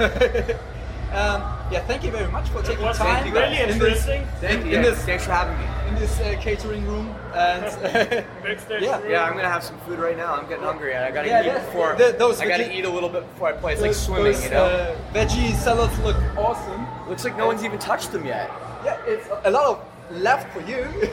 um, 1.13 1.41
yeah, 1.73 1.81
thank 1.87 2.05
you 2.05 2.11
very 2.11 2.31
much 2.31 2.49
for 2.51 2.61
taking 2.63 2.85
was 2.85 2.99
time. 2.99 3.33
really 3.33 3.57
in 3.63 3.71
interesting. 3.71 4.23
This, 4.23 4.31
Thank 4.41 4.61
in, 4.61 4.67
you. 4.67 4.77
in 4.77 4.83
Yeah, 4.85 4.91
this, 4.91 5.05
Thanks 5.05 5.25
for 5.25 5.33
having 5.33 5.57
me. 5.59 5.65
In 5.87 5.95
this 5.97 6.19
uh, 6.21 6.37
catering 6.41 6.87
room. 6.87 7.09
And 7.35 7.63
Backstage 8.43 8.83
Yeah, 8.83 9.01
room. 9.01 9.11
Yeah, 9.11 9.25
I'm 9.25 9.35
gonna 9.37 9.49
have 9.49 9.63
some 9.65 9.79
food 9.81 9.99
right 9.99 10.17
now. 10.17 10.35
I'm 10.35 10.49
getting 10.49 10.65
hungry, 10.65 10.95
and 10.95 11.05
I 11.05 11.11
gotta 11.11 11.29
Yeah, 11.29 11.43
eat 11.43 11.47
yeah. 11.47 11.59
before. 11.65 11.95
The- 11.97 12.15
those 12.19 12.41
I 12.41 12.47
gotta 12.49 12.65
veggie- 12.65 12.75
eat 12.75 12.85
a 12.85 12.91
little 12.91 13.09
bit 13.09 13.23
before 13.33 13.49
I 13.49 13.53
play. 13.53 13.73
It's 13.75 13.83
like 13.83 13.95
swimming, 13.95 14.33
those, 14.33 14.45
you 14.45 14.51
know. 14.51 14.65
Uh, 14.65 14.97
veggie 15.13 15.55
salads 15.57 15.99
look 16.01 16.17
awesome. 16.37 16.87
Looks 17.09 17.25
like 17.25 17.37
no 17.37 17.47
one's 17.47 17.65
even 17.65 17.79
touched 17.79 18.13
them 18.13 18.25
yet. 18.25 18.51
Yeah, 18.85 18.99
it's 19.07 19.29
a 19.45 19.51
lot 19.51 19.67
of 19.67 19.85
left 20.23 20.53
for 20.53 20.61
you. 20.61 20.87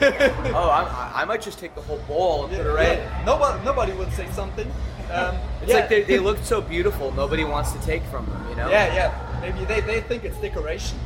Oh, 0.54 0.70
I'm, 0.70 0.86
I 1.14 1.22
I 1.22 1.24
might 1.24 1.40
just 1.42 1.58
take 1.58 1.74
the 1.74 1.80
whole 1.82 1.98
bowl 2.06 2.44
and 2.46 2.56
put 2.56 2.66
it 2.66 2.70
right. 2.70 2.98
Yeah, 2.98 3.22
Nobody, 3.26 3.64
nobody 3.64 3.92
would 3.92 4.12
say 4.12 4.26
something. 4.32 4.70
Um, 5.12 5.36
It's 5.62 5.70
yeah. 5.70 5.76
like 5.80 5.88
they, 5.88 6.02
they 6.02 6.18
look 6.18 6.38
so 6.42 6.60
beautiful. 6.60 7.12
Nobody 7.12 7.44
wants 7.44 7.72
to 7.72 7.80
take 7.82 8.02
from 8.04 8.24
them, 8.26 8.46
you 8.50 8.56
know. 8.56 8.70
Yeah, 8.70 8.94
yeah. 8.94 9.40
Maybe 9.40 9.64
they, 9.66 9.80
they 9.82 10.00
think 10.00 10.24
it's 10.24 10.38
decoration. 10.38 10.98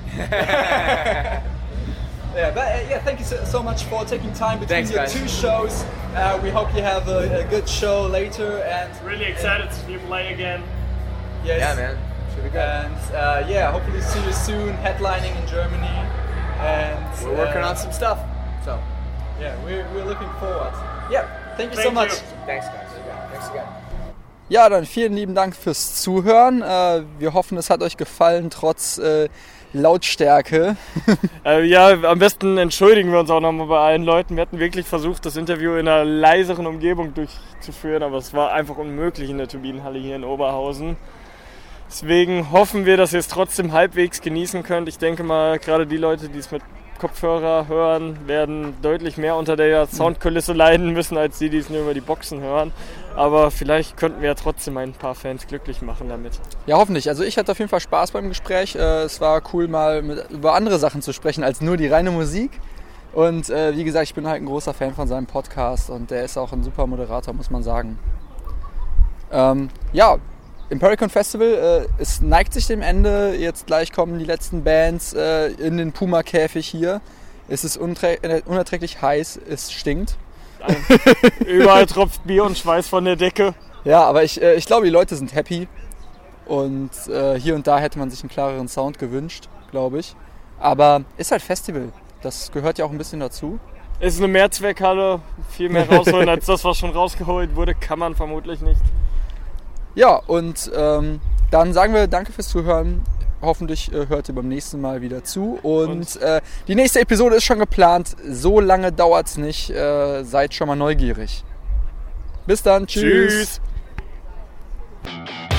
Yeah, 2.39 2.51
but 2.55 2.67
uh, 2.69 2.89
yeah, 2.89 3.01
thank 3.03 3.19
you 3.19 3.25
so, 3.25 3.43
so 3.45 3.63
much 3.63 3.83
for 3.85 4.05
taking 4.05 4.33
time 4.33 4.61
between 4.61 4.87
Thanks, 4.87 4.91
your 4.91 5.01
guys. 5.01 5.13
two 5.13 5.27
shows. 5.27 5.83
Uh, 6.15 6.39
we 6.41 6.51
hope 6.51 6.73
you 6.75 6.83
have 6.83 7.09
a, 7.09 7.41
a 7.41 7.45
good 7.51 7.69
show 7.69 8.07
later 8.07 8.63
and 8.63 8.89
Really 9.05 9.25
excited 9.25 9.69
to 9.69 9.75
see 9.75 9.93
you 9.93 9.99
play 10.01 10.33
again. 10.33 10.63
yes, 11.45 11.59
Yeah, 11.59 11.75
man. 11.75 11.99
Should 12.35 12.45
be 12.45 12.51
good. 12.51 12.61
And 12.61 12.95
uh, 13.15 13.45
yeah, 13.49 13.73
hopefully 13.73 14.01
see 14.01 14.25
you 14.25 14.33
soon, 14.33 14.77
headlining 14.77 15.35
in 15.41 15.49
Germany. 15.49 15.87
And 16.61 17.25
We're 17.27 17.37
working 17.37 17.63
uh, 17.63 17.69
on 17.71 17.77
some 17.77 17.93
stuff. 17.93 18.21
So, 18.65 18.81
Yeah, 19.41 19.57
we're, 19.65 19.87
we're 19.93 20.05
looking 20.05 20.31
forward. 20.39 20.73
Yeah, 21.11 21.57
thank 21.57 21.75
you 21.75 21.83
so 21.83 21.91
much. 21.91 22.11
you. 22.11 22.17
thanks, 22.47 22.67
guys. 22.67 22.89
Thanks 23.33 23.49
again. 23.49 23.78
Ja, 24.51 24.71
dann 24.71 24.87
vielen 24.87 25.13
lieben 25.13 25.35
Dank 25.35 25.55
fürs 25.55 26.01
Zuhören. 26.01 26.63
Äh, 26.63 27.03
wir 27.19 27.35
hoffen, 27.35 27.59
es 27.59 27.69
hat 27.69 27.83
euch 27.83 27.99
gefallen, 27.99 28.49
trotz 28.49 28.97
äh, 28.97 29.29
Lautstärke. 29.75 30.77
Äh, 31.45 31.65
ja, 31.65 31.91
am 32.03 32.19
besten 32.19 32.59
entschuldigen 32.59 33.11
wir 33.13 33.21
uns 33.21 33.31
auch 33.31 33.41
nochmal 33.41 33.69
bei 33.69 33.79
allen 33.79 34.03
Leuten. 34.03 34.37
Wir 34.37 34.43
hatten 34.43 34.59
wirklich 34.59 34.87
versucht, 34.87 35.25
das 35.25 35.37
Interview 35.37 35.75
in 35.77 35.89
einer 35.89 36.05
leiseren 36.05 36.67
Umgebung 36.67 37.15
durchzuführen, 37.15 38.03
aber 38.03 38.19
es 38.19 38.35
war 38.35 38.53
einfach 38.53 38.77
unmöglich 38.77 39.31
in 39.31 39.39
der 39.39 39.49
Turbinenhalle 39.49 39.99
hier 39.99 40.17
in 40.17 40.25
Oberhausen. 40.25 40.97
Deswegen 41.89 42.51
hoffen 42.51 42.85
wir, 42.85 42.99
dass 42.99 43.15
ihr 43.15 43.21
es 43.21 43.29
trotzdem 43.29 43.73
halbwegs 43.73 44.21
genießen 44.21 44.63
könnt. 44.63 44.89
Ich 44.89 44.99
denke 44.99 45.23
mal, 45.23 45.59
gerade 45.59 45.87
die 45.87 45.97
Leute, 45.97 46.29
die 46.29 46.39
es 46.39 46.51
mit 46.51 46.63
Kopfhörer 46.99 47.69
hören, 47.69 48.19
werden 48.27 48.75
deutlich 48.83 49.17
mehr 49.17 49.37
unter 49.37 49.57
der 49.57 49.87
Soundkulisse 49.87 50.53
leiden 50.53 50.93
müssen, 50.93 51.17
als 51.17 51.39
die, 51.39 51.51
die 51.51 51.59
es 51.59 51.71
nur 51.71 51.83
über 51.83 51.95
die 51.95 52.01
Boxen 52.01 52.41
hören. 52.41 52.73
Aber 53.17 53.51
vielleicht 53.51 53.97
könnten 53.97 54.21
wir 54.21 54.29
ja 54.29 54.35
trotzdem 54.35 54.77
ein 54.77 54.93
paar 54.93 55.15
Fans 55.15 55.47
glücklich 55.47 55.83
machen 55.83 56.09
damit. 56.09 56.41
Ja, 56.67 56.77
hoffentlich. 56.77 57.09
Also 57.09 57.25
ich 57.25 57.39
hatte 57.39 57.53
auf 57.53 57.59
jeden 57.59 57.69
Fall 57.69 57.81
Spaß 57.81 58.13
beim 58.13 58.29
Gespräch. 58.29 58.77
Äh, 58.77 59.03
es 59.03 59.21
war 59.21 59.43
cool, 59.53 59.69
mal 59.69 60.03
mit, 60.03 60.31
über 60.31 60.55
andere 60.55 60.79
Sachen 60.79 61.03
zu 61.03 61.13
sprechen 61.13 61.43
als 61.43 61.61
nur 61.61 61.77
die 61.77 61.87
reine 61.87 62.11
Musik. 62.11 62.51
Und 63.13 63.49
äh, 63.51 63.77
wie 63.77 63.85
gesagt, 63.85 64.05
ich 64.05 64.15
bin 64.15 64.27
halt 64.27 64.43
ein 64.43 64.47
großer 64.47 64.75
Fan 64.75 64.95
von 64.95 65.09
seinem 65.09 65.27
Podcast 65.27 65.91
und 65.91 66.11
der 66.11 66.25
ist 66.25 66.37
auch 66.37 66.53
ein 66.53 66.63
super 66.63 66.87
Moderator, 66.87 67.35
muss 67.35 67.51
man 67.51 67.63
sagen. 67.63 67.99
Ähm, 69.33 69.69
ja, 69.93 70.19
Impericon 70.71 71.09
Festival, 71.09 71.89
äh, 71.99 72.03
es 72.03 72.21
neigt 72.21 72.53
sich 72.53 72.67
dem 72.67 72.83
Ende. 72.83 73.35
Jetzt 73.37 73.67
gleich 73.67 73.93
kommen 73.93 74.19
die 74.19 74.25
letzten 74.25 74.65
Bands 74.65 75.15
äh, 75.15 75.49
in 75.53 75.79
den 75.79 75.93
Puma-Käfig 75.93 76.67
hier. 76.67 77.01
Es 77.49 77.65
ist 77.65 77.77
äh, 77.77 78.43
unerträglich 78.45 79.01
heiß, 79.01 79.41
es 79.49 79.73
stinkt. 79.73 80.17
Überall 81.47 81.87
tropft 81.87 82.27
Bier 82.27 82.45
und 82.45 82.59
Schweiß 82.59 82.89
von 82.89 83.05
der 83.05 83.17
Decke. 83.17 83.55
Ja, 83.85 84.05
aber 84.05 84.25
ich, 84.25 84.43
äh, 84.43 84.55
ich 84.55 84.67
glaube, 84.67 84.85
die 84.85 84.93
Leute 84.93 85.17
sind 85.17 85.35
happy. 85.35 85.69
Und 86.45 86.91
äh, 87.09 87.39
hier 87.39 87.55
und 87.55 87.67
da 87.67 87.79
hätte 87.79 87.99
man 87.99 88.11
sich 88.11 88.21
einen 88.23 88.31
klareren 88.31 88.69
Sound 88.69 88.99
gewünscht, 88.99 89.49
glaube 89.71 89.99
ich. 89.99 90.15
Aber 90.59 91.03
ist 91.17 91.31
halt 91.31 91.43
Festival. 91.43 91.93
Das 92.21 92.53
gehört 92.53 92.79
ja 92.79 92.85
auch 92.85 92.91
ein 92.91 92.99
bisschen 92.99 93.21
dazu. 93.21 93.59
Ist 94.01 94.19
eine 94.19 94.29
Mehrzweckhalle. 94.29 95.21
Viel 95.51 95.71
mehr 95.71 95.89
rausholen 95.89 96.29
als 96.29 96.47
das, 96.47 96.65
was 96.65 96.77
schon 96.77 96.91
rausgeholt 96.91 97.57
wurde, 97.57 97.75
kann 97.75 97.99
man 97.99 98.15
vermutlich 98.15 98.61
nicht. 98.61 98.81
Ja, 99.99 100.15
und 100.29 100.71
ähm, 100.77 101.21
dann 101.51 101.73
sagen 101.73 101.93
wir 101.93 102.07
danke 102.07 102.31
fürs 102.31 102.47
Zuhören. 102.49 103.03
Hoffentlich 103.43 103.93
äh, 103.93 104.07
hört 104.09 104.29
ihr 104.29 104.35
beim 104.37 104.47
nächsten 104.47 104.81
Mal 104.81 105.01
wieder 105.01 105.25
zu. 105.25 105.59
Und, 105.63 105.91
Und- 105.91 106.17
äh, 106.23 106.41
die 106.69 106.77
nächste 106.77 107.01
Episode 107.01 107.35
ist 107.35 107.43
schon 107.45 107.59
geplant. 107.59 108.15
So 108.25 108.61
lange 108.61 108.93
dauert 108.93 109.27
es 109.27 109.39
nicht. 109.39 109.71
Äh, 109.71 110.23
seid 110.23 110.55
schon 110.55 110.69
mal 110.69 110.77
neugierig. 110.77 111.43
Bis 112.47 112.63
dann. 112.63 112.87
Tschüss. 112.87 113.61
Tschüss. 115.05 115.58